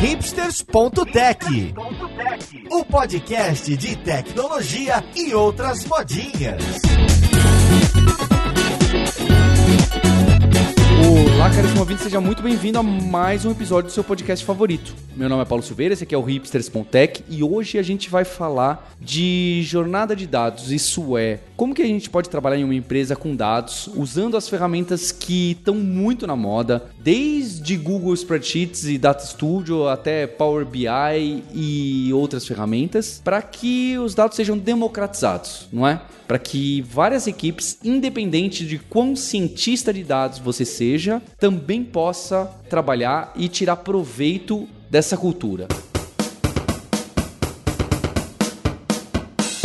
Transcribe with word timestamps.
hipsters.tech, 0.00 1.74
o 2.70 2.84
podcast 2.86 3.76
de 3.76 3.96
tecnologia 3.96 5.04
e 5.14 5.34
outras 5.34 5.84
modinhas. 5.84 6.80
Olá, 11.36 11.50
caríssimo 11.50 11.80
ouvinte, 11.80 12.02
seja 12.02 12.18
muito 12.18 12.42
bem-vindo 12.42 12.78
a 12.78 12.82
mais 12.82 13.44
um 13.44 13.50
episódio 13.50 13.90
do 13.90 13.92
seu 13.92 14.02
podcast 14.02 14.42
favorito. 14.42 14.94
Meu 15.14 15.28
nome 15.28 15.42
é 15.42 15.44
Paulo 15.44 15.62
Silveira, 15.62 15.92
esse 15.92 16.04
aqui 16.04 16.14
é 16.14 16.18
o 16.18 16.22
Hipsters.tech 16.22 17.22
e 17.28 17.42
hoje 17.42 17.78
a 17.78 17.82
gente 17.82 18.08
vai 18.08 18.24
falar 18.24 18.94
de 18.98 19.62
jornada 19.64 20.16
de 20.16 20.26
dados. 20.26 20.72
Isso 20.72 21.18
é, 21.18 21.40
como 21.60 21.74
que 21.74 21.82
a 21.82 21.86
gente 21.86 22.08
pode 22.08 22.30
trabalhar 22.30 22.56
em 22.56 22.64
uma 22.64 22.74
empresa 22.74 23.14
com 23.14 23.36
dados 23.36 23.86
usando 23.94 24.34
as 24.34 24.48
ferramentas 24.48 25.12
que 25.12 25.50
estão 25.50 25.74
muito 25.74 26.26
na 26.26 26.34
moda, 26.34 26.86
desde 26.98 27.76
Google 27.76 28.14
Spreadsheets 28.14 28.84
e 28.84 28.96
Data 28.96 29.26
Studio 29.26 29.86
até 29.86 30.26
Power 30.26 30.64
BI 30.64 31.44
e 31.52 32.10
outras 32.14 32.46
ferramentas, 32.46 33.20
para 33.22 33.42
que 33.42 33.98
os 33.98 34.14
dados 34.14 34.36
sejam 34.36 34.56
democratizados, 34.56 35.68
não 35.70 35.86
é? 35.86 36.00
Para 36.26 36.38
que 36.38 36.80
várias 36.80 37.26
equipes, 37.26 37.76
independente 37.84 38.64
de 38.64 38.78
quão 38.78 39.14
cientista 39.14 39.92
de 39.92 40.02
dados 40.02 40.38
você 40.38 40.64
seja, 40.64 41.20
também 41.38 41.84
possa 41.84 42.46
trabalhar 42.70 43.34
e 43.36 43.48
tirar 43.48 43.76
proveito 43.76 44.66
dessa 44.88 45.14
cultura. 45.14 45.68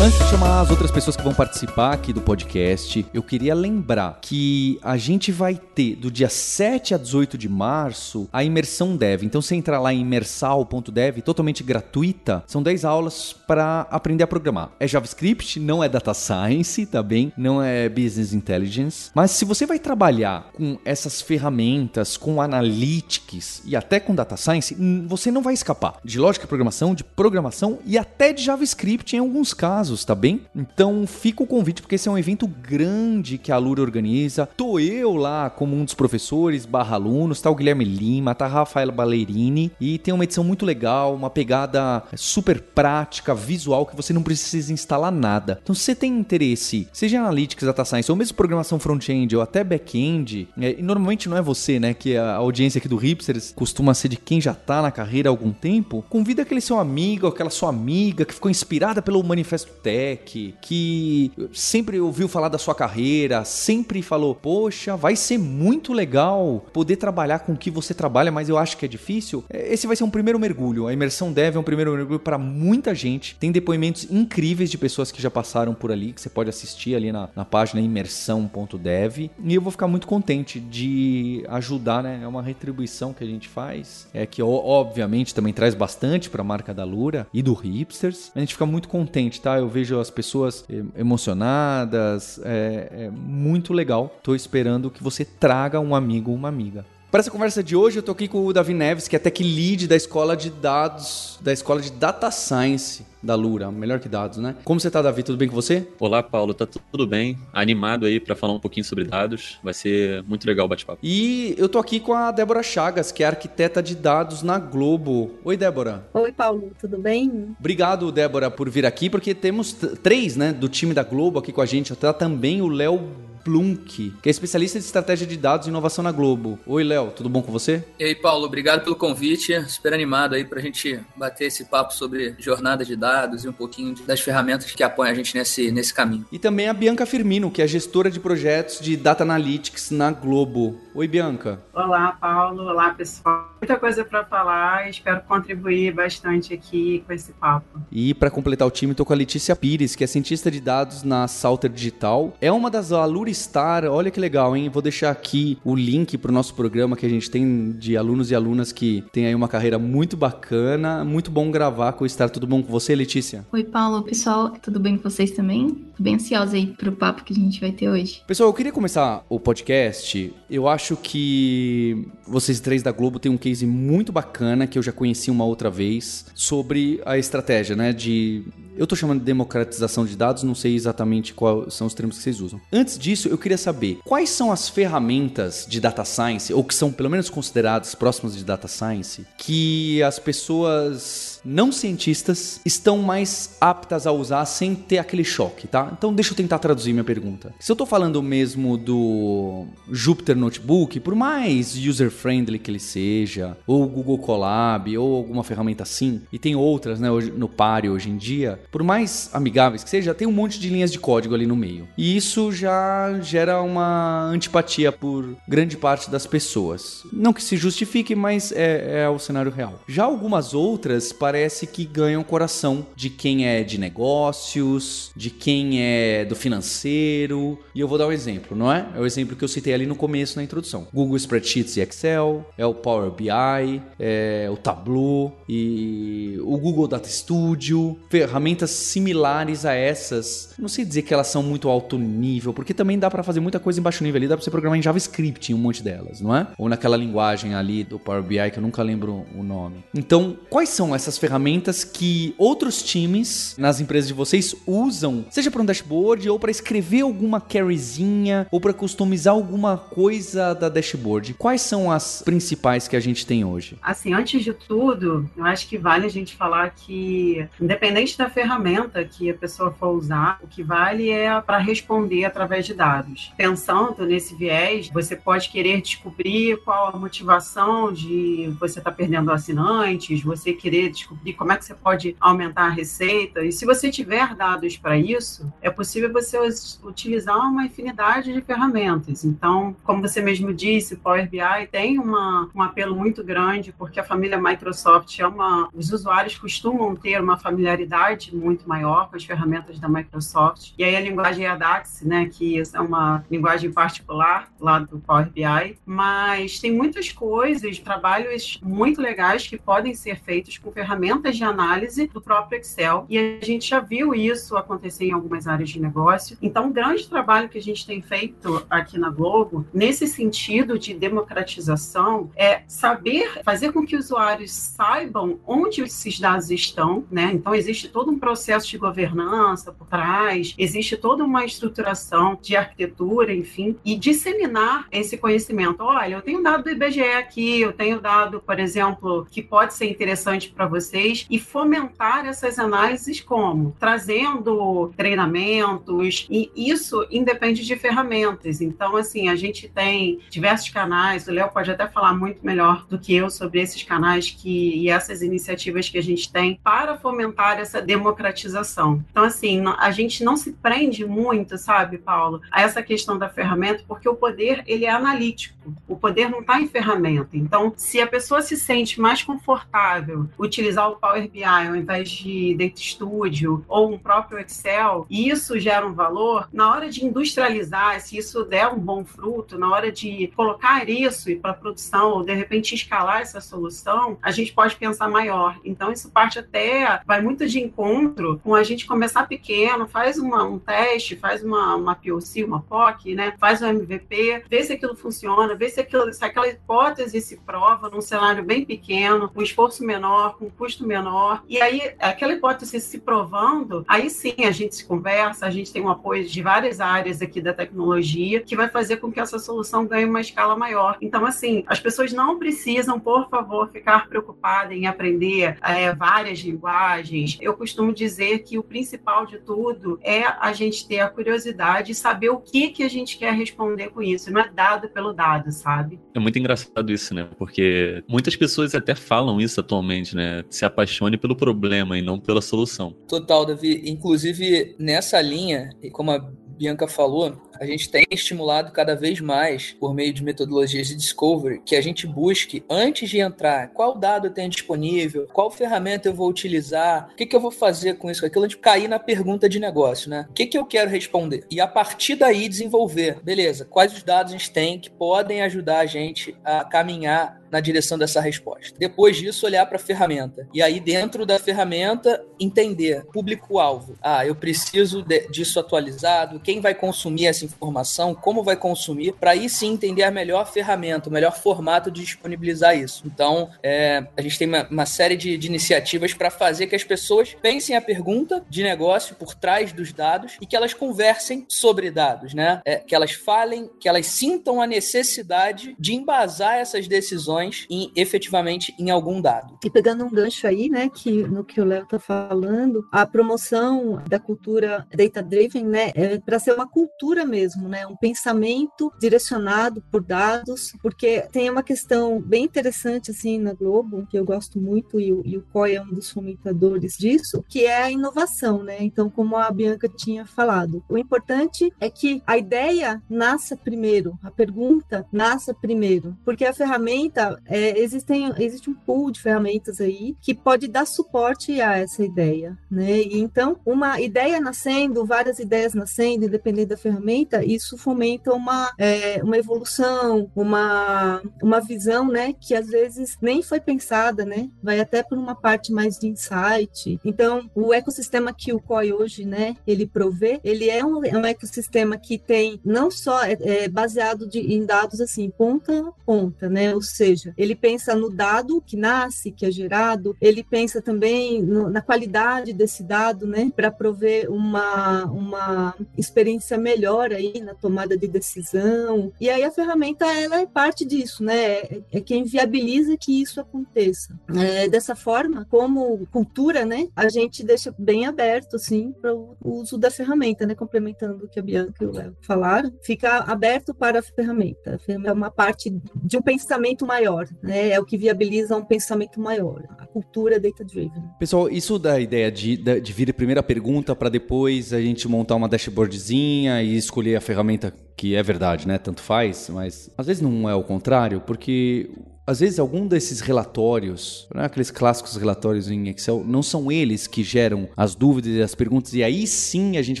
Antes 0.02 0.18
de 0.18 0.30
chamar 0.30 0.62
as 0.62 0.68
outras 0.68 0.90
pessoas 0.90 1.16
que 1.16 1.22
vão 1.22 1.32
participar 1.32 1.92
aqui 1.92 2.12
do 2.12 2.20
podcast, 2.20 3.06
eu 3.14 3.22
queria 3.22 3.54
lembrar 3.54 4.18
que 4.20 4.76
a 4.82 4.96
gente 4.96 5.30
vai 5.30 5.54
ter 5.54 5.94
do 5.94 6.10
dia 6.10 6.28
7 6.28 6.92
a 6.92 6.98
18 6.98 7.38
de 7.38 7.48
março 7.48 8.28
a 8.32 8.42
imersão 8.42 8.96
dev. 8.96 9.22
Então 9.22 9.40
você 9.40 9.54
entrar 9.54 9.78
lá 9.78 9.94
em 9.94 10.00
imersal.dev, 10.00 11.22
totalmente 11.22 11.62
gratuita, 11.62 12.42
são 12.48 12.60
10 12.64 12.84
aulas 12.84 13.32
para 13.46 13.82
aprender 13.92 14.24
a 14.24 14.26
programar. 14.26 14.70
É 14.80 14.88
JavaScript, 14.88 15.60
não 15.60 15.84
é 15.84 15.88
data 15.88 16.12
science, 16.12 16.84
tá 16.84 17.00
bem? 17.00 17.32
Não 17.36 17.62
é 17.62 17.88
business 17.88 18.32
intelligence, 18.32 19.08
mas 19.14 19.30
se 19.30 19.44
você 19.44 19.66
vai 19.66 19.78
trabalhar 19.78 20.50
com 20.52 20.78
essas 20.84 21.20
ferramentas, 21.20 22.16
com 22.16 22.42
analytics 22.42 23.62
e 23.64 23.76
até 23.76 24.00
com 24.00 24.16
data 24.16 24.36
science, 24.36 24.76
você 25.06 25.30
não 25.30 25.42
vai 25.42 25.54
escapar 25.54 26.00
de 26.04 26.18
lógica 26.18 26.44
de 26.44 26.48
programação, 26.48 26.92
de 26.92 27.04
programação 27.04 27.78
e 27.86 27.96
até 27.96 28.32
de 28.32 28.42
JavaScript 28.42 29.14
em 29.14 29.20
alguns 29.20 29.54
casos 29.54 29.91
casos, 29.92 30.04
tá 30.04 30.14
bem? 30.14 30.42
Então 30.56 31.06
fica 31.06 31.42
o 31.42 31.46
convite, 31.46 31.82
porque 31.82 31.96
esse 31.96 32.08
é 32.08 32.10
um 32.10 32.18
evento 32.18 32.46
grande 32.46 33.38
que 33.38 33.52
a 33.52 33.58
Lura 33.58 33.82
organiza. 33.82 34.48
Tô 34.56 34.78
eu 34.78 35.14
lá 35.14 35.50
como 35.50 35.76
um 35.76 35.84
dos 35.84 35.94
professores 35.94 36.64
barra 36.64 36.96
alunos, 36.96 37.40
tá 37.40 37.50
o 37.50 37.54
Guilherme 37.54 37.84
Lima, 37.84 38.34
tá 38.34 38.46
a 38.46 38.48
Rafaela 38.48 38.92
Ballerini 38.92 39.70
e 39.80 39.98
tem 39.98 40.12
uma 40.12 40.24
edição 40.24 40.42
muito 40.42 40.64
legal, 40.64 41.14
uma 41.14 41.30
pegada 41.30 42.02
super 42.16 42.60
prática, 42.60 43.34
visual, 43.34 43.86
que 43.86 43.96
você 43.96 44.12
não 44.12 44.22
precisa 44.22 44.72
instalar 44.72 45.12
nada. 45.12 45.58
Então 45.62 45.74
se 45.74 45.82
você 45.82 45.94
tem 45.94 46.18
interesse, 46.18 46.88
seja 46.92 47.20
Analytics, 47.20 47.66
Data 47.66 47.84
Science 47.84 48.10
ou 48.10 48.16
mesmo 48.16 48.36
programação 48.36 48.78
front-end 48.78 49.36
ou 49.36 49.42
até 49.42 49.62
back-end, 49.62 50.48
é, 50.58 50.76
e 50.78 50.82
normalmente 50.82 51.28
não 51.28 51.36
é 51.36 51.42
você, 51.42 51.78
né, 51.78 51.94
que 51.94 52.16
a 52.16 52.34
audiência 52.34 52.78
aqui 52.78 52.88
do 52.88 52.96
Hipsters 52.96 53.52
costuma 53.54 53.94
ser 53.94 54.08
de 54.08 54.16
quem 54.16 54.40
já 54.40 54.54
tá 54.54 54.80
na 54.80 54.90
carreira 54.90 55.28
há 55.28 55.32
algum 55.32 55.52
tempo, 55.52 56.04
convida 56.08 56.42
aquele 56.42 56.60
seu 56.60 56.78
amigo, 56.78 57.26
aquela 57.26 57.50
sua 57.50 57.68
amiga 57.68 58.24
que 58.24 58.34
ficou 58.34 58.50
inspirada 58.50 59.02
pelo 59.02 59.22
Manifesto 59.22 59.70
Tech, 59.82 60.54
que 60.60 61.32
sempre 61.52 62.00
ouviu 62.00 62.28
falar 62.28 62.48
da 62.48 62.58
sua 62.58 62.74
carreira, 62.74 63.44
sempre 63.44 64.02
falou: 64.02 64.34
Poxa, 64.34 64.96
vai 64.96 65.16
ser 65.16 65.38
muito 65.38 65.92
legal 65.92 66.64
poder 66.72 66.96
trabalhar 66.96 67.40
com 67.40 67.52
o 67.52 67.56
que 67.56 67.70
você 67.70 67.92
trabalha, 67.92 68.30
mas 68.30 68.48
eu 68.48 68.56
acho 68.56 68.76
que 68.76 68.84
é 68.84 68.88
difícil. 68.88 69.44
É, 69.50 69.72
esse 69.72 69.86
vai 69.86 69.96
ser 69.96 70.04
um 70.04 70.10
primeiro 70.10 70.38
mergulho. 70.38 70.86
A 70.86 70.92
imersão 70.92 71.32
deve 71.32 71.56
é 71.56 71.60
um 71.60 71.64
primeiro 71.64 71.92
mergulho 71.92 72.20
para 72.20 72.38
muita 72.38 72.94
gente. 72.94 73.36
Tem 73.36 73.50
depoimentos 73.50 74.10
incríveis 74.10 74.70
de 74.70 74.78
pessoas 74.78 75.10
que 75.10 75.20
já 75.20 75.30
passaram 75.30 75.74
por 75.74 75.90
ali, 75.90 76.12
que 76.12 76.20
você 76.20 76.30
pode 76.30 76.48
assistir 76.48 76.94
ali 76.94 77.10
na, 77.10 77.28
na 77.34 77.44
página 77.44 77.80
imersão.dev. 77.80 79.30
E 79.44 79.54
eu 79.54 79.60
vou 79.60 79.72
ficar 79.72 79.88
muito 79.88 80.06
contente 80.06 80.60
de 80.60 81.44
ajudar, 81.48 82.02
né? 82.02 82.20
É 82.22 82.28
uma 82.28 82.42
retribuição 82.42 83.12
que 83.12 83.24
a 83.24 83.26
gente 83.26 83.48
faz, 83.48 84.08
é 84.14 84.26
que 84.26 84.42
obviamente 84.42 85.34
também 85.34 85.52
traz 85.52 85.74
bastante 85.74 86.30
para 86.30 86.42
a 86.42 86.44
marca 86.44 86.72
da 86.72 86.84
Lura 86.84 87.26
e 87.32 87.42
do 87.42 87.54
Hipsters. 87.54 88.30
A 88.34 88.40
gente 88.40 88.54
fica 88.54 88.66
muito 88.66 88.88
contente, 88.88 89.40
tá? 89.40 89.58
Eu 89.58 89.68
vejo 89.72 89.98
as 89.98 90.10
pessoas 90.10 90.64
emocionadas, 90.96 92.40
é, 92.44 93.06
é 93.06 93.10
muito 93.10 93.72
legal. 93.72 94.14
Tô 94.22 94.34
esperando 94.34 94.90
que 94.90 95.02
você 95.02 95.24
traga 95.24 95.80
um 95.80 95.94
amigo 95.94 96.30
ou 96.30 96.36
uma 96.36 96.48
amiga. 96.48 96.84
Para 97.12 97.20
essa 97.20 97.30
conversa 97.30 97.62
de 97.62 97.76
hoje, 97.76 97.98
eu 97.98 98.02
tô 98.02 98.12
aqui 98.12 98.26
com 98.26 98.42
o 98.46 98.54
Davi 98.54 98.72
Neves, 98.72 99.06
que 99.06 99.14
é 99.14 99.18
tech 99.18 99.44
lead 99.44 99.86
da 99.86 99.94
escola 99.94 100.34
de 100.34 100.48
dados, 100.48 101.38
da 101.42 101.52
escola 101.52 101.78
de 101.78 101.92
data 101.92 102.30
science 102.30 103.04
da 103.22 103.34
Lura, 103.34 103.70
melhor 103.70 104.00
que 104.00 104.08
dados, 104.08 104.38
né? 104.38 104.56
Como 104.64 104.80
você 104.80 104.90
tá, 104.90 105.02
Davi? 105.02 105.22
Tudo 105.22 105.36
bem 105.36 105.46
com 105.46 105.54
você? 105.54 105.86
Olá, 106.00 106.22
Paulo, 106.22 106.54
tá 106.54 106.66
tudo 106.66 107.06
bem? 107.06 107.38
Animado 107.52 108.06
aí 108.06 108.18
para 108.18 108.34
falar 108.34 108.54
um 108.54 108.58
pouquinho 108.58 108.82
sobre 108.82 109.04
dados. 109.04 109.58
Vai 109.62 109.74
ser 109.74 110.22
muito 110.22 110.46
legal 110.46 110.64
o 110.64 110.68
bate-papo. 110.70 111.00
E 111.02 111.54
eu 111.58 111.68
tô 111.68 111.78
aqui 111.78 112.00
com 112.00 112.14
a 112.14 112.30
Débora 112.30 112.62
Chagas, 112.62 113.12
que 113.12 113.22
é 113.22 113.26
arquiteta 113.26 113.82
de 113.82 113.94
dados 113.94 114.42
na 114.42 114.58
Globo. 114.58 115.32
Oi, 115.44 115.54
Débora. 115.54 116.08
Oi, 116.14 116.32
Paulo, 116.32 116.72
tudo 116.80 116.96
bem? 116.96 117.54
Obrigado, 117.60 118.10
Débora, 118.10 118.50
por 118.50 118.70
vir 118.70 118.86
aqui, 118.86 119.10
porque 119.10 119.34
temos 119.34 119.74
três, 120.02 120.34
né, 120.34 120.50
do 120.50 120.66
time 120.66 120.94
da 120.94 121.02
Globo 121.02 121.38
aqui 121.38 121.52
com 121.52 121.60
a 121.60 121.66
gente. 121.66 121.94
Tá 121.94 122.10
também 122.14 122.62
o 122.62 122.68
Léo 122.68 123.30
Plunk, 123.44 124.14
que 124.22 124.28
é 124.28 124.30
especialista 124.30 124.78
de 124.78 124.84
estratégia 124.84 125.26
de 125.26 125.36
dados 125.36 125.66
e 125.66 125.70
inovação 125.70 126.02
na 126.02 126.12
Globo. 126.12 126.58
Oi, 126.66 126.84
Léo, 126.84 127.12
tudo 127.14 127.28
bom 127.28 127.42
com 127.42 127.52
você? 127.52 127.84
E 127.98 128.04
aí, 128.04 128.14
Paulo, 128.14 128.46
obrigado 128.46 128.84
pelo 128.84 128.96
convite. 128.96 129.60
Super 129.68 129.92
animado 129.92 130.34
aí 130.34 130.44
pra 130.44 130.60
gente 130.60 131.00
bater 131.16 131.46
esse 131.46 131.64
papo 131.64 131.94
sobre 131.94 132.34
jornada 132.38 132.84
de 132.84 132.96
dados 132.96 133.44
e 133.44 133.48
um 133.48 133.52
pouquinho 133.52 133.94
das 134.06 134.20
ferramentas 134.20 134.70
que 134.72 134.82
apoiam 134.82 135.12
a 135.12 135.14
gente 135.14 135.36
nesse, 135.36 135.70
nesse 135.70 135.92
caminho. 135.92 136.26
E 136.30 136.38
também 136.38 136.68
a 136.68 136.72
Bianca 136.72 137.06
Firmino, 137.06 137.50
que 137.50 137.62
é 137.62 137.66
gestora 137.66 138.10
de 138.10 138.20
projetos 138.20 138.80
de 138.80 138.96
Data 138.96 139.22
Analytics 139.22 139.90
na 139.90 140.10
Globo. 140.10 140.78
Oi, 140.94 141.08
Bianca. 141.08 141.60
Olá, 141.72 142.16
Paulo. 142.20 142.62
Olá, 142.64 142.90
pessoal. 142.90 143.52
Muita 143.60 143.78
coisa 143.78 144.04
para 144.04 144.24
falar 144.24 144.86
e 144.86 144.90
espero 144.90 145.22
contribuir 145.22 145.94
bastante 145.94 146.52
aqui 146.52 147.04
com 147.06 147.12
esse 147.12 147.32
papo. 147.32 147.80
E 147.90 148.12
para 148.12 148.30
completar 148.30 148.66
o 148.66 148.70
time, 148.70 148.92
estou 148.92 149.06
com 149.06 149.12
a 149.12 149.16
Letícia 149.16 149.54
Pires, 149.54 149.94
que 149.94 150.02
é 150.02 150.06
cientista 150.06 150.50
de 150.50 150.60
dados 150.60 151.02
na 151.02 151.28
Salter 151.28 151.70
Digital. 151.70 152.36
É 152.40 152.50
uma 152.50 152.70
das 152.70 152.92
Aluristar. 153.32 153.84
Olha 153.86 154.10
que 154.10 154.20
legal, 154.20 154.54
hein? 154.54 154.68
Vou 154.68 154.82
deixar 154.82 155.10
aqui 155.10 155.58
o 155.64 155.74
link 155.74 156.18
para 156.18 156.30
o 156.30 156.34
nosso 156.34 156.54
programa 156.54 156.96
que 156.96 157.06
a 157.06 157.08
gente 157.08 157.30
tem 157.30 157.72
de 157.72 157.96
alunos 157.96 158.30
e 158.30 158.34
alunas 158.34 158.72
que 158.72 159.02
tem 159.10 159.26
aí 159.26 159.34
uma 159.34 159.48
carreira 159.48 159.78
muito 159.78 160.16
bacana. 160.16 161.02
Muito 161.02 161.30
bom 161.30 161.50
gravar 161.50 161.92
com 161.92 162.04
o 162.04 162.08
Star. 162.08 162.28
Tudo 162.28 162.46
bom 162.46 162.62
com 162.62 162.70
você, 162.70 162.94
Letícia? 162.94 163.46
Oi, 163.50 163.64
Paulo. 163.64 164.02
Pessoal, 164.02 164.50
tudo 164.60 164.78
bem 164.78 164.98
com 164.98 165.08
vocês 165.08 165.30
também? 165.30 165.70
Tô 165.96 166.02
bem 166.02 166.16
ansiosa 166.16 166.56
aí 166.56 166.66
pro 166.66 166.92
papo 166.92 167.24
que 167.24 167.32
a 167.32 167.36
gente 167.36 167.58
vai 167.58 167.72
ter 167.72 167.88
hoje. 167.88 168.22
Pessoal, 168.26 168.50
eu 168.50 168.54
queria 168.54 168.72
começar 168.72 169.24
o 169.28 169.40
podcast. 169.40 170.32
Eu 170.50 170.68
acho 170.68 170.94
que 170.96 172.06
vocês 172.26 172.60
três 172.60 172.82
da 172.82 172.92
Globo 172.92 173.18
têm 173.18 173.32
um 173.32 173.38
case 173.38 173.64
muito 173.66 174.12
bacana 174.12 174.66
que 174.66 174.78
eu 174.78 174.82
já 174.82 174.92
conheci 174.92 175.30
uma 175.30 175.44
outra 175.44 175.70
vez 175.70 176.26
sobre 176.34 177.00
a 177.06 177.16
estratégia, 177.16 177.74
né, 177.74 177.92
de 177.92 178.42
eu 178.76 178.84
estou 178.84 178.96
chamando 178.96 179.20
de 179.20 179.24
democratização 179.24 180.04
de 180.04 180.16
dados, 180.16 180.42
não 180.42 180.54
sei 180.54 180.74
exatamente 180.74 181.34
quais 181.34 181.74
são 181.74 181.86
os 181.86 181.94
termos 181.94 182.16
que 182.16 182.22
vocês 182.22 182.40
usam. 182.40 182.60
Antes 182.72 182.98
disso, 182.98 183.28
eu 183.28 183.38
queria 183.38 183.58
saber 183.58 183.98
quais 184.04 184.30
são 184.30 184.50
as 184.50 184.68
ferramentas 184.68 185.66
de 185.68 185.80
data 185.80 186.04
science, 186.04 186.52
ou 186.52 186.64
que 186.64 186.74
são 186.74 186.90
pelo 186.90 187.10
menos 187.10 187.28
consideradas 187.28 187.94
próximas 187.94 188.36
de 188.36 188.44
data 188.44 188.68
science, 188.68 189.26
que 189.36 190.02
as 190.02 190.18
pessoas 190.18 191.31
não 191.44 191.72
cientistas 191.72 192.60
estão 192.64 192.98
mais 192.98 193.56
aptas 193.60 194.06
a 194.06 194.12
usar 194.12 194.44
sem 194.44 194.74
ter 194.74 194.98
aquele 194.98 195.24
choque, 195.24 195.66
tá? 195.66 195.90
Então 195.96 196.12
deixa 196.12 196.32
eu 196.32 196.36
tentar 196.36 196.58
traduzir 196.58 196.92
minha 196.92 197.04
pergunta. 197.04 197.52
Se 197.58 197.70
eu 197.70 197.74
estou 197.74 197.86
falando 197.86 198.22
mesmo 198.22 198.76
do 198.76 199.66
Jupyter 199.90 200.36
Notebook, 200.36 201.00
por 201.00 201.14
mais 201.14 201.76
user-friendly 201.76 202.58
que 202.58 202.70
ele 202.70 202.78
seja, 202.78 203.56
ou 203.66 203.86
Google 203.86 204.18
Colab, 204.18 204.96
ou 204.96 205.16
alguma 205.16 205.44
ferramenta 205.44 205.82
assim, 205.82 206.22
e 206.32 206.38
tem 206.38 206.54
outras, 206.54 207.00
né, 207.00 207.08
no 207.10 207.48
pare 207.48 207.88
hoje 207.88 208.08
em 208.08 208.16
dia, 208.16 208.60
por 208.70 208.82
mais 208.82 209.30
amigáveis 209.32 209.84
que 209.84 209.90
seja, 209.90 210.14
tem 210.14 210.26
um 210.26 210.32
monte 210.32 210.58
de 210.58 210.68
linhas 210.68 210.92
de 210.92 210.98
código 210.98 211.34
ali 211.34 211.46
no 211.46 211.56
meio. 211.56 211.88
E 211.96 212.16
isso 212.16 212.52
já 212.52 213.18
gera 213.20 213.60
uma 213.62 214.24
antipatia 214.24 214.92
por 214.92 215.36
grande 215.48 215.76
parte 215.76 216.10
das 216.10 216.26
pessoas. 216.26 217.02
Não 217.12 217.32
que 217.32 217.42
se 217.42 217.56
justifique, 217.56 218.14
mas 218.14 218.52
é, 218.52 219.02
é 219.04 219.08
o 219.08 219.18
cenário 219.18 219.50
real. 219.50 219.80
Já 219.88 220.04
algumas 220.04 220.54
outras 220.54 221.12
parecem 221.12 221.31
parece 221.32 221.66
que 221.66 221.86
ganham 221.86 222.20
o 222.20 222.24
coração 222.26 222.86
de 222.94 223.08
quem 223.08 223.46
é 223.46 223.64
de 223.64 223.78
negócios, 223.78 225.10
de 225.16 225.30
quem 225.30 225.80
é 225.80 226.26
do 226.26 226.36
financeiro. 226.36 227.58
E 227.74 227.80
eu 227.80 227.88
vou 227.88 227.96
dar 227.96 228.06
um 228.06 228.12
exemplo, 228.12 228.54
não 228.54 228.70
é? 228.70 228.86
É 228.94 229.00
o 229.00 229.06
exemplo 229.06 229.34
que 229.34 229.42
eu 229.42 229.48
citei 229.48 229.72
ali 229.72 229.86
no 229.86 229.96
começo 229.96 230.36
na 230.36 230.44
introdução. 230.44 230.86
Google 230.92 231.16
Spreadsheets 231.16 231.78
e 231.78 231.80
Excel, 231.80 232.44
é 232.58 232.66
o 232.66 232.74
Power 232.74 233.10
BI, 233.10 233.80
é 233.98 234.46
o 234.52 234.58
Tableau 234.58 235.34
e 235.48 236.36
o 236.42 236.58
Google 236.58 236.86
Data 236.86 237.08
Studio, 237.08 237.98
ferramentas 238.10 238.68
similares 238.68 239.64
a 239.64 239.72
essas. 239.72 240.50
Não 240.58 240.68
sei 240.68 240.84
dizer 240.84 241.00
que 241.00 241.14
elas 241.14 241.28
são 241.28 241.42
muito 241.42 241.70
alto 241.70 241.96
nível, 241.96 242.52
porque 242.52 242.74
também 242.74 242.98
dá 242.98 243.10
para 243.10 243.22
fazer 243.22 243.40
muita 243.40 243.58
coisa 243.58 243.80
em 243.80 243.82
baixo 243.82 244.04
nível 244.04 244.18
ali, 244.18 244.28
dá 244.28 244.36
para 244.36 244.44
você 244.44 244.50
programar 244.50 244.78
em 244.78 244.82
JavaScript 244.82 245.50
em 245.50 245.54
um 245.54 245.58
monte 245.58 245.82
delas, 245.82 246.20
não 246.20 246.36
é? 246.36 246.46
Ou 246.58 246.68
naquela 246.68 246.98
linguagem 246.98 247.54
ali 247.54 247.84
do 247.84 247.98
Power 247.98 248.22
BI 248.22 248.50
que 248.50 248.58
eu 248.58 248.62
nunca 248.62 248.82
lembro 248.82 249.24
o 249.34 249.42
nome. 249.42 249.82
Então, 249.94 250.36
quais 250.50 250.68
são 250.68 250.94
essas 250.94 251.21
ferramentas 251.22 251.84
que 251.84 252.34
outros 252.36 252.82
times 252.82 253.54
nas 253.56 253.78
empresas 253.78 254.08
de 254.08 254.12
vocês 254.12 254.56
usam, 254.66 255.24
seja 255.30 255.52
para 255.52 255.62
um 255.62 255.64
dashboard 255.64 256.28
ou 256.28 256.36
para 256.36 256.50
escrever 256.50 257.02
alguma 257.02 257.40
carryzinha 257.40 258.48
ou 258.50 258.60
para 258.60 258.72
customizar 258.72 259.32
alguma 259.32 259.76
coisa 259.76 260.52
da 260.52 260.68
dashboard? 260.68 261.34
Quais 261.34 261.62
são 261.62 261.92
as 261.92 262.22
principais 262.24 262.88
que 262.88 262.96
a 262.96 263.00
gente 263.00 263.24
tem 263.24 263.44
hoje? 263.44 263.78
Assim, 263.80 264.12
antes 264.12 264.42
de 264.42 264.52
tudo, 264.52 265.30
eu 265.36 265.44
acho 265.44 265.68
que 265.68 265.78
vale 265.78 266.06
a 266.06 266.10
gente 266.10 266.34
falar 266.34 266.70
que, 266.70 267.46
independente 267.60 268.18
da 268.18 268.28
ferramenta 268.28 269.04
que 269.04 269.30
a 269.30 269.34
pessoa 269.34 269.70
for 269.70 269.90
usar, 269.90 270.40
o 270.42 270.48
que 270.48 270.64
vale 270.64 271.08
é 271.08 271.40
para 271.40 271.58
responder 271.58 272.24
através 272.24 272.66
de 272.66 272.74
dados. 272.74 273.32
Pensando 273.36 274.04
nesse 274.04 274.34
viés, 274.34 274.88
você 274.88 275.14
pode 275.14 275.48
querer 275.50 275.80
descobrir 275.80 276.56
qual 276.64 276.88
a 276.88 276.98
motivação 276.98 277.92
de 277.92 278.52
você 278.58 278.80
estar 278.80 278.90
tá 278.90 278.96
perdendo 278.96 279.30
assinantes, 279.30 280.20
você 280.20 280.52
querer 280.52 280.90
descobrir 280.90 281.11
como 281.36 281.52
é 281.52 281.56
que 281.56 281.64
você 281.64 281.74
pode 281.74 282.16
aumentar 282.20 282.66
a 282.66 282.70
receita. 282.70 283.44
E 283.44 283.52
se 283.52 283.66
você 283.66 283.90
tiver 283.90 284.34
dados 284.34 284.76
para 284.76 284.96
isso, 284.96 285.52
é 285.60 285.70
possível 285.70 286.12
você 286.12 286.38
utilizar 286.82 287.38
uma 287.38 287.64
infinidade 287.64 288.32
de 288.32 288.40
ferramentas. 288.40 289.24
Então, 289.24 289.76
como 289.84 290.00
você 290.00 290.20
mesmo 290.20 290.52
disse, 290.52 290.96
Power 290.96 291.28
BI 291.28 291.66
tem 291.70 291.98
uma, 291.98 292.48
um 292.54 292.62
apelo 292.62 292.94
muito 292.96 293.22
grande, 293.22 293.72
porque 293.72 294.00
a 294.00 294.04
família 294.04 294.40
Microsoft 294.40 295.18
é 295.18 295.26
uma. 295.26 295.68
Os 295.74 295.92
usuários 295.92 296.38
costumam 296.38 296.94
ter 296.96 297.20
uma 297.20 297.36
familiaridade 297.36 298.34
muito 298.34 298.68
maior 298.68 299.10
com 299.10 299.16
as 299.16 299.24
ferramentas 299.24 299.78
da 299.78 299.88
Microsoft. 299.88 300.72
E 300.78 300.84
aí 300.84 300.96
a 300.96 301.00
linguagem 301.00 301.46
ADAX, 301.46 302.02
né, 302.02 302.26
que 302.26 302.60
é 302.60 302.80
uma 302.80 303.24
linguagem 303.30 303.72
particular 303.72 304.48
lá 304.60 304.78
do 304.78 304.98
Power 304.98 305.30
BI, 305.30 305.78
mas 305.84 306.60
tem 306.60 306.72
muitas 306.72 307.10
coisas, 307.12 307.78
trabalhos 307.78 308.60
muito 308.62 309.00
legais 309.00 309.46
que 309.46 309.58
podem 309.58 309.94
ser 309.94 310.20
feitos 310.20 310.58
com 310.58 310.70
ferramentas 310.72 311.01
de 311.32 311.44
análise 311.44 312.06
do 312.06 312.20
próprio 312.20 312.60
Excel. 312.60 313.06
E 313.08 313.18
a 313.18 313.44
gente 313.44 313.68
já 313.68 313.80
viu 313.80 314.14
isso 314.14 314.56
acontecer 314.56 315.06
em 315.06 315.12
algumas 315.12 315.46
áreas 315.46 315.70
de 315.70 315.80
negócio. 315.80 316.36
Então, 316.40 316.66
um 316.66 316.72
grande 316.72 317.08
trabalho 317.08 317.48
que 317.48 317.58
a 317.58 317.62
gente 317.62 317.86
tem 317.86 318.00
feito 318.00 318.64
aqui 318.70 318.98
na 318.98 319.10
Globo, 319.10 319.66
nesse 319.74 320.06
sentido 320.06 320.78
de 320.78 320.94
democratização, 320.94 322.30
é 322.36 322.62
saber 322.66 323.42
fazer 323.44 323.72
com 323.72 323.84
que 323.84 323.96
os 323.96 324.06
usuários 324.06 324.52
saibam 324.52 325.40
onde 325.46 325.82
esses 325.82 326.20
dados 326.20 326.50
estão, 326.50 327.04
né? 327.10 327.30
Então, 327.32 327.54
existe 327.54 327.88
todo 327.88 328.10
um 328.10 328.18
processo 328.18 328.68
de 328.68 328.78
governança 328.78 329.72
por 329.72 329.86
trás, 329.86 330.54
existe 330.58 330.96
toda 330.96 331.24
uma 331.24 331.44
estruturação 331.44 332.38
de 332.40 332.56
arquitetura, 332.56 333.34
enfim, 333.34 333.76
e 333.84 333.96
disseminar 333.96 334.86
esse 334.92 335.16
conhecimento. 335.16 335.82
Olha, 335.82 336.14
eu 336.14 336.22
tenho 336.22 336.42
dado 336.42 336.64
do 336.64 336.70
IBGE 336.70 337.00
aqui, 337.00 337.60
eu 337.60 337.72
tenho 337.72 338.00
dado, 338.00 338.40
por 338.40 338.60
exemplo, 338.60 339.26
que 339.30 339.42
pode 339.42 339.74
ser 339.74 339.86
interessante 339.90 340.50
para 340.50 340.66
vocês, 340.92 341.26
e 341.30 341.38
fomentar 341.38 342.26
essas 342.26 342.58
análises 342.58 343.20
como? 343.20 343.74
Trazendo 343.80 344.92
treinamentos, 344.94 346.26
e 346.30 346.50
isso 346.54 347.06
independe 347.10 347.64
de 347.64 347.76
ferramentas. 347.76 348.60
Então, 348.60 348.96
assim, 348.96 349.28
a 349.28 349.34
gente 349.34 349.68
tem 349.68 350.20
diversos 350.28 350.68
canais, 350.68 351.26
o 351.26 351.32
Léo 351.32 351.50
pode 351.50 351.70
até 351.70 351.88
falar 351.88 352.12
muito 352.12 352.44
melhor 352.44 352.86
do 352.88 352.98
que 352.98 353.14
eu 353.14 353.30
sobre 353.30 353.60
esses 353.60 353.82
canais 353.82 354.30
que, 354.30 354.76
e 354.76 354.90
essas 354.90 355.22
iniciativas 355.22 355.88
que 355.88 355.96
a 355.96 356.02
gente 356.02 356.30
tem 356.30 356.60
para 356.62 356.98
fomentar 356.98 357.58
essa 357.58 357.80
democratização. 357.80 359.02
Então, 359.10 359.24
assim, 359.24 359.62
a 359.78 359.90
gente 359.90 360.22
não 360.22 360.36
se 360.36 360.52
prende 360.52 361.06
muito, 361.06 361.56
sabe, 361.56 361.96
Paulo, 361.96 362.42
a 362.50 362.62
essa 362.62 362.82
questão 362.82 363.16
da 363.16 363.28
ferramenta, 363.28 363.82
porque 363.88 364.08
o 364.08 364.14
poder, 364.14 364.62
ele 364.66 364.84
é 364.84 364.90
analítico. 364.90 365.62
O 365.88 365.96
poder 365.96 366.28
não 366.28 366.40
está 366.40 366.60
em 366.60 366.66
ferramenta. 366.66 367.36
Então, 367.36 367.72
se 367.76 368.00
a 368.00 368.06
pessoa 368.06 368.42
se 368.42 368.56
sente 368.56 369.00
mais 369.00 369.22
confortável 369.22 370.28
utilizar 370.72 370.90
o 370.90 370.96
Power 370.96 371.28
BI 371.28 371.44
ao 371.44 371.76
invés 371.76 372.10
de 372.10 372.54
Data 372.54 372.76
Studio 372.76 373.64
ou 373.68 373.92
um 373.92 373.98
próprio 373.98 374.38
Excel, 374.38 375.06
e 375.08 375.28
isso 375.28 375.58
gera 375.58 375.86
um 375.86 375.92
valor, 375.92 376.48
na 376.52 376.72
hora 376.72 376.88
de 376.88 377.04
industrializar, 377.04 378.00
se 378.00 378.16
isso 378.16 378.44
der 378.44 378.68
um 378.68 378.78
bom 378.78 379.04
fruto, 379.04 379.58
na 379.58 379.70
hora 379.70 379.92
de 379.92 380.32
colocar 380.34 380.88
isso 380.88 381.34
para 381.36 381.52
produção 381.52 382.12
ou 382.12 382.24
de 382.24 382.32
repente 382.32 382.74
escalar 382.74 383.20
essa 383.20 383.40
solução, 383.40 384.18
a 384.22 384.30
gente 384.30 384.52
pode 384.52 384.76
pensar 384.76 385.08
maior. 385.08 385.58
Então, 385.64 385.92
isso 385.92 386.10
parte 386.10 386.38
até, 386.38 387.00
vai 387.04 387.20
muito 387.20 387.46
de 387.46 387.60
encontro 387.60 388.40
com 388.42 388.54
a 388.54 388.62
gente 388.62 388.86
começar 388.86 389.26
pequeno, 389.26 389.86
faz 389.86 390.18
uma, 390.18 390.44
um 390.44 390.58
teste, 390.58 391.16
faz 391.16 391.42
uma, 391.42 391.76
uma 391.76 391.94
POC, 391.94 392.44
uma 392.44 392.62
POC, 392.62 393.14
né? 393.14 393.34
faz 393.38 393.60
um 393.60 393.66
MVP, 393.66 394.44
vê 394.48 394.62
se 394.62 394.72
aquilo 394.72 394.96
funciona, 394.96 395.54
vê 395.54 395.68
se, 395.68 395.80
aquilo, 395.80 396.12
se 396.12 396.24
aquela 396.24 396.48
hipótese 396.48 397.20
se 397.20 397.36
prova 397.38 397.90
num 397.90 398.00
cenário 398.00 398.44
bem 398.44 398.64
pequeno, 398.64 399.28
com 399.28 399.42
esforço 399.42 399.84
menor, 399.84 400.36
com 400.38 400.50
custo 400.62 400.86
menor. 400.86 401.42
E 401.48 401.60
aí, 401.60 401.90
aquela 401.98 402.34
hipótese 402.34 402.78
se 402.78 403.00
provando, 403.00 403.84
aí 403.88 404.08
sim 404.08 404.44
a 404.44 404.52
gente 404.52 404.76
se 404.76 404.84
conversa, 404.84 405.44
a 405.44 405.50
gente 405.50 405.72
tem 405.72 405.82
um 405.82 405.88
apoio 405.88 406.24
de 406.24 406.40
várias 406.40 406.80
áreas 406.80 407.20
aqui 407.20 407.40
da 407.40 407.52
tecnologia 407.52 408.40
que 408.40 408.54
vai 408.54 408.68
fazer 408.68 408.98
com 408.98 409.10
que 409.10 409.18
essa 409.18 409.40
solução 409.40 409.84
ganhe 409.84 410.04
uma 410.04 410.20
escala 410.20 410.54
maior. 410.54 410.98
Então, 411.00 411.26
assim, 411.26 411.64
as 411.66 411.80
pessoas 411.80 412.12
não 412.12 412.38
precisam, 412.38 413.00
por 413.00 413.28
favor, 413.28 413.70
ficar 413.72 414.08
preocupadas 414.08 414.76
em 414.76 414.86
aprender 414.86 415.56
é, 415.62 415.92
várias 415.92 416.38
linguagens. 416.38 417.36
Eu 417.40 417.54
costumo 417.54 417.92
dizer 417.92 418.44
que 418.44 418.56
o 418.56 418.62
principal 418.62 419.26
de 419.26 419.38
tudo 419.38 419.98
é 420.00 420.22
a 420.22 420.52
gente 420.52 420.86
ter 420.86 421.00
a 421.00 421.08
curiosidade 421.08 421.90
e 421.90 421.94
saber 421.94 422.28
o 422.28 422.38
que, 422.38 422.68
que 422.68 422.84
a 422.84 422.88
gente 422.88 423.18
quer 423.18 423.32
responder 423.32 423.88
com 423.88 424.00
isso. 424.00 424.32
Não 424.32 424.40
é 424.40 424.48
dado 424.48 424.88
pelo 424.88 425.12
dado, 425.12 425.50
sabe? 425.50 425.98
É 426.14 426.20
muito 426.20 426.38
engraçado 426.38 426.92
isso, 426.92 427.12
né? 427.12 427.28
Porque 427.36 428.04
muitas 428.08 428.36
pessoas 428.36 428.76
até 428.76 428.94
falam 428.94 429.40
isso 429.40 429.58
atualmente, 429.58 430.14
né? 430.14 430.44
Se 430.52 430.64
apaixone 430.66 431.16
pelo 431.16 431.34
problema 431.34 431.96
e 431.96 432.02
não 432.02 432.20
pela 432.20 432.42
solução. 432.42 432.92
Total, 433.08 433.46
Davi. 433.46 433.82
Inclusive, 433.86 434.76
nessa 434.78 435.20
linha, 435.20 435.70
como 435.92 436.10
a 436.10 436.18
Bianca 436.18 436.86
falou, 436.86 437.40
a 437.58 437.66
gente 437.66 437.88
tem 437.88 438.04
estimulado 438.10 438.72
cada 438.72 438.94
vez 438.94 439.20
mais, 439.20 439.72
por 439.72 439.94
meio 439.94 440.12
de 440.12 440.22
metodologias 440.22 440.88
de 440.88 440.96
discovery, 440.96 441.62
que 441.64 441.76
a 441.76 441.80
gente 441.80 442.06
busque, 442.06 442.64
antes 442.68 443.08
de 443.08 443.18
entrar, 443.18 443.68
qual 443.68 443.96
dado 443.96 444.26
eu 444.26 444.32
tenho 444.32 444.50
disponível, 444.50 445.26
qual 445.32 445.50
ferramenta 445.50 446.08
eu 446.08 446.14
vou 446.14 446.28
utilizar, 446.28 447.08
o 447.12 447.16
que, 447.16 447.26
que 447.26 447.34
eu 447.34 447.40
vou 447.40 447.50
fazer 447.50 447.98
com 447.98 448.10
isso, 448.10 448.24
aquilo, 448.24 448.44
a 448.44 448.48
gente 448.48 448.58
cair 448.58 448.88
na 448.88 448.98
pergunta 448.98 449.48
de 449.48 449.58
negócio, 449.58 450.10
né? 450.10 450.26
O 450.30 450.32
que, 450.32 450.46
que 450.46 450.58
eu 450.58 450.64
quero 450.64 450.90
responder? 450.90 451.46
E 451.50 451.60
a 451.60 451.66
partir 451.66 452.16
daí 452.16 452.48
desenvolver, 452.48 453.20
beleza, 453.22 453.64
quais 453.64 453.92
os 453.92 454.02
dados 454.02 454.32
a 454.32 454.36
gente 454.36 454.50
tem 454.50 454.78
que 454.78 454.90
podem 454.90 455.42
ajudar 455.42 455.80
a 455.80 455.86
gente 455.86 456.36
a 456.44 456.64
caminhar 456.64 457.42
na 457.52 457.60
direção 457.60 457.98
dessa 457.98 458.18
resposta. 458.18 458.74
Depois 458.78 459.18
disso, 459.18 459.44
olhar 459.44 459.66
para 459.66 459.76
a 459.76 459.80
ferramenta. 459.80 460.48
E 460.54 460.62
aí, 460.62 460.80
dentro 460.80 461.26
da 461.26 461.38
ferramenta, 461.38 462.24
entender 462.40 463.04
público-alvo. 463.12 463.94
Ah, 464.00 464.26
eu 464.26 464.34
preciso 464.34 465.02
de, 465.02 465.28
disso 465.28 465.60
atualizado, 465.60 466.40
quem 466.40 466.60
vai 466.60 466.74
consumir 466.74 467.26
essa 467.26 467.41
informação, 467.44 468.14
como 468.14 468.42
vai 468.42 468.56
consumir, 468.56 469.12
para 469.12 469.32
aí 469.32 469.48
sim 469.48 469.72
entender 469.72 470.02
a 470.02 470.10
melhor 470.10 470.50
ferramenta, 470.50 471.08
o 471.08 471.12
melhor 471.12 471.36
formato 471.36 471.90
de 471.90 472.02
disponibilizar 472.02 472.76
isso. 472.76 473.02
Então, 473.06 473.50
é, 473.62 474.06
a 474.16 474.22
gente 474.22 474.38
tem 474.38 474.48
uma, 474.48 474.66
uma 474.68 474.86
série 474.86 475.16
de, 475.16 475.36
de 475.36 475.46
iniciativas 475.46 476.14
para 476.14 476.30
fazer 476.30 476.66
que 476.66 476.76
as 476.76 476.84
pessoas 476.84 477.34
pensem 477.40 477.76
a 477.76 477.80
pergunta 477.80 478.44
de 478.48 478.62
negócio 478.62 479.14
por 479.16 479.34
trás 479.34 479.72
dos 479.72 479.92
dados 479.92 480.36
e 480.40 480.46
que 480.46 480.56
elas 480.56 480.74
conversem 480.74 481.44
sobre 481.48 481.90
dados, 481.90 482.34
né? 482.34 482.60
É, 482.64 482.76
que 482.76 482.94
elas 482.94 483.12
falem, 483.12 483.70
que 483.80 483.88
elas 483.88 484.06
sintam 484.06 484.60
a 484.60 484.66
necessidade 484.66 485.74
de 485.78 485.94
embasar 485.94 486.56
essas 486.56 486.86
decisões 486.88 487.66
em, 487.70 487.90
efetivamente 487.96 488.74
em 488.78 488.90
algum 488.90 489.20
dado. 489.20 489.58
E 489.64 489.70
pegando 489.70 490.04
um 490.04 490.10
gancho 490.10 490.46
aí, 490.46 490.68
né, 490.68 490.88
que 490.88 491.10
no 491.10 491.44
que 491.44 491.60
o 491.60 491.64
Léo 491.64 491.84
está 491.84 491.98
falando, 491.98 492.86
a 492.92 493.06
promoção 493.06 494.02
da 494.08 494.18
cultura 494.18 494.86
data-driven, 494.94 495.64
né, 495.64 495.92
é 495.94 496.18
para 496.18 496.38
ser 496.38 496.52
uma 496.52 496.68
cultura 496.68 497.24
mesmo, 497.32 497.66
né? 497.66 497.86
Um 497.86 497.96
pensamento 497.96 498.92
direcionado 499.00 499.82
por 499.90 500.02
dados, 500.02 500.74
porque 500.82 501.26
tem 501.32 501.48
uma 501.48 501.62
questão 501.62 502.20
bem 502.20 502.44
interessante 502.44 503.10
assim 503.10 503.38
na 503.38 503.54
Globo 503.54 504.06
que 504.06 504.18
eu 504.18 504.24
gosto 504.24 504.60
muito 504.60 505.00
e 505.00 505.10
o, 505.10 505.22
e 505.24 505.38
o 505.38 505.42
COI 505.50 505.76
é 505.76 505.82
um 505.82 505.94
dos 505.94 506.10
fomentadores 506.10 506.94
disso, 506.98 507.42
que 507.48 507.64
é 507.64 507.84
a 507.84 507.90
inovação, 507.90 508.62
né? 508.62 508.76
Então, 508.80 509.08
como 509.08 509.36
a 509.36 509.50
Bianca 509.50 509.88
tinha 509.88 510.26
falado, 510.26 510.84
o 510.90 510.98
importante 510.98 511.72
é 511.80 511.88
que 511.88 512.22
a 512.26 512.36
ideia 512.36 513.02
nasça 513.08 513.56
primeiro, 513.56 514.18
a 514.22 514.30
pergunta 514.30 515.06
nasça 515.10 515.54
primeiro, 515.54 516.14
porque 516.24 516.44
a 516.44 516.52
ferramenta 516.52 517.40
é, 517.46 517.78
existem 517.78 518.30
existe 518.38 518.68
um 518.68 518.74
pool 518.74 519.10
de 519.10 519.20
ferramentas 519.20 519.80
aí 519.80 520.14
que 520.20 520.34
pode 520.34 520.68
dar 520.68 520.86
suporte 520.86 521.60
a 521.60 521.78
essa 521.78 522.04
ideia, 522.04 522.58
né? 522.70 522.98
E 523.00 523.18
então, 523.18 523.56
uma 523.64 524.00
ideia 524.00 524.40
nascendo, 524.40 525.06
várias 525.06 525.38
ideias 525.38 525.72
nascendo, 525.72 526.26
independente 526.26 526.68
da 526.68 526.76
ferramenta, 526.76 527.21
isso 527.44 527.76
fomenta 527.76 528.32
uma, 528.32 528.72
é, 528.78 529.22
uma 529.22 529.36
evolução, 529.36 530.30
uma, 530.34 531.22
uma 531.42 531.60
visão, 531.60 532.08
né? 532.08 532.34
Que 532.40 532.54
às 532.54 532.68
vezes 532.68 533.16
nem 533.20 533.42
foi 533.42 533.60
pensada, 533.60 534.24
né? 534.24 534.50
Vai 534.62 534.80
até 534.80 535.02
por 535.02 535.18
uma 535.18 535.34
parte 535.34 535.72
mais 535.72 535.98
de 535.98 536.08
insight. 536.08 536.98
Então, 537.04 537.50
o 537.54 537.72
ecossistema 537.72 538.32
que 538.32 538.52
o 538.52 538.60
COI 538.60 538.92
hoje, 538.92 539.24
né? 539.24 539.56
Ele 539.66 539.86
provê, 539.86 540.40
ele 540.44 540.68
é 540.68 540.84
um, 540.84 541.04
é 541.04 541.16
um 541.16 541.26
ecossistema 541.26 541.96
que 541.96 542.18
tem 542.18 542.60
não 542.64 542.90
só 542.90 543.22
é, 543.24 543.36
é 543.40 543.68
baseado 543.68 544.28
de, 544.28 544.38
em 544.38 544.64
dados 544.64 545.00
assim, 545.00 545.30
ponta 545.30 545.88
a 545.88 545.92
ponta, 546.04 546.48
né? 546.48 546.74
Ou 546.74 546.82
seja, 546.82 547.32
ele 547.36 547.54
pensa 547.54 547.94
no 547.94 548.10
dado 548.10 548.62
que 548.62 548.76
nasce, 548.76 549.30
que 549.30 549.46
é 549.46 549.50
gerado, 549.50 550.16
ele 550.20 550.42
pensa 550.42 550.80
também 550.80 551.42
no, 551.42 551.70
na 551.70 551.80
qualidade 551.80 552.52
desse 552.52 552.82
dado, 552.82 553.26
né? 553.26 553.52
Para 553.54 553.70
prover 553.70 554.30
uma, 554.30 555.04
uma 555.06 555.74
experiência 555.96 556.58
melhor 556.58 557.11
aí 557.14 557.40
na 557.40 557.54
tomada 557.54 557.96
de 557.96 558.06
decisão. 558.06 559.12
E 559.20 559.28
aí 559.28 559.42
a 559.42 559.50
ferramenta 559.50 560.06
ela 560.06 560.40
é 560.40 560.46
parte 560.46 560.84
disso, 560.84 561.22
né? 561.22 561.36
É, 561.36 561.82
é 561.92 562.00
quem 562.00 562.24
viabiliza 562.24 562.96
que 562.96 563.20
isso 563.20 563.40
aconteça. 563.40 564.18
É, 564.34 564.68
dessa 564.68 564.94
forma, 564.94 565.46
como 565.50 566.06
cultura, 566.10 566.64
né? 566.64 566.88
A 566.94 567.08
gente 567.08 567.44
deixa 567.44 567.74
bem 567.78 568.06
aberto, 568.06 568.56
assim, 568.56 568.92
para 569.00 569.14
o 569.14 569.36
uso 569.42 569.78
da 569.78 569.90
ferramenta, 569.90 570.46
né? 570.46 570.54
Complementando 570.54 571.24
o 571.24 571.28
que 571.28 571.38
a 571.38 571.42
Bianca 571.42 571.84
e 571.84 571.86
o 571.86 571.92
Léo 571.92 572.16
falaram, 572.20 572.72
fica 572.82 573.18
aberto 573.18 573.74
para 573.74 574.00
a 574.00 574.02
ferramenta. 574.02 574.78
É 574.88 575.12
uma 575.12 575.30
parte 575.30 575.70
de 576.02 576.16
um 576.16 576.22
pensamento 576.22 576.86
maior, 576.86 577.28
né? 577.42 577.70
É 577.70 577.80
o 577.80 577.84
que 577.84 577.96
viabiliza 577.96 578.56
um 578.56 578.64
pensamento 578.64 579.20
maior. 579.20 579.62
A 579.78 579.86
cultura 579.86 580.38
data-driven. 580.38 581.02
Pessoal, 581.18 581.48
isso 581.48 581.78
da 581.78 582.00
ideia 582.00 582.30
de, 582.30 582.56
de 582.56 582.92
vir 582.92 583.10
a 583.10 583.14
primeira 583.14 583.42
pergunta 583.42 583.94
para 583.94 584.08
depois 584.08 584.72
a 584.72 584.80
gente 584.80 585.08
montar 585.08 585.34
uma 585.34 585.48
dashboardzinha 585.48 586.62
e 586.62 586.76
escolher 586.76 587.01
a 587.16 587.20
ferramenta 587.20 587.72
que 587.96 588.14
é 588.14 588.22
verdade, 588.22 588.66
né? 588.66 588.78
Tanto 588.78 589.00
faz, 589.00 589.48
mas 589.50 589.90
às 589.96 590.06
vezes 590.06 590.22
não 590.22 590.48
é 590.48 590.54
o 590.54 590.62
contrário, 590.62 591.20
porque 591.20 591.90
às 592.26 592.40
vezes 592.40 592.58
algum 592.58 592.86
desses 592.86 593.20
relatórios, 593.20 594.28
né, 594.34 594.44
aqueles 594.44 594.70
clássicos 594.70 595.16
relatórios 595.16 595.70
em 595.70 595.88
Excel, 595.88 596.24
não 596.24 596.42
são 596.42 596.70
eles 596.70 597.06
que 597.06 597.22
geram 597.22 597.68
as 597.76 597.94
dúvidas 597.94 598.32
e 598.32 598.42
as 598.42 598.54
perguntas 598.54 598.94
e 598.94 599.02
aí 599.02 599.26
sim 599.26 599.76
a 599.76 599.82
gente 599.82 600.00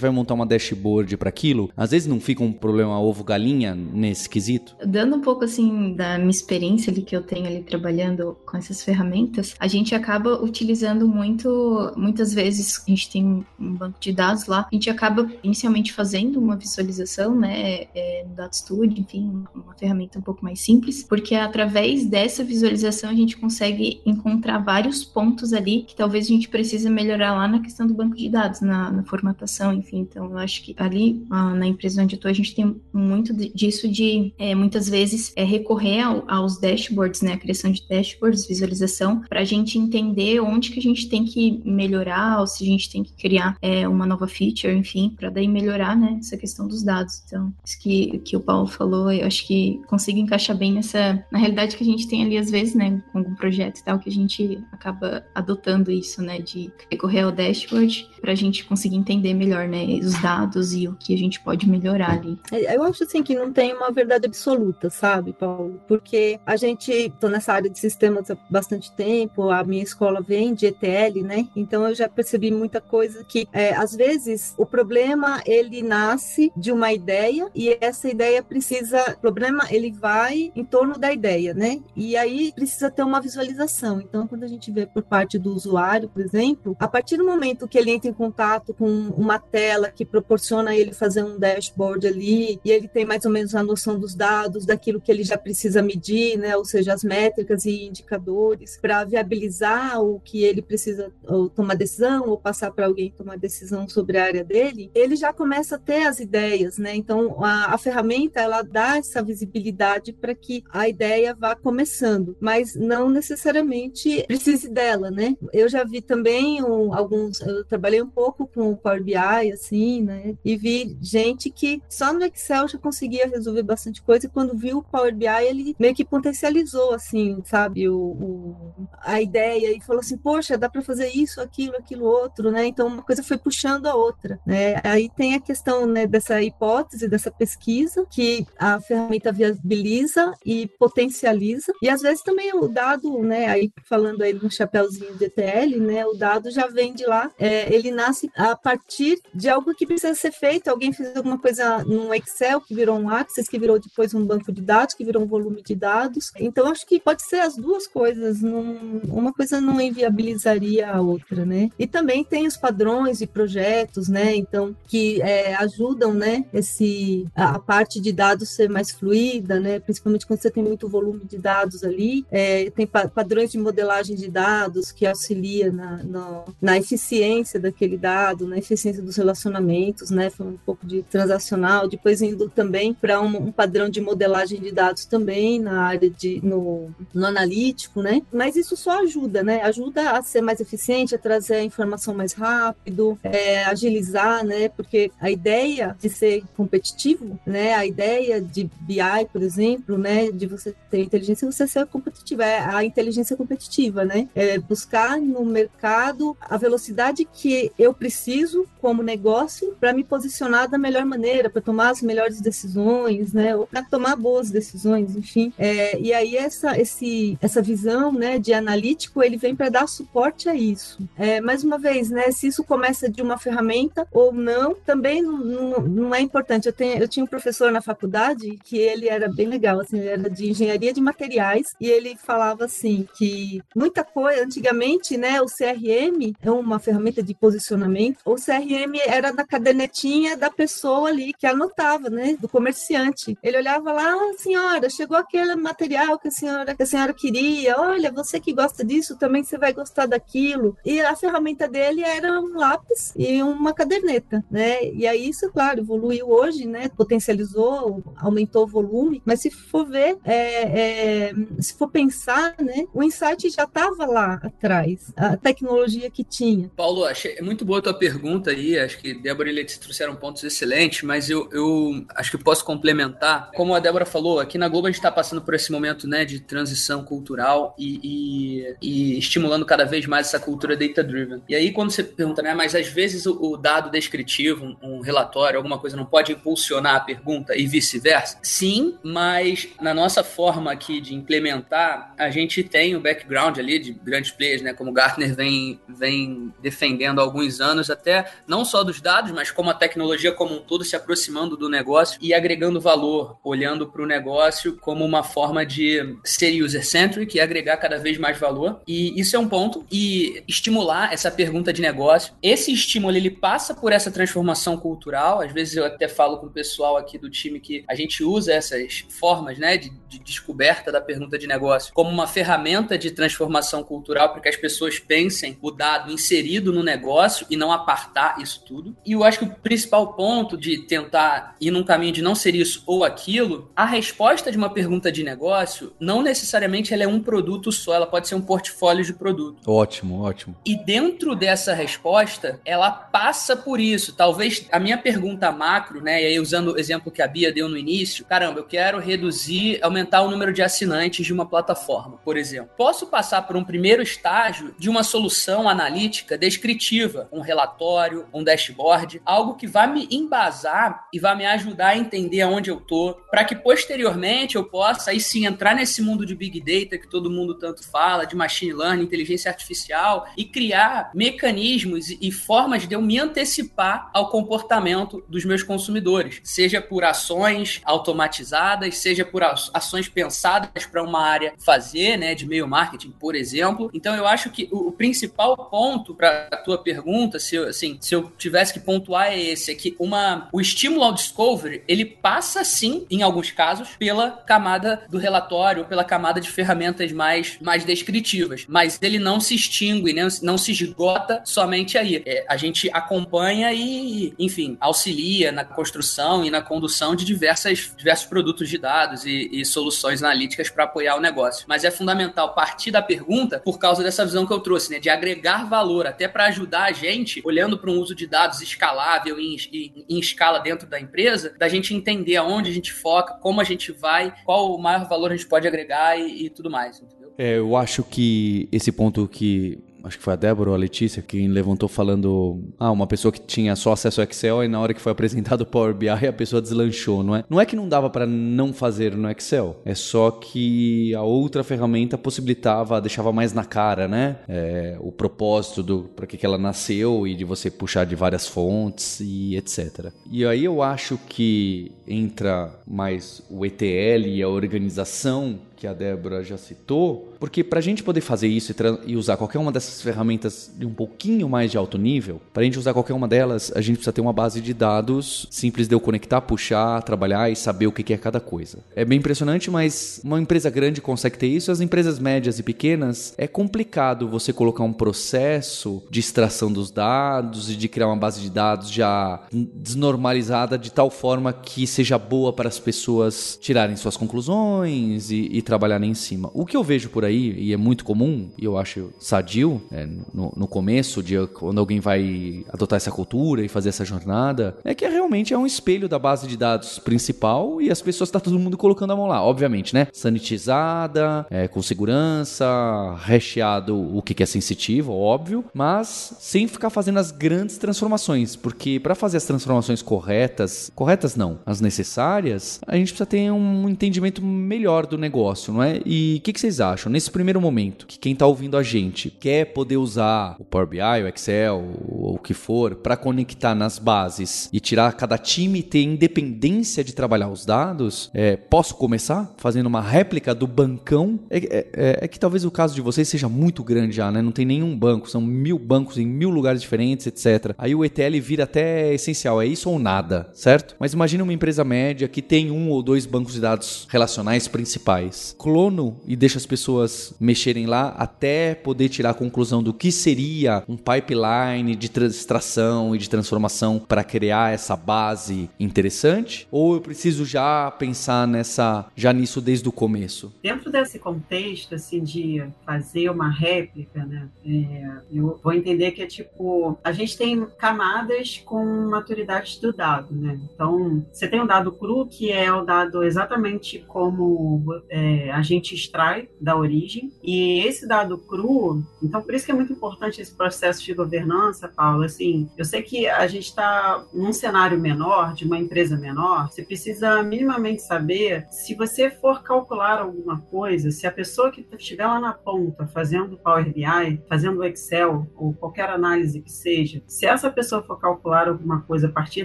vai 0.00 0.10
montar 0.10 0.34
uma 0.34 0.46
dashboard 0.46 1.16
para 1.16 1.28
aquilo. 1.28 1.70
Às 1.76 1.90
vezes 1.90 2.06
não 2.06 2.20
fica 2.20 2.42
um 2.42 2.52
problema 2.52 2.98
ovo 3.00 3.24
galinha 3.24 3.74
nesse 3.74 4.28
quesito. 4.28 4.76
Dando 4.84 5.16
um 5.16 5.20
pouco 5.20 5.44
assim 5.44 5.94
da 5.94 6.18
minha 6.18 6.30
experiência 6.30 6.92
ali 6.92 7.02
que 7.02 7.16
eu 7.16 7.22
tenho 7.22 7.46
ali 7.46 7.62
trabalhando 7.62 8.36
com 8.46 8.56
essas 8.56 8.82
ferramentas, 8.82 9.54
a 9.58 9.66
gente 9.66 9.94
acaba 9.94 10.42
utilizando 10.42 11.08
muito, 11.08 11.92
muitas 11.96 12.32
vezes 12.32 12.82
a 12.86 12.90
gente 12.90 13.10
tem 13.10 13.44
um 13.58 13.74
banco 13.74 13.98
de 13.98 14.12
dados 14.12 14.46
lá, 14.46 14.68
a 14.70 14.74
gente 14.74 14.88
acaba 14.88 15.28
inicialmente 15.42 15.92
fazendo 15.92 16.38
uma 16.38 16.56
visualização, 16.56 17.34
né, 17.34 17.86
é, 17.94 18.24
no 18.28 18.34
Data 18.34 18.56
Studio, 18.56 19.00
enfim, 19.00 19.44
uma 19.54 19.74
ferramenta 19.74 20.18
um 20.18 20.22
pouco 20.22 20.44
mais 20.44 20.60
simples, 20.60 21.02
porque 21.02 21.34
é 21.34 21.40
através 21.40 22.11
dessa 22.12 22.44
visualização 22.44 23.08
a 23.08 23.14
gente 23.14 23.38
consegue 23.38 24.02
encontrar 24.04 24.58
vários 24.58 25.02
pontos 25.02 25.54
ali 25.54 25.84
que 25.88 25.96
talvez 25.96 26.26
a 26.26 26.28
gente 26.28 26.46
precisa 26.46 26.90
melhorar 26.90 27.34
lá 27.34 27.48
na 27.48 27.60
questão 27.60 27.86
do 27.86 27.94
banco 27.94 28.14
de 28.14 28.28
dados, 28.28 28.60
na, 28.60 28.90
na 28.90 29.02
formatação, 29.02 29.72
enfim. 29.72 30.00
Então, 30.00 30.26
eu 30.26 30.36
acho 30.36 30.62
que 30.62 30.74
ali 30.76 31.24
ah, 31.30 31.54
na 31.54 31.66
empresa 31.66 32.02
onde 32.02 32.14
eu 32.14 32.16
estou, 32.16 32.30
a 32.30 32.34
gente 32.34 32.54
tem 32.54 32.76
muito 32.92 33.32
disso 33.32 33.88
de 33.88 34.30
é, 34.38 34.54
muitas 34.54 34.90
vezes 34.90 35.32
é, 35.34 35.42
recorrer 35.42 36.00
ao, 36.02 36.24
aos 36.28 36.60
dashboards, 36.60 37.22
né? 37.22 37.32
A 37.32 37.38
criação 37.38 37.72
de 37.72 37.82
dashboards, 37.88 38.46
visualização, 38.46 39.22
para 39.22 39.40
a 39.40 39.44
gente 39.44 39.78
entender 39.78 40.38
onde 40.40 40.70
que 40.70 40.80
a 40.80 40.82
gente 40.82 41.08
tem 41.08 41.24
que 41.24 41.62
melhorar, 41.64 42.40
ou 42.40 42.46
se 42.46 42.62
a 42.62 42.66
gente 42.66 42.90
tem 42.90 43.02
que 43.02 43.14
criar 43.14 43.56
é, 43.62 43.88
uma 43.88 44.04
nova 44.04 44.28
feature, 44.28 44.76
enfim, 44.76 45.14
para 45.18 45.30
daí 45.30 45.48
melhorar, 45.48 45.96
né? 45.96 46.18
Essa 46.20 46.36
questão 46.36 46.68
dos 46.68 46.82
dados. 46.82 47.22
Então, 47.24 47.54
isso 47.64 47.80
que, 47.80 48.18
que 48.18 48.36
o 48.36 48.40
Paulo 48.40 48.66
falou, 48.66 49.10
eu 49.10 49.26
acho 49.26 49.46
que 49.46 49.80
consigo 49.86 50.18
encaixar 50.18 50.54
bem 50.54 50.74
nessa, 50.74 51.24
na 51.32 51.38
realidade 51.38 51.74
que 51.74 51.82
a 51.82 51.86
gente 51.86 52.01
gente 52.02 52.08
tem 52.08 52.24
ali, 52.24 52.36
às 52.36 52.50
vezes, 52.50 52.74
né, 52.74 53.00
com 53.12 53.18
algum 53.18 53.34
projeto 53.34 53.78
e 53.78 53.84
tal, 53.84 53.98
que 53.98 54.08
a 54.08 54.12
gente 54.12 54.62
acaba 54.72 55.24
adotando 55.34 55.90
isso, 55.90 56.20
né, 56.20 56.38
de 56.38 56.72
recorrer 56.90 57.20
ao 57.20 57.32
dashboard 57.32 58.10
para 58.20 58.32
a 58.32 58.34
gente 58.34 58.64
conseguir 58.64 58.96
entender 58.96 59.34
melhor, 59.34 59.68
né, 59.68 59.84
os 60.02 60.20
dados 60.20 60.74
e 60.74 60.88
o 60.88 60.94
que 60.94 61.14
a 61.14 61.18
gente 61.18 61.40
pode 61.40 61.68
melhorar 61.68 62.12
ali. 62.12 62.38
É, 62.50 62.76
eu 62.76 62.82
acho, 62.82 63.04
assim, 63.04 63.22
que 63.22 63.34
não 63.34 63.52
tem 63.52 63.74
uma 63.74 63.90
verdade 63.90 64.26
absoluta, 64.26 64.90
sabe, 64.90 65.32
Paulo? 65.32 65.80
Porque 65.86 66.38
a 66.44 66.56
gente, 66.56 67.12
tô 67.20 67.28
nessa 67.28 67.52
área 67.52 67.70
de 67.70 67.78
sistemas 67.78 68.30
há 68.30 68.36
bastante 68.50 68.90
tempo, 68.92 69.50
a 69.50 69.62
minha 69.64 69.82
escola 69.82 70.20
vem 70.20 70.54
de 70.54 70.66
ETL, 70.66 71.22
né, 71.22 71.48
então 71.54 71.86
eu 71.88 71.94
já 71.94 72.08
percebi 72.08 72.50
muita 72.50 72.80
coisa 72.80 73.24
que, 73.24 73.46
é, 73.52 73.74
às 73.74 73.94
vezes, 73.94 74.54
o 74.58 74.66
problema, 74.66 75.40
ele 75.46 75.82
nasce 75.82 76.52
de 76.56 76.72
uma 76.72 76.92
ideia 76.92 77.48
e 77.54 77.76
essa 77.80 78.08
ideia 78.08 78.42
precisa, 78.42 79.14
o 79.16 79.20
problema, 79.20 79.66
ele 79.70 79.92
vai 79.92 80.52
em 80.54 80.64
torno 80.64 80.98
da 80.98 81.12
ideia, 81.12 81.54
né? 81.54 81.80
E 81.94 82.16
aí 82.16 82.52
precisa 82.54 82.90
ter 82.90 83.02
uma 83.02 83.20
visualização. 83.20 84.00
Então, 84.00 84.26
quando 84.26 84.44
a 84.44 84.48
gente 84.48 84.70
vê 84.70 84.86
por 84.86 85.02
parte 85.02 85.38
do 85.38 85.52
usuário, 85.52 86.08
por 86.08 86.22
exemplo, 86.22 86.76
a 86.78 86.88
partir 86.88 87.16
do 87.16 87.24
momento 87.24 87.68
que 87.68 87.78
ele 87.78 87.90
entra 87.90 88.10
em 88.10 88.14
contato 88.14 88.74
com 88.74 88.88
uma 89.16 89.38
tela 89.38 89.90
que 89.90 90.04
proporciona 90.04 90.74
ele 90.74 90.92
fazer 90.92 91.22
um 91.22 91.38
dashboard 91.38 92.06
ali, 92.06 92.60
e 92.64 92.70
ele 92.70 92.88
tem 92.88 93.04
mais 93.04 93.24
ou 93.24 93.30
menos 93.30 93.54
a 93.54 93.62
noção 93.62 93.98
dos 93.98 94.14
dados, 94.14 94.64
daquilo 94.64 95.00
que 95.00 95.12
ele 95.12 95.22
já 95.22 95.36
precisa 95.36 95.82
medir, 95.82 96.38
né? 96.38 96.56
Ou 96.56 96.64
seja, 96.64 96.94
as 96.94 97.04
métricas 97.04 97.64
e 97.64 97.84
indicadores, 97.84 98.78
para 98.80 99.04
viabilizar 99.04 100.02
o 100.02 100.18
que 100.20 100.44
ele 100.44 100.62
precisa 100.62 101.12
ou 101.26 101.48
tomar 101.48 101.74
decisão, 101.74 102.28
ou 102.28 102.38
passar 102.38 102.70
para 102.70 102.86
alguém 102.86 103.10
tomar 103.10 103.36
decisão 103.36 103.88
sobre 103.88 104.18
a 104.18 104.24
área 104.24 104.44
dele, 104.44 104.90
ele 104.94 105.16
já 105.16 105.32
começa 105.32 105.76
a 105.76 105.78
ter 105.78 106.06
as 106.06 106.20
ideias, 106.20 106.78
né? 106.78 106.94
Então, 106.94 107.42
a, 107.44 107.74
a 107.74 107.78
ferramenta, 107.78 108.40
ela 108.40 108.62
dá 108.62 108.96
essa 108.96 109.22
visibilidade 109.22 110.12
para 110.12 110.34
que 110.34 110.64
a 110.70 110.88
ideia 110.88 111.34
vá 111.34 111.54
começar 111.54 111.81
começando, 111.82 112.36
mas 112.40 112.76
não 112.76 113.10
necessariamente 113.10 114.24
precise 114.26 114.68
dela, 114.68 115.10
né? 115.10 115.36
Eu 115.52 115.68
já 115.68 115.82
vi 115.82 116.00
também 116.00 116.62
um, 116.62 116.94
alguns, 116.94 117.40
eu 117.40 117.64
trabalhei 117.64 118.00
um 118.00 118.08
pouco 118.08 118.46
com 118.46 118.70
o 118.70 118.76
Power 118.76 119.02
BI, 119.02 119.16
assim, 119.16 120.02
né? 120.02 120.36
E 120.44 120.56
vi 120.56 120.96
gente 121.00 121.50
que 121.50 121.82
só 121.88 122.12
no 122.12 122.24
Excel 122.24 122.68
já 122.68 122.78
conseguia 122.78 123.26
resolver 123.26 123.64
bastante 123.64 124.00
coisa 124.00 124.26
e 124.26 124.28
quando 124.28 124.56
viu 124.56 124.78
o 124.78 124.82
Power 124.82 125.14
BI, 125.14 125.26
ele 125.26 125.74
meio 125.78 125.94
que 125.94 126.04
potencializou, 126.04 126.94
assim, 126.94 127.42
sabe, 127.44 127.88
o, 127.88 127.96
o 127.96 128.72
a 129.00 129.20
ideia 129.20 129.76
e 129.76 129.80
falou 129.80 130.00
assim, 130.00 130.16
poxa, 130.16 130.56
dá 130.56 130.68
para 130.68 130.82
fazer 130.82 131.08
isso, 131.08 131.40
aquilo, 131.40 131.76
aquilo 131.76 132.04
outro, 132.04 132.50
né? 132.52 132.66
Então 132.66 132.86
uma 132.86 133.02
coisa 133.02 133.22
foi 133.22 133.36
puxando 133.36 133.86
a 133.86 133.94
outra, 133.94 134.38
né? 134.46 134.80
Aí 134.84 135.10
tem 135.10 135.34
a 135.34 135.40
questão, 135.40 135.86
né, 135.86 136.06
dessa 136.06 136.40
hipótese, 136.40 137.08
dessa 137.08 137.30
pesquisa 137.30 138.06
que 138.08 138.46
a 138.56 138.80
ferramenta 138.80 139.32
viabiliza 139.32 140.32
e 140.46 140.68
potencializa 140.78 141.71
e 141.80 141.88
às 141.88 142.02
vezes 142.02 142.22
também 142.22 142.54
o 142.54 142.68
dado, 142.68 143.18
né, 143.22 143.46
aí 143.46 143.72
falando 143.88 144.22
aí 144.22 144.32
no 144.32 144.50
chapéuzinho 144.50 145.16
de 145.16 145.24
ETL, 145.24 145.80
né, 145.80 146.04
o 146.06 146.14
dado 146.14 146.50
já 146.50 146.66
vem 146.66 146.94
de 146.94 147.04
lá, 147.06 147.30
é, 147.38 147.72
ele 147.72 147.90
nasce 147.90 148.30
a 148.36 148.56
partir 148.56 149.20
de 149.34 149.48
algo 149.48 149.74
que 149.74 149.86
precisa 149.86 150.14
ser 150.14 150.32
feito. 150.32 150.68
Alguém 150.68 150.92
fez 150.92 151.16
alguma 151.16 151.38
coisa 151.38 151.84
num 151.84 152.12
Excel 152.14 152.60
que 152.60 152.74
virou 152.74 152.98
um 152.98 153.08
Access, 153.08 153.48
que 153.48 153.58
virou 153.58 153.78
depois 153.78 154.14
um 154.14 154.24
banco 154.24 154.52
de 154.52 154.60
dados, 154.60 154.94
que 154.94 155.04
virou 155.04 155.22
um 155.22 155.26
volume 155.26 155.62
de 155.62 155.74
dados. 155.74 156.32
Então 156.38 156.68
acho 156.68 156.86
que 156.86 157.00
pode 157.00 157.22
ser 157.22 157.40
as 157.40 157.56
duas 157.56 157.86
coisas, 157.86 158.42
uma 158.42 159.32
coisa 159.32 159.60
não 159.60 159.80
inviabilizaria 159.80 160.90
a 160.90 161.00
outra, 161.00 161.44
né? 161.44 161.70
E 161.78 161.86
também 161.86 162.24
tem 162.24 162.46
os 162.46 162.56
padrões 162.56 163.20
e 163.20 163.26
projetos, 163.26 164.08
né? 164.08 164.34
Então 164.34 164.74
que 164.86 165.20
é, 165.22 165.54
ajudam, 165.56 166.12
né, 166.12 166.44
esse 166.52 167.26
a, 167.34 167.56
a 167.56 167.58
parte 167.58 168.00
de 168.00 168.12
dados 168.12 168.50
ser 168.50 168.68
mais 168.68 168.90
fluida, 168.90 169.58
né? 169.60 169.78
Principalmente 169.80 170.26
quando 170.26 170.40
você 170.40 170.50
tem 170.50 170.62
muito 170.62 170.88
volume 170.88 171.24
de 171.24 171.38
dados 171.38 171.61
dados 171.62 171.84
ali, 171.84 172.26
é, 172.30 172.70
tem 172.70 172.86
pa 172.86 173.08
padrões 173.08 173.52
de 173.52 173.58
modelagem 173.58 174.16
de 174.16 174.28
dados 174.28 174.90
que 174.90 175.06
auxilia 175.06 175.70
na, 175.70 176.02
na, 176.02 176.44
na, 176.60 176.78
eficiência 176.78 177.60
daquele 177.60 177.96
dado, 177.96 178.46
na 178.46 178.58
eficiência 178.58 179.02
dos 179.02 179.16
relacionamentos, 179.16 180.10
né? 180.10 180.30
Foi 180.30 180.46
um 180.46 180.56
pouco 180.64 180.86
de 180.86 181.02
transacional, 181.02 181.88
depois 181.88 182.20
indo 182.22 182.48
também 182.48 182.92
para 182.94 183.20
um, 183.20 183.36
um, 183.36 183.52
padrão 183.52 183.88
de 183.88 184.00
modelagem 184.00 184.60
de 184.60 184.72
dados 184.72 185.04
também 185.04 185.60
na 185.60 185.82
área 185.82 186.10
de 186.10 186.40
no, 186.42 186.90
no 187.14 187.26
analítico, 187.26 188.02
né? 188.02 188.22
Mas 188.32 188.56
isso 188.56 188.76
só 188.76 189.02
ajuda, 189.02 189.42
né? 189.42 189.62
Ajuda 189.62 190.12
a 190.12 190.22
ser 190.22 190.40
mais 190.40 190.60
eficiente, 190.60 191.14
a 191.14 191.18
trazer 191.18 191.56
a 191.56 191.64
informação 191.64 192.14
mais 192.14 192.32
rápido, 192.32 193.18
é, 193.22 193.64
agilizar, 193.64 194.44
né? 194.44 194.68
Porque 194.68 195.10
a 195.20 195.30
ideia 195.30 195.96
de 196.00 196.08
ser 196.08 196.42
competitivo, 196.56 197.38
né? 197.46 197.74
A 197.74 197.86
ideia 197.86 198.40
de 198.40 198.68
BI, 198.80 199.26
por 199.32 199.42
exemplo, 199.42 199.98
né? 199.98 200.30
De 200.30 200.46
você 200.46 200.74
ter 200.90 201.02
inteligência, 201.02 201.46
você 201.52 201.66
ser 201.66 201.86
competitivo, 201.86 202.42
é 202.42 202.58
a 202.58 202.84
inteligência 202.84 203.36
competitiva, 203.36 204.04
né? 204.04 204.28
É 204.34 204.58
buscar 204.58 205.18
no 205.18 205.44
mercado 205.44 206.36
a 206.40 206.56
velocidade 206.56 207.24
que 207.24 207.70
eu 207.78 207.92
preciso 207.92 208.66
como 208.80 209.02
negócio 209.02 209.76
para 209.78 209.92
me 209.92 210.02
posicionar 210.02 210.68
da 210.68 210.78
melhor 210.78 211.04
maneira, 211.04 211.48
para 211.48 211.62
tomar 211.62 211.90
as 211.90 212.02
melhores 212.02 212.40
decisões, 212.40 213.32
né? 213.32 213.54
Ou 213.54 213.66
para 213.66 213.82
tomar 213.82 214.16
boas 214.16 214.50
decisões, 214.50 215.16
enfim. 215.16 215.52
É, 215.58 215.98
e 216.00 216.12
aí 216.12 216.36
essa, 216.36 216.78
esse, 216.80 217.38
essa 217.40 217.62
visão, 217.62 218.12
né, 218.12 218.38
de 218.38 218.52
analítico, 218.52 219.22
ele 219.22 219.36
vem 219.36 219.54
para 219.54 219.68
dar 219.68 219.86
suporte 219.86 220.48
a 220.48 220.54
isso. 220.54 220.98
É, 221.16 221.40
mais 221.40 221.62
uma 221.62 221.78
vez, 221.78 222.10
né, 222.10 222.30
se 222.30 222.46
isso 222.46 222.64
começa 222.64 223.08
de 223.08 223.22
uma 223.22 223.38
ferramenta 223.38 224.06
ou 224.12 224.32
não, 224.32 224.74
também 224.74 225.22
não, 225.22 225.80
não, 225.80 226.14
é 226.14 226.20
importante. 226.20 226.66
Eu, 226.66 226.72
tenho, 226.72 226.98
eu 227.00 227.08
tinha 227.08 227.24
um 227.24 227.28
professor 227.28 227.70
na 227.70 227.80
faculdade 227.80 228.58
que 228.64 228.78
ele 228.78 229.08
era 229.08 229.28
bem 229.28 229.46
legal, 229.46 229.80
assim, 229.80 229.98
ele 229.98 230.08
era 230.08 230.30
de 230.30 230.50
engenharia 230.50 230.92
de 230.92 231.00
materiais 231.00 231.41
e 231.80 231.88
ele 231.88 232.16
falava 232.16 232.64
assim 232.64 233.06
que 233.16 233.62
muita 233.74 234.04
coisa, 234.04 234.44
antigamente, 234.44 235.16
né, 235.16 235.40
o 235.40 235.46
CRM 235.46 236.34
é 236.40 236.50
uma 236.50 236.78
ferramenta 236.78 237.22
de 237.22 237.34
posicionamento, 237.34 238.18
o 238.24 238.36
CRM 238.36 238.94
era 239.06 239.32
da 239.32 239.44
cadernetinha 239.44 240.36
da 240.36 240.50
pessoa 240.50 241.08
ali 241.08 241.32
que 241.32 241.46
anotava, 241.46 242.08
né, 242.08 242.36
do 242.40 242.48
comerciante. 242.48 243.36
Ele 243.42 243.58
olhava 243.58 243.92
lá, 243.92 244.14
ah, 244.14 244.32
senhora, 244.38 244.88
chegou 244.90 245.16
aquele 245.16 245.54
material 245.56 246.18
que 246.18 246.28
a 246.28 246.30
senhora 246.30 246.74
que 246.74 246.82
a 246.82 246.86
senhora 246.86 247.12
queria. 247.12 247.78
Olha, 247.78 248.10
você 248.10 248.38
que 248.38 248.52
gosta 248.52 248.84
disso, 248.84 249.16
também 249.16 249.42
você 249.42 249.58
vai 249.58 249.72
gostar 249.72 250.06
daquilo. 250.06 250.76
E 250.84 251.00
a 251.00 251.16
ferramenta 251.16 251.68
dele 251.68 252.02
era 252.02 252.40
um 252.40 252.56
lápis 252.56 253.12
e 253.16 253.42
uma 253.42 253.72
caderneta, 253.72 254.44
né? 254.50 254.84
E 254.84 255.06
aí 255.06 255.28
isso, 255.28 255.50
claro, 255.50 255.80
evoluiu 255.80 256.28
hoje, 256.28 256.66
né? 256.66 256.88
Potencializou, 256.88 258.02
aumentou 258.16 258.64
o 258.64 258.68
volume. 258.68 259.22
Mas 259.24 259.40
se 259.40 259.50
for 259.50 259.86
ver, 259.86 260.18
é, 260.24 261.28
é, 261.28 261.31
se 261.58 261.74
for 261.74 261.88
pensar, 261.88 262.54
né? 262.60 262.86
O 262.92 263.02
insight 263.02 263.48
já 263.50 263.64
estava 263.64 264.06
lá 264.06 264.40
atrás, 264.42 265.12
a 265.16 265.36
tecnologia 265.36 266.10
que 266.10 266.24
tinha. 266.24 266.70
Paulo, 266.76 267.04
achei 267.04 267.40
muito 267.40 267.64
boa 267.64 267.78
a 267.78 267.82
tua 267.82 267.94
pergunta 267.94 268.50
aí. 268.50 268.78
Acho 268.78 268.98
que 268.98 269.14
Débora 269.14 269.50
e 269.50 269.52
Letícia 269.52 269.80
trouxeram 269.80 270.14
pontos 270.16 270.42
excelentes, 270.44 271.02
mas 271.02 271.30
eu, 271.30 271.48
eu 271.52 272.04
acho 272.14 272.30
que 272.30 272.42
posso 272.42 272.64
complementar. 272.64 273.50
Como 273.54 273.74
a 273.74 273.80
Débora 273.80 274.04
falou, 274.04 274.40
aqui 274.40 274.58
na 274.58 274.68
Globo 274.68 274.86
a 274.86 274.90
gente 274.90 274.98
está 274.98 275.10
passando 275.10 275.42
por 275.42 275.54
esse 275.54 275.70
momento, 275.70 276.06
né, 276.06 276.24
de 276.24 276.40
transição 276.40 277.04
cultural 277.04 277.74
e, 277.78 278.00
e, 278.02 278.76
e, 278.82 279.18
estimulando 279.18 279.64
cada 279.64 279.84
vez 279.84 280.06
mais 280.06 280.28
essa 280.28 280.40
cultura 280.40 280.76
data-driven. 280.76 281.42
E 281.48 281.54
aí, 281.54 281.72
quando 281.72 281.90
você 281.90 282.02
pergunta, 282.02 282.42
né, 282.42 282.54
mas 282.54 282.74
às 282.74 282.88
vezes 282.88 283.26
o, 283.26 283.38
o 283.40 283.56
dado 283.56 283.90
descritivo, 283.90 284.64
um, 284.64 284.76
um, 284.82 285.00
relatório, 285.00 285.56
alguma 285.56 285.78
coisa, 285.78 285.96
não 285.96 286.04
pode 286.04 286.32
impulsionar 286.32 286.96
a 286.96 287.00
pergunta 287.00 287.56
e 287.56 287.66
vice-versa? 287.66 288.38
Sim, 288.42 288.98
mas 289.02 289.68
na 289.80 289.94
nossa 289.94 290.22
forma 290.22 290.72
aqui 290.72 291.00
de 291.00 291.14
implementar, 291.22 292.14
a 292.18 292.30
gente 292.30 292.62
tem 292.62 292.94
o 292.96 293.00
background 293.00 293.58
ali 293.58 293.78
de 293.78 293.92
grandes 293.92 294.30
players, 294.30 294.62
né, 294.62 294.72
como 294.72 294.90
o 294.90 294.92
Gartner 294.92 295.34
vem, 295.34 295.80
vem 295.88 296.52
defendendo 296.60 297.20
há 297.20 297.22
alguns 297.22 297.60
anos, 297.60 297.90
até 297.90 298.30
não 298.46 298.64
só 298.64 298.82
dos 298.82 299.00
dados, 299.00 299.30
mas 299.30 299.50
como 299.50 299.70
a 299.70 299.74
tecnologia 299.74 300.32
como 300.32 300.54
um 300.54 300.60
todo 300.60 300.84
se 300.84 300.96
aproximando 300.96 301.56
do 301.56 301.68
negócio 301.68 302.18
e 302.20 302.34
agregando 302.34 302.80
valor, 302.80 303.38
olhando 303.44 303.86
para 303.86 304.02
o 304.02 304.06
negócio 304.06 304.76
como 304.78 305.04
uma 305.04 305.22
forma 305.22 305.64
de 305.64 306.16
ser 306.24 306.62
user-centric 306.62 307.36
e 307.36 307.40
agregar 307.40 307.76
cada 307.76 307.98
vez 307.98 308.18
mais 308.18 308.38
valor. 308.38 308.80
E 308.86 309.18
isso 309.20 309.36
é 309.36 309.38
um 309.38 309.48
ponto. 309.48 309.84
E 309.90 310.42
estimular 310.48 311.12
essa 311.12 311.30
pergunta 311.30 311.72
de 311.72 311.82
negócio. 311.82 312.34
Esse 312.42 312.72
estímulo, 312.72 313.16
ele 313.16 313.30
passa 313.30 313.74
por 313.74 313.92
essa 313.92 314.10
transformação 314.10 314.76
cultural. 314.76 315.40
Às 315.40 315.52
vezes 315.52 315.76
eu 315.76 315.84
até 315.84 316.08
falo 316.08 316.38
com 316.38 316.46
o 316.46 316.50
pessoal 316.50 316.96
aqui 316.96 317.18
do 317.18 317.30
time 317.30 317.60
que 317.60 317.84
a 317.88 317.94
gente 317.94 318.24
usa 318.24 318.52
essas 318.52 319.04
formas, 319.08 319.58
né, 319.58 319.76
de, 319.76 319.90
de 320.08 320.18
descoberta 320.18 320.90
da 320.90 321.00
pergunta 321.02 321.38
de 321.38 321.46
negócio 321.46 321.92
como 321.92 322.10
uma 322.10 322.26
ferramenta 322.26 322.96
de 322.96 323.10
transformação 323.10 323.82
cultural 323.82 324.30
para 324.30 324.40
que 324.40 324.48
as 324.48 324.56
pessoas 324.56 324.98
pensem 324.98 325.58
o 325.60 325.70
dado 325.70 326.12
inserido 326.12 326.72
no 326.72 326.82
negócio 326.82 327.46
e 327.50 327.56
não 327.56 327.72
apartar 327.72 328.40
isso 328.40 328.62
tudo. 328.66 328.96
E 329.04 329.12
eu 329.12 329.24
acho 329.24 329.38
que 329.38 329.44
o 329.44 329.50
principal 329.50 330.14
ponto 330.14 330.56
de 330.56 330.78
tentar 330.78 331.56
ir 331.60 331.70
num 331.70 331.84
caminho 331.84 332.12
de 332.12 332.22
não 332.22 332.34
ser 332.34 332.54
isso 332.54 332.82
ou 332.86 333.04
aquilo, 333.04 333.70
a 333.74 333.84
resposta 333.84 334.50
de 334.50 334.56
uma 334.56 334.70
pergunta 334.70 335.10
de 335.10 335.22
negócio 335.22 335.92
não 335.98 336.22
necessariamente 336.22 336.92
ela 336.92 337.02
é 337.02 337.08
um 337.08 337.20
produto 337.20 337.70
só, 337.70 337.94
ela 337.94 338.06
pode 338.06 338.28
ser 338.28 338.34
um 338.34 338.40
portfólio 338.40 339.04
de 339.04 339.12
produto. 339.12 339.58
Ótimo, 339.66 340.22
ótimo. 340.22 340.56
E 340.64 340.76
dentro 340.76 341.34
dessa 341.34 341.74
resposta, 341.74 342.60
ela 342.64 342.90
passa 342.90 343.56
por 343.56 343.80
isso. 343.80 344.14
Talvez 344.14 344.66
a 344.70 344.78
minha 344.78 344.98
pergunta 344.98 345.50
macro, 345.50 346.02
né, 346.02 346.22
e 346.22 346.26
aí 346.26 346.40
usando 346.40 346.72
o 346.72 346.78
exemplo 346.78 347.10
que 347.10 347.22
a 347.22 347.26
Bia 347.26 347.52
deu 347.52 347.68
no 347.68 347.76
início, 347.76 348.24
caramba, 348.24 348.60
eu 348.60 348.64
quero 348.64 348.98
reduzir, 348.98 349.78
aumentar 349.82 350.22
o 350.22 350.30
número 350.30 350.52
de 350.52 350.62
assinantes 350.62 350.91
de 351.22 351.32
uma 351.32 351.46
plataforma, 351.46 352.18
por 352.24 352.36
exemplo. 352.36 352.70
Posso 352.76 353.06
passar 353.06 353.42
por 353.42 353.56
um 353.56 353.64
primeiro 353.64 354.02
estágio 354.02 354.74
de 354.78 354.88
uma 354.88 355.02
solução 355.02 355.68
analítica 355.68 356.36
descritiva, 356.36 357.28
um 357.32 357.40
relatório, 357.40 358.26
um 358.32 358.44
dashboard, 358.44 359.20
algo 359.24 359.54
que 359.54 359.66
vai 359.66 359.86
me 359.86 360.08
embasar 360.10 361.06
e 361.12 361.18
vai 361.18 361.36
me 361.36 361.46
ajudar 361.46 361.88
a 361.88 361.96
entender 361.96 362.42
aonde 362.42 362.70
eu 362.70 362.80
tô, 362.80 363.14
para 363.30 363.44
que 363.44 363.56
posteriormente 363.56 364.56
eu 364.56 364.64
possa 364.64 365.10
aí 365.10 365.20
sim 365.20 365.46
entrar 365.46 365.74
nesse 365.74 366.02
mundo 366.02 366.26
de 366.26 366.34
big 366.34 366.60
data 366.60 366.98
que 366.98 367.08
todo 367.08 367.30
mundo 367.30 367.58
tanto 367.58 367.86
fala, 367.88 368.24
de 368.24 368.36
machine 368.36 368.72
learning, 368.72 369.04
inteligência 369.04 369.50
artificial 369.50 370.26
e 370.36 370.44
criar 370.44 371.10
mecanismos 371.14 372.10
e 372.10 372.30
formas 372.30 372.86
de 372.86 372.94
eu 372.94 373.02
me 373.02 373.18
antecipar 373.18 374.10
ao 374.12 374.30
comportamento 374.30 375.24
dos 375.28 375.44
meus 375.44 375.62
consumidores, 375.62 376.40
seja 376.44 376.80
por 376.80 377.04
ações 377.04 377.80
automatizadas, 377.84 378.98
seja 378.98 379.24
por 379.24 379.42
ações 379.42 380.08
pensadas 380.08 380.81
para 380.88 381.02
uma 381.02 381.20
área 381.20 381.54
fazer, 381.58 382.16
né, 382.16 382.34
de 382.34 382.46
meio 382.46 382.66
marketing, 382.66 383.10
por 383.10 383.34
exemplo. 383.34 383.90
Então 383.92 384.14
eu 384.14 384.26
acho 384.26 384.50
que 384.50 384.68
o, 384.70 384.92
principal 384.92 385.56
ponto 385.56 386.14
para 386.14 386.48
a 386.52 386.56
tua 386.56 386.78
pergunta, 386.78 387.38
se 387.38 387.56
eu, 387.56 387.68
assim, 387.68 387.98
se 388.00 388.14
eu 388.14 388.30
tivesse 388.38 388.72
que 388.72 388.80
pontuar 388.80 389.28
é 389.28 389.40
esse, 389.40 389.70
é 389.70 389.74
que 389.74 389.96
uma 389.98 390.48
o 390.52 390.60
estímulo 390.60 391.02
ao 391.02 391.12
discovery, 391.12 391.82
ele 391.88 392.04
passa 392.04 392.64
sim, 392.64 393.06
em 393.10 393.22
alguns 393.22 393.50
casos, 393.50 393.90
pela 393.98 394.30
camada 394.30 395.04
do 395.08 395.18
relatório, 395.18 395.84
pela 395.84 396.04
camada 396.04 396.40
de 396.40 396.50
ferramentas 396.50 397.10
mais, 397.12 397.58
mais 397.60 397.84
descritivas. 397.84 398.64
Mas 398.68 398.98
ele 399.02 399.18
não 399.18 399.40
se 399.40 399.54
extingue, 399.54 400.12
né? 400.12 400.26
não 400.42 400.56
se 400.56 400.72
esgota 400.72 401.42
somente 401.44 401.98
aí. 401.98 402.22
É, 402.24 402.44
a 402.48 402.56
gente 402.56 402.90
acompanha 402.92 403.72
e, 403.72 404.34
enfim, 404.38 404.76
auxilia 404.80 405.52
na 405.52 405.64
construção 405.64 406.44
e 406.44 406.50
na 406.50 406.60
condução 406.60 407.14
de 407.14 407.24
diversas, 407.24 407.92
diversos 407.96 408.26
produtos 408.26 408.68
de 408.68 408.78
dados 408.78 409.24
e, 409.24 409.48
e 409.52 409.64
soluções 409.64 410.22
analíticas 410.22 410.70
para 410.72 410.84
apoiar 410.84 411.16
o 411.16 411.20
negócio. 411.20 411.64
Mas 411.68 411.84
é 411.84 411.90
fundamental 411.90 412.54
partir 412.54 412.90
da 412.90 413.02
pergunta 413.02 413.60
por 413.60 413.78
causa 413.78 414.02
dessa 414.02 414.24
visão 414.24 414.46
que 414.46 414.52
eu 414.52 414.60
trouxe, 414.60 414.90
né? 414.90 414.98
De 414.98 415.08
agregar 415.10 415.68
valor, 415.68 416.06
até 416.06 416.26
para 416.28 416.46
ajudar 416.46 416.84
a 416.84 416.92
gente, 416.92 417.40
olhando 417.44 417.78
para 417.78 417.90
um 417.90 417.98
uso 417.98 418.14
de 418.14 418.26
dados 418.26 418.60
escalável 418.60 419.38
em, 419.38 419.56
em, 419.72 420.04
em 420.08 420.18
escala 420.18 420.58
dentro 420.58 420.88
da 420.88 421.00
empresa, 421.00 421.54
da 421.58 421.68
gente 421.68 421.94
entender 421.94 422.36
aonde 422.36 422.70
a 422.70 422.72
gente 422.72 422.92
foca, 422.92 423.34
como 423.34 423.60
a 423.60 423.64
gente 423.64 423.92
vai, 423.92 424.34
qual 424.44 424.74
o 424.74 424.78
maior 424.78 425.08
valor 425.08 425.32
a 425.32 425.36
gente 425.36 425.48
pode 425.48 425.66
agregar 425.66 426.18
e, 426.18 426.46
e 426.46 426.50
tudo 426.50 426.70
mais, 426.70 427.00
entendeu? 427.00 427.32
É, 427.38 427.58
eu 427.58 427.76
acho 427.76 428.02
que 428.02 428.68
esse 428.70 428.92
ponto 428.92 429.26
que 429.26 429.78
acho 430.04 430.18
que 430.18 430.24
foi 430.24 430.32
a 430.32 430.36
Débora 430.36 430.70
ou 430.70 430.74
a 430.74 430.78
Letícia, 430.78 431.22
quem 431.22 431.48
levantou 431.48 431.88
falando, 431.88 432.60
ah, 432.78 432.90
uma 432.90 433.06
pessoa 433.06 433.32
que 433.32 433.40
tinha 433.40 433.74
só 433.76 433.92
acesso 433.92 434.20
ao 434.20 434.26
Excel 434.26 434.64
e 434.64 434.68
na 434.68 434.80
hora 434.80 434.94
que 434.94 435.00
foi 435.00 435.12
apresentado 435.12 435.62
o 435.62 435.66
Power 435.66 435.94
BI 435.94 436.08
a 436.08 436.32
pessoa 436.32 436.60
deslanchou, 436.60 437.22
não 437.22 437.36
é? 437.36 437.44
Não 437.48 437.60
é 437.60 437.66
que 437.66 437.76
não 437.76 437.88
dava 437.88 438.10
para 438.10 438.26
não 438.26 438.72
fazer 438.72 439.16
no 439.16 439.30
Excel, 439.30 439.80
é 439.84 439.94
só 439.94 440.30
que 440.30 441.14
a 441.14 441.22
outra 441.22 441.62
ferramenta 441.64 442.16
possibilitava, 442.18 443.00
deixava 443.00 443.32
mais 443.32 443.52
na 443.52 443.64
cara, 443.64 444.08
né? 444.08 444.38
É, 444.48 444.96
o 445.00 445.12
propósito 445.12 445.82
do 445.82 446.02
para 446.02 446.26
que, 446.26 446.36
que 446.36 446.46
ela 446.46 446.58
nasceu 446.58 447.26
e 447.26 447.34
de 447.34 447.44
você 447.44 447.70
puxar 447.70 448.04
de 448.04 448.14
várias 448.14 448.46
fontes 448.46 449.20
e 449.20 449.56
etc. 449.56 450.12
E 450.30 450.44
aí 450.44 450.64
eu 450.64 450.82
acho 450.82 451.18
que 451.28 451.92
entra 452.06 452.72
mais 452.86 453.42
o 453.50 453.64
ETL 453.64 454.26
e 454.26 454.42
a 454.42 454.48
organização 454.48 455.58
que 455.82 455.86
a 455.88 455.92
Débora 455.92 456.44
já 456.44 456.56
citou, 456.56 457.31
porque 457.42 457.64
para 457.64 457.80
a 457.80 457.82
gente 457.82 458.04
poder 458.04 458.20
fazer 458.20 458.46
isso 458.46 458.70
e, 458.70 459.10
e, 459.10 459.16
usar 459.16 459.36
qualquer 459.36 459.58
uma 459.58 459.72
dessas 459.72 460.00
ferramentas 460.00 460.70
de 460.78 460.86
um 460.86 460.94
pouquinho 460.94 461.48
mais 461.48 461.72
de 461.72 461.76
alto 461.76 461.98
nível, 461.98 462.40
para 462.54 462.62
a 462.62 462.64
gente 462.64 462.78
usar 462.78 462.92
qualquer 462.92 463.14
uma 463.14 463.26
delas, 463.26 463.72
a 463.74 463.80
gente 463.80 463.96
precisa 463.96 464.12
ter 464.12 464.20
uma 464.20 464.32
base 464.32 464.60
de 464.60 464.72
dados 464.72 465.48
simples 465.50 465.88
de 465.88 465.94
eu 465.96 465.98
conectar, 465.98 466.40
puxar, 466.40 467.02
trabalhar 467.02 467.50
e 467.50 467.56
saber 467.56 467.88
o 467.88 467.92
que 467.92 468.14
é 468.14 468.16
cada 468.16 468.38
coisa. 468.38 468.78
É 468.94 469.04
bem 469.04 469.18
impressionante, 469.18 469.72
mas 469.72 470.20
uma 470.22 470.40
empresa 470.40 470.70
grande 470.70 471.00
consegue 471.00 471.36
ter 471.36 471.48
isso, 471.48 471.72
as 471.72 471.80
empresas 471.80 472.20
médias 472.20 472.60
e 472.60 472.62
pequenas 472.62 473.34
é 473.36 473.48
complicado 473.48 474.28
você 474.28 474.52
colocar 474.52 474.84
um 474.84 474.92
processo 474.92 476.00
de 476.08 476.20
extração 476.20 476.72
dos 476.72 476.92
dados 476.92 477.68
e 477.68 477.74
de 477.74 477.88
criar 477.88 478.06
uma 478.06 478.16
base 478.16 478.40
de 478.40 478.50
dados 478.50 478.88
já 478.88 479.42
desnormalizada 479.52 480.78
de 480.78 480.92
tal 480.92 481.10
forma 481.10 481.52
que 481.52 481.88
seja 481.88 482.16
boa 482.16 482.52
para 482.52 482.68
as 482.68 482.78
pessoas 482.78 483.58
tirarem 483.60 483.96
suas 483.96 484.16
conclusões 484.16 485.32
e, 485.32 485.48
e 485.50 485.60
trabalharem 485.60 486.12
em 486.12 486.14
cima. 486.14 486.48
O 486.54 486.64
que 486.64 486.76
eu 486.76 486.84
vejo 486.84 487.10
por 487.10 487.24
aí 487.24 487.31
aí, 487.32 487.52
e 487.58 487.72
é 487.72 487.76
muito 487.76 488.04
comum, 488.04 488.48
e 488.58 488.64
eu 488.64 488.78
acho 488.78 489.10
sadio, 489.18 489.82
é, 489.90 490.06
no, 490.32 490.52
no, 490.56 490.66
começo, 490.66 491.22
de 491.22 491.34
quando 491.48 491.78
alguém 491.78 492.00
vai 492.00 492.64
adotar 492.72 492.96
essa 492.96 493.10
cultura 493.10 493.64
e 493.64 493.68
fazer 493.68 493.88
essa 493.88 494.04
jornada, 494.04 494.76
é 494.84 494.94
que 494.94 495.06
realmente 495.06 495.52
é 495.52 495.58
um 495.58 495.66
espelho 495.66 496.08
da 496.08 496.18
base 496.18 496.46
de 496.46 496.56
dados 496.56 496.98
principal 496.98 497.80
e 497.80 497.90
as 497.90 498.00
pessoas 498.00 498.30
tá 498.30 498.38
todo 498.38 498.58
mundo 498.58 498.76
colocando 498.76 499.12
a 499.12 499.16
mão 499.16 499.26
lá, 499.26 499.42
obviamente, 499.42 499.94
né? 499.94 500.06
Sanitizada, 500.12 501.46
é, 501.50 501.68
com 501.68 501.82
segurança, 501.82 503.16
recheado 503.24 503.96
o 504.16 504.22
que, 504.22 504.34
que 504.34 504.42
é 504.42 504.46
sensitivo, 504.46 505.12
óbvio, 505.12 505.64
mas 505.74 506.34
sem 506.38 506.66
ficar 506.66 506.90
fazendo 506.90 507.18
as 507.18 507.30
grandes 507.30 507.78
transformações, 507.78 508.56
porque 508.56 509.00
para 509.00 509.14
fazer 509.14 509.36
as 509.36 509.44
transformações 509.44 510.02
corretas, 510.02 510.90
corretas 510.94 511.36
não, 511.36 511.58
as 511.64 511.80
necessárias, 511.80 512.80
a 512.86 512.96
gente 512.96 513.08
precisa 513.08 513.26
ter 513.26 513.50
um 513.50 513.88
entendimento 513.88 514.42
melhor 514.44 515.06
do 515.06 515.18
negócio, 515.18 515.72
não 515.72 515.82
é? 515.82 516.00
E 516.04 516.36
o 516.38 516.40
que, 516.42 516.52
que, 516.52 516.60
vocês 516.60 516.80
acham? 516.80 517.10
Nesse 517.22 517.30
primeiro 517.30 517.60
momento, 517.60 518.04
que 518.04 518.18
quem 518.18 518.32
está 518.32 518.48
ouvindo 518.48 518.76
a 518.76 518.82
gente 518.82 519.30
quer 519.30 519.66
poder 519.66 519.96
usar 519.96 520.56
o 520.58 520.64
Power 520.64 520.88
BI, 520.88 520.98
o 520.98 521.28
Excel, 521.28 521.94
ou 522.08 522.34
o 522.34 522.38
que 522.38 522.52
for, 522.52 522.96
para 522.96 523.16
conectar 523.16 523.76
nas 523.76 523.96
bases 523.96 524.68
e 524.72 524.80
tirar 524.80 525.12
cada 525.12 525.38
time 525.38 525.84
ter 525.84 526.02
independência 526.02 527.04
de 527.04 527.14
trabalhar 527.14 527.48
os 527.48 527.64
dados, 527.64 528.28
é, 528.34 528.56
posso 528.56 528.96
começar 528.96 529.54
fazendo 529.56 529.86
uma 529.86 530.00
réplica 530.00 530.52
do 530.52 530.66
bancão? 530.66 531.38
É, 531.48 531.58
é, 531.58 531.86
é, 531.92 532.18
é 532.22 532.26
que 532.26 532.40
talvez 532.40 532.64
o 532.64 532.72
caso 532.72 532.92
de 532.92 533.00
vocês 533.00 533.28
seja 533.28 533.48
muito 533.48 533.84
grande 533.84 534.16
já, 534.16 534.32
né? 534.32 534.42
Não 534.42 534.50
tem 534.50 534.66
nenhum 534.66 534.98
banco, 534.98 535.30
são 535.30 535.40
mil 535.40 535.78
bancos 535.78 536.18
em 536.18 536.26
mil 536.26 536.50
lugares 536.50 536.82
diferentes, 536.82 537.28
etc. 537.28 537.72
Aí 537.78 537.94
o 537.94 538.04
ETL 538.04 538.40
vira 538.40 538.64
até 538.64 539.14
essencial, 539.14 539.62
é 539.62 539.66
isso 539.66 539.88
ou 539.88 539.96
nada, 539.96 540.50
certo? 540.52 540.96
Mas 540.98 541.12
imagine 541.12 541.40
uma 541.40 541.52
empresa 541.52 541.84
média 541.84 542.26
que 542.26 542.42
tem 542.42 542.72
um 542.72 542.90
ou 542.90 543.00
dois 543.00 543.26
bancos 543.26 543.54
de 543.54 543.60
dados 543.60 544.08
relacionais 544.10 544.66
principais. 544.66 545.54
Clono 545.56 546.20
e 546.26 546.34
deixa 546.34 546.58
as 546.58 546.66
pessoas 546.66 547.11
mexerem 547.40 547.86
lá 547.86 548.08
até 548.18 548.74
poder 548.74 549.08
tirar 549.08 549.30
a 549.30 549.34
conclusão 549.34 549.82
do 549.82 549.92
que 549.92 550.10
seria 550.10 550.82
um 550.88 550.96
pipeline 550.96 551.94
de 551.96 552.10
extração 552.26 553.14
e 553.14 553.18
de 553.18 553.28
transformação 553.28 553.98
para 553.98 554.24
criar 554.24 554.72
essa 554.72 554.96
base 554.96 555.70
interessante? 555.78 556.66
Ou 556.70 556.94
eu 556.94 557.00
preciso 557.00 557.44
já 557.44 557.90
pensar 557.90 558.46
nessa 558.46 559.06
já 559.16 559.32
nisso 559.32 559.60
desde 559.60 559.88
o 559.88 559.92
começo? 559.92 560.52
Dentro 560.62 560.90
desse 560.90 561.18
contexto 561.18 561.94
assim 561.94 562.22
de 562.22 562.62
fazer 562.84 563.30
uma 563.30 563.50
réplica, 563.50 564.24
né? 564.24 564.48
É, 564.64 565.10
eu 565.32 565.58
vou 565.62 565.72
entender 565.72 566.12
que 566.12 566.22
é 566.22 566.26
tipo 566.26 566.98
a 567.02 567.12
gente 567.12 567.36
tem 567.36 567.66
camadas 567.78 568.62
com 568.64 568.84
maturidade 569.08 569.80
do 569.80 569.92
dado, 569.92 570.34
né? 570.34 570.58
Então 570.74 571.24
você 571.32 571.48
tem 571.48 571.60
o 571.60 571.66
dado 571.66 571.92
cru 571.92 572.26
que 572.26 572.50
é 572.50 572.72
o 572.72 572.84
dado 572.84 573.22
exatamente 573.22 574.04
como 574.06 575.02
é, 575.08 575.50
a 575.50 575.62
gente 575.62 575.94
extrai 575.94 576.48
da 576.60 576.76
origem 576.76 577.01
e 577.42 577.80
esse 577.86 578.06
dado 578.06 578.38
cru, 578.38 579.02
então 579.22 579.42
por 579.42 579.54
isso 579.54 579.64
que 579.66 579.72
é 579.72 579.74
muito 579.74 579.92
importante 579.92 580.40
esse 580.40 580.54
processo 580.54 581.02
de 581.04 581.14
governança, 581.14 581.88
Paulo. 581.88 582.24
Assim, 582.24 582.68
eu 582.76 582.84
sei 582.84 583.02
que 583.02 583.28
a 583.28 583.46
gente 583.46 583.66
está 583.66 584.24
num 584.32 584.52
cenário 584.52 584.98
menor 584.98 585.54
de 585.54 585.64
uma 585.64 585.78
empresa 585.78 586.16
menor, 586.16 586.70
você 586.70 586.82
precisa 586.82 587.42
minimamente 587.42 588.02
saber 588.02 588.66
se 588.70 588.94
você 588.94 589.30
for 589.30 589.62
calcular 589.62 590.20
alguma 590.20 590.60
coisa, 590.60 591.10
se 591.10 591.26
a 591.26 591.32
pessoa 591.32 591.70
que 591.70 591.86
estiver 591.92 592.26
lá 592.26 592.40
na 592.40 592.52
ponta 592.52 593.06
fazendo 593.06 593.56
Power 593.56 593.92
BI, 593.92 594.42
fazendo 594.48 594.84
Excel 594.84 595.46
ou 595.56 595.72
qualquer 595.74 596.10
análise 596.10 596.60
que 596.60 596.70
seja, 596.70 597.22
se 597.26 597.46
essa 597.46 597.70
pessoa 597.70 598.02
for 598.02 598.18
calcular 598.18 598.68
alguma 598.68 599.00
coisa 599.02 599.28
a 599.28 599.30
partir 599.30 599.64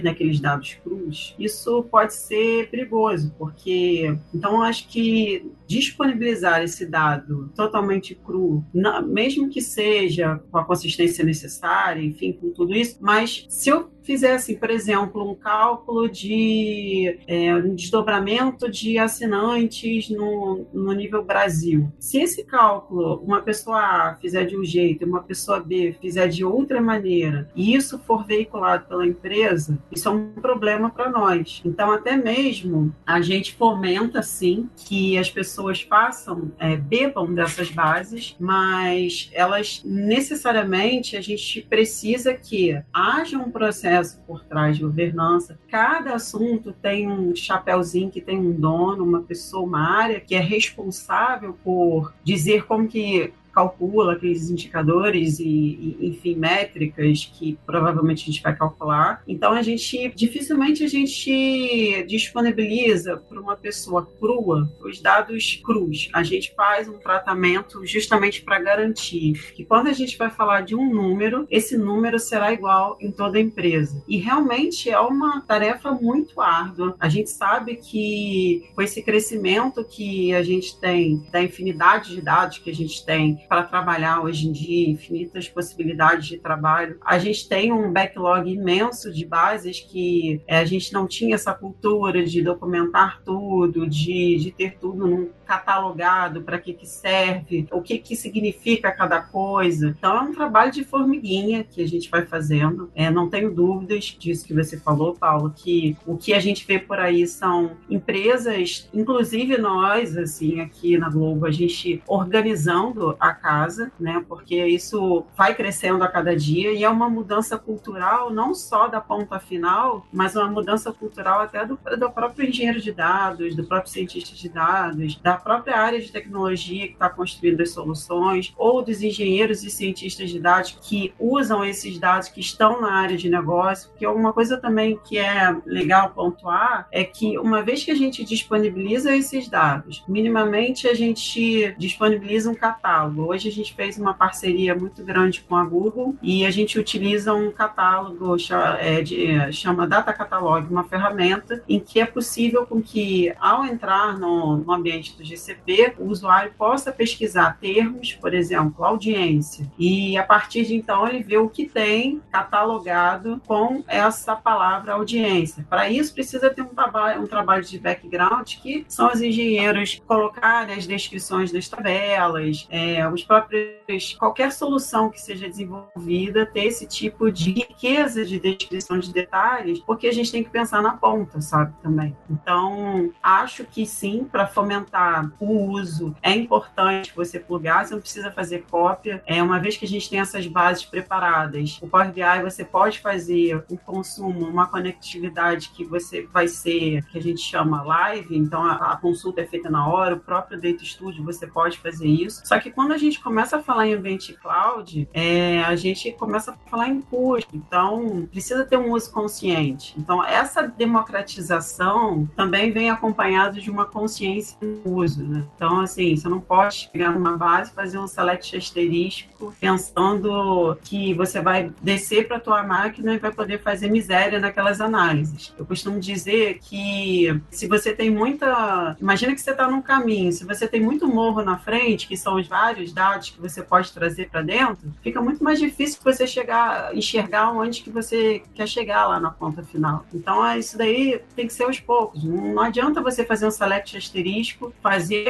daqueles 0.00 0.40
dados 0.40 0.74
crus, 0.82 1.34
isso 1.38 1.82
pode 1.84 2.14
ser 2.14 2.70
perigoso, 2.70 3.34
porque 3.38 4.16
então 4.34 4.62
acho 4.62 4.88
que 4.88 5.50
disponibilizar 5.66 6.62
esse 6.62 6.86
dado 6.86 7.17
totalmente 7.54 8.14
cru, 8.14 8.64
mesmo 9.06 9.48
que 9.48 9.60
seja 9.60 10.40
com 10.50 10.58
a 10.58 10.64
consistência 10.64 11.24
necessária, 11.24 12.02
enfim, 12.02 12.32
com 12.32 12.50
tudo 12.50 12.74
isso, 12.74 12.98
mas 13.00 13.46
se 13.48 13.70
eu 13.70 13.90
fizessem, 14.08 14.56
por 14.56 14.70
exemplo, 14.70 15.30
um 15.30 15.34
cálculo 15.34 16.08
de 16.08 17.18
é, 17.26 17.54
um 17.54 17.74
desdobramento 17.74 18.70
de 18.70 18.96
assinantes 18.96 20.08
no, 20.08 20.66
no 20.72 20.92
nível 20.92 21.22
Brasil. 21.22 21.92
Se 21.98 22.16
esse 22.18 22.42
cálculo 22.42 23.16
uma 23.22 23.42
pessoa 23.42 23.78
A 23.78 24.16
fizer 24.18 24.46
de 24.46 24.56
um 24.56 24.64
jeito 24.64 25.04
e 25.04 25.06
uma 25.06 25.22
pessoa 25.22 25.60
B 25.60 25.94
fizer 26.00 26.26
de 26.28 26.42
outra 26.42 26.80
maneira, 26.80 27.50
e 27.54 27.74
isso 27.74 27.98
for 27.98 28.24
veiculado 28.24 28.86
pela 28.86 29.06
empresa, 29.06 29.78
isso 29.92 30.08
é 30.08 30.12
um 30.12 30.32
problema 30.32 30.88
para 30.88 31.10
nós. 31.10 31.60
Então, 31.62 31.92
até 31.92 32.16
mesmo 32.16 32.94
a 33.04 33.20
gente 33.20 33.54
fomenta, 33.56 34.22
sim, 34.22 34.70
que 34.74 35.18
as 35.18 35.30
pessoas 35.30 35.82
façam, 35.82 36.50
é, 36.58 36.76
bebam 36.76 37.34
dessas 37.34 37.70
bases, 37.70 38.34
mas 38.40 39.28
elas 39.34 39.82
necessariamente 39.84 41.14
a 41.14 41.20
gente 41.20 41.60
precisa 41.68 42.32
que 42.32 42.80
haja 42.90 43.36
um 43.36 43.50
processo 43.50 43.97
processo 43.98 44.20
por 44.26 44.44
trás 44.44 44.76
de 44.76 44.82
governança. 44.82 45.58
Cada 45.68 46.14
assunto 46.14 46.72
tem 46.72 47.10
um 47.10 47.34
chapéuzinho 47.34 48.10
que 48.10 48.20
tem 48.20 48.38
um 48.38 48.52
dono, 48.52 49.04
uma 49.04 49.22
pessoa, 49.22 49.64
uma 49.64 49.80
área 49.80 50.20
que 50.20 50.34
é 50.34 50.40
responsável 50.40 51.56
por 51.64 52.12
dizer 52.22 52.66
como 52.66 52.86
que 52.86 53.32
calcula 53.58 54.12
aqueles 54.12 54.50
indicadores 54.50 55.40
e, 55.40 55.44
e, 55.44 56.08
enfim, 56.10 56.36
métricas 56.36 57.28
que 57.34 57.58
provavelmente 57.66 58.22
a 58.22 58.26
gente 58.26 58.40
vai 58.40 58.56
calcular. 58.56 59.20
Então, 59.26 59.52
a 59.52 59.62
gente, 59.62 60.12
dificilmente 60.14 60.84
a 60.84 60.86
gente 60.86 62.04
disponibiliza 62.06 63.16
para 63.16 63.40
uma 63.40 63.56
pessoa 63.56 64.08
crua 64.20 64.70
os 64.80 65.00
dados 65.00 65.60
crus. 65.64 66.08
A 66.14 66.22
gente 66.22 66.54
faz 66.54 66.88
um 66.88 66.98
tratamento 66.98 67.84
justamente 67.84 68.42
para 68.42 68.60
garantir 68.60 69.52
que 69.52 69.64
quando 69.64 69.88
a 69.88 69.92
gente 69.92 70.16
vai 70.16 70.30
falar 70.30 70.60
de 70.60 70.76
um 70.76 70.94
número, 70.94 71.44
esse 71.50 71.76
número 71.76 72.20
será 72.20 72.52
igual 72.52 72.96
em 73.00 73.10
toda 73.10 73.38
a 73.38 73.40
empresa. 73.40 74.04
E 74.06 74.18
realmente 74.18 74.88
é 74.88 75.00
uma 75.00 75.40
tarefa 75.40 75.90
muito 75.90 76.40
árdua. 76.40 76.94
A 77.00 77.08
gente 77.08 77.30
sabe 77.30 77.74
que 77.74 78.70
com 78.76 78.82
esse 78.82 79.02
crescimento 79.02 79.82
que 79.84 80.32
a 80.32 80.44
gente 80.44 80.78
tem, 80.78 81.26
da 81.32 81.42
infinidade 81.42 82.14
de 82.14 82.20
dados 82.20 82.58
que 82.58 82.70
a 82.70 82.74
gente 82.74 83.04
tem, 83.04 83.47
para 83.48 83.62
trabalhar 83.62 84.22
hoje 84.22 84.48
em 84.48 84.52
dia, 84.52 84.90
infinitas 84.90 85.48
possibilidades 85.48 86.26
de 86.26 86.38
trabalho. 86.38 86.98
A 87.04 87.18
gente 87.18 87.48
tem 87.48 87.72
um 87.72 87.92
backlog 87.92 88.50
imenso 88.50 89.12
de 89.12 89.24
bases 89.24 89.80
que 89.80 90.42
é, 90.46 90.58
a 90.58 90.64
gente 90.64 90.92
não 90.92 91.06
tinha 91.06 91.34
essa 91.34 91.54
cultura 91.54 92.24
de 92.24 92.42
documentar 92.42 93.22
tudo, 93.24 93.86
de, 93.86 94.36
de 94.36 94.50
ter 94.52 94.78
tudo 94.78 95.06
num 95.06 95.30
catalogado, 95.46 96.42
para 96.42 96.58
que, 96.58 96.74
que 96.74 96.86
serve, 96.86 97.66
o 97.72 97.80
que, 97.80 97.98
que 97.98 98.14
significa 98.14 98.92
cada 98.92 99.22
coisa. 99.22 99.94
Então 99.98 100.14
é 100.14 100.20
um 100.20 100.32
trabalho 100.32 100.70
de 100.70 100.84
formiguinha 100.84 101.64
que 101.64 101.82
a 101.82 101.88
gente 101.88 102.10
vai 102.10 102.26
fazendo. 102.26 102.90
É, 102.94 103.10
não 103.10 103.30
tenho 103.30 103.54
dúvidas 103.54 104.04
disso 104.04 104.46
que 104.46 104.52
você 104.52 104.78
falou, 104.78 105.14
Paulo, 105.14 105.52
que 105.56 105.96
o 106.06 106.18
que 106.18 106.34
a 106.34 106.40
gente 106.40 106.66
vê 106.66 106.78
por 106.78 106.98
aí 106.98 107.26
são 107.26 107.78
empresas, 107.88 108.88
inclusive 108.92 109.56
nós, 109.56 110.16
assim, 110.18 110.60
aqui 110.60 110.98
na 110.98 111.08
Globo, 111.08 111.46
a 111.46 111.50
gente 111.50 112.02
organizando 112.06 113.16
a 113.18 113.37
casa, 113.38 113.90
né? 113.98 114.24
Porque 114.28 114.66
isso 114.66 115.24
vai 115.36 115.54
crescendo 115.54 116.02
a 116.04 116.08
cada 116.08 116.36
dia 116.36 116.72
e 116.72 116.84
é 116.84 116.88
uma 116.88 117.08
mudança 117.08 117.56
cultural 117.56 118.30
não 118.30 118.54
só 118.54 118.88
da 118.88 119.00
ponta 119.00 119.38
final, 119.38 120.06
mas 120.12 120.36
uma 120.36 120.48
mudança 120.48 120.92
cultural 120.92 121.40
até 121.40 121.64
do, 121.64 121.78
do 121.98 122.10
próprio 122.10 122.48
engenheiro 122.48 122.80
de 122.80 122.92
dados, 122.92 123.54
do 123.54 123.64
próprio 123.64 123.90
cientista 123.90 124.34
de 124.34 124.48
dados, 124.48 125.16
da 125.16 125.36
própria 125.36 125.78
área 125.78 126.00
de 126.00 126.10
tecnologia 126.10 126.86
que 126.86 126.94
está 126.94 127.08
construindo 127.08 127.60
as 127.60 127.70
soluções, 127.70 128.52
ou 128.56 128.82
dos 128.82 129.02
engenheiros 129.02 129.62
e 129.62 129.70
cientistas 129.70 130.30
de 130.30 130.40
dados 130.40 130.78
que 130.82 131.14
usam 131.18 131.64
esses 131.64 131.98
dados 131.98 132.28
que 132.28 132.40
estão 132.40 132.80
na 132.80 132.92
área 132.92 133.16
de 133.16 133.28
negócio. 133.28 133.90
Porque 133.90 134.06
uma 134.06 134.32
coisa 134.32 134.56
também 134.56 134.98
que 135.04 135.18
é 135.18 135.56
legal 135.64 136.10
pontuar 136.10 136.88
é 136.90 137.04
que 137.04 137.38
uma 137.38 137.62
vez 137.62 137.84
que 137.84 137.90
a 137.90 137.94
gente 137.94 138.24
disponibiliza 138.24 139.14
esses 139.14 139.48
dados, 139.48 140.04
minimamente 140.08 140.88
a 140.88 140.94
gente 140.94 141.74
disponibiliza 141.78 142.50
um 142.50 142.54
catálogo. 142.54 143.17
Hoje 143.18 143.48
a 143.48 143.52
gente 143.52 143.74
fez 143.74 143.98
uma 143.98 144.14
parceria 144.14 144.74
muito 144.74 145.02
grande 145.02 145.40
com 145.40 145.56
a 145.56 145.64
Google 145.64 146.16
e 146.22 146.46
a 146.46 146.50
gente 146.50 146.78
utiliza 146.78 147.34
um 147.34 147.50
catálogo 147.50 148.36
é, 148.78 149.02
de, 149.02 149.52
chama 149.52 149.86
Data 149.86 150.12
Catalog, 150.12 150.70
uma 150.70 150.84
ferramenta 150.84 151.62
em 151.68 151.80
que 151.80 152.00
é 152.00 152.06
possível 152.06 152.66
com 152.66 152.80
que 152.80 153.32
ao 153.40 153.64
entrar 153.64 154.18
no, 154.18 154.58
no 154.58 154.72
ambiente 154.72 155.16
do 155.16 155.24
GCP, 155.24 155.94
o 155.98 156.06
usuário 156.06 156.52
possa 156.56 156.92
pesquisar 156.92 157.58
termos, 157.60 158.12
por 158.14 158.32
exemplo, 158.34 158.84
audiência, 158.84 159.66
e 159.78 160.16
a 160.16 160.22
partir 160.22 160.64
de 160.64 160.74
então 160.74 161.06
ele 161.06 161.22
vê 161.22 161.38
o 161.38 161.48
que 161.48 161.68
tem 161.68 162.20
catalogado 162.30 163.40
com 163.46 163.82
essa 163.88 164.36
palavra 164.36 164.92
audiência. 164.92 165.66
Para 165.68 165.90
isso 165.90 166.14
precisa 166.14 166.50
ter 166.50 166.62
um 166.62 166.74
trabalho, 166.74 167.22
um 167.22 167.26
trabalho 167.26 167.64
de 167.64 167.78
background 167.78 168.54
que 168.56 168.84
são 168.88 169.10
os 169.12 169.20
engenheiros 169.20 170.00
colocarem 170.06 170.74
as 170.74 170.86
descrições 170.86 171.50
das 171.52 171.68
tabelas, 171.68 172.66
é, 172.70 173.07
os 173.12 173.24
próprios 173.24 174.14
qualquer 174.18 174.52
solução 174.52 175.10
que 175.10 175.20
seja 175.20 175.48
desenvolvida 175.48 176.44
ter 176.46 176.64
esse 176.64 176.86
tipo 176.86 177.30
de 177.30 177.52
riqueza 177.52 178.24
de 178.24 178.38
descrição 178.38 178.98
de 178.98 179.12
detalhes, 179.12 179.80
porque 179.80 180.06
a 180.06 180.12
gente 180.12 180.30
tem 180.30 180.44
que 180.44 180.50
pensar 180.50 180.82
na 180.82 180.96
ponta, 180.96 181.40
sabe, 181.40 181.74
também. 181.82 182.16
Então, 182.30 183.10
acho 183.22 183.64
que 183.64 183.86
sim, 183.86 184.26
para 184.30 184.46
fomentar 184.46 185.30
o 185.40 185.70
uso, 185.70 186.14
é 186.22 186.32
importante 186.32 187.12
você 187.14 187.38
plugar, 187.38 187.86
você 187.86 187.94
não 187.94 188.00
precisa 188.00 188.30
fazer 188.30 188.64
cópia. 188.70 189.22
É 189.26 189.42
uma 189.42 189.58
vez 189.58 189.76
que 189.76 189.84
a 189.84 189.88
gente 189.88 190.08
tem 190.08 190.20
essas 190.20 190.46
bases 190.46 190.84
preparadas, 190.84 191.78
o 191.82 191.88
Power 191.88 192.12
BI 192.12 192.42
você 192.42 192.64
pode 192.64 193.00
fazer 193.00 193.64
um 193.70 193.76
consumo, 193.76 194.46
uma 194.46 194.66
conectividade 194.66 195.70
que 195.70 195.84
você 195.84 196.26
vai 196.32 196.48
ser, 196.48 197.04
que 197.06 197.18
a 197.18 197.22
gente 197.22 197.40
chama 197.40 197.82
live, 197.82 198.36
então 198.36 198.62
a, 198.62 198.92
a 198.92 198.96
consulta 198.96 199.40
é 199.40 199.46
feita 199.46 199.70
na 199.70 199.88
hora, 199.88 200.14
o 200.14 200.20
próprio 200.20 200.60
Data 200.60 200.84
Studio 200.84 201.24
você 201.24 201.46
pode 201.46 201.78
fazer 201.78 202.06
isso. 202.06 202.42
Só 202.44 202.58
que 202.58 202.70
quando 202.70 202.92
a 202.92 202.97
gente 202.98 203.20
começa 203.20 203.56
a 203.56 203.62
falar 203.62 203.86
em 203.86 203.94
ambiente 203.94 204.32
cloud, 204.34 205.08
é, 205.12 205.62
a 205.62 205.74
gente 205.76 206.12
começa 206.12 206.52
a 206.52 206.70
falar 206.70 206.88
em 206.88 207.00
custo. 207.00 207.48
Então, 207.54 208.28
precisa 208.30 208.64
ter 208.64 208.76
um 208.76 208.92
uso 208.92 209.10
consciente. 209.12 209.94
Então, 209.96 210.24
essa 210.24 210.62
democratização 210.62 212.28
também 212.36 212.70
vem 212.70 212.90
acompanhado 212.90 213.60
de 213.60 213.70
uma 213.70 213.84
consciência 213.84 214.58
do 214.60 214.90
uso. 214.90 215.22
Né? 215.24 215.44
Então, 215.56 215.80
assim, 215.80 216.16
você 216.16 216.28
não 216.28 216.40
pode 216.40 216.88
pegar 216.92 217.10
numa 217.10 217.36
base 217.36 217.72
fazer 217.72 217.98
um 217.98 218.06
select 218.06 218.56
asterístico 218.56 219.54
pensando 219.60 220.76
que 220.82 221.14
você 221.14 221.40
vai 221.40 221.72
descer 221.82 222.26
para 222.26 222.36
a 222.36 222.40
tua 222.40 222.62
máquina 222.62 223.14
e 223.14 223.18
vai 223.18 223.32
poder 223.32 223.60
fazer 223.62 223.90
miséria 223.90 224.40
naquelas 224.40 224.80
análises. 224.80 225.54
Eu 225.58 225.64
costumo 225.64 226.00
dizer 226.00 226.58
que 226.60 227.40
se 227.50 227.66
você 227.66 227.92
tem 227.92 228.10
muita. 228.10 228.96
Imagina 229.00 229.34
que 229.34 229.40
você 229.40 229.50
está 229.50 229.70
num 229.70 229.82
caminho, 229.82 230.32
se 230.32 230.44
você 230.44 230.66
tem 230.66 230.80
muito 230.80 231.06
morro 231.06 231.42
na 231.42 231.58
frente, 231.58 232.06
que 232.06 232.16
são 232.16 232.36
os 232.36 232.46
vários 232.46 232.87
dados 232.92 233.30
que 233.30 233.40
você 233.40 233.62
pode 233.62 233.92
trazer 233.92 234.28
para 234.28 234.42
dentro, 234.42 234.92
fica 235.02 235.20
muito 235.20 235.42
mais 235.42 235.58
difícil 235.58 235.98
você 236.02 236.26
chegar, 236.26 236.94
enxergar 236.96 237.52
onde 237.52 237.82
que 237.82 237.90
você 237.90 238.42
quer 238.54 238.66
chegar 238.66 239.06
lá 239.06 239.20
na 239.20 239.30
ponta 239.30 239.62
final. 239.62 240.04
Então, 240.12 240.44
é 240.44 240.58
isso 240.58 240.76
daí 240.76 241.20
tem 241.34 241.46
que 241.46 241.52
ser 241.52 241.64
aos 241.64 241.80
poucos. 241.80 242.24
Não 242.24 242.62
adianta 242.62 243.00
você 243.00 243.24
fazer 243.24 243.46
um 243.46 243.50
select 243.50 243.96
asterisco, 243.96 244.72
fazer 244.82 245.28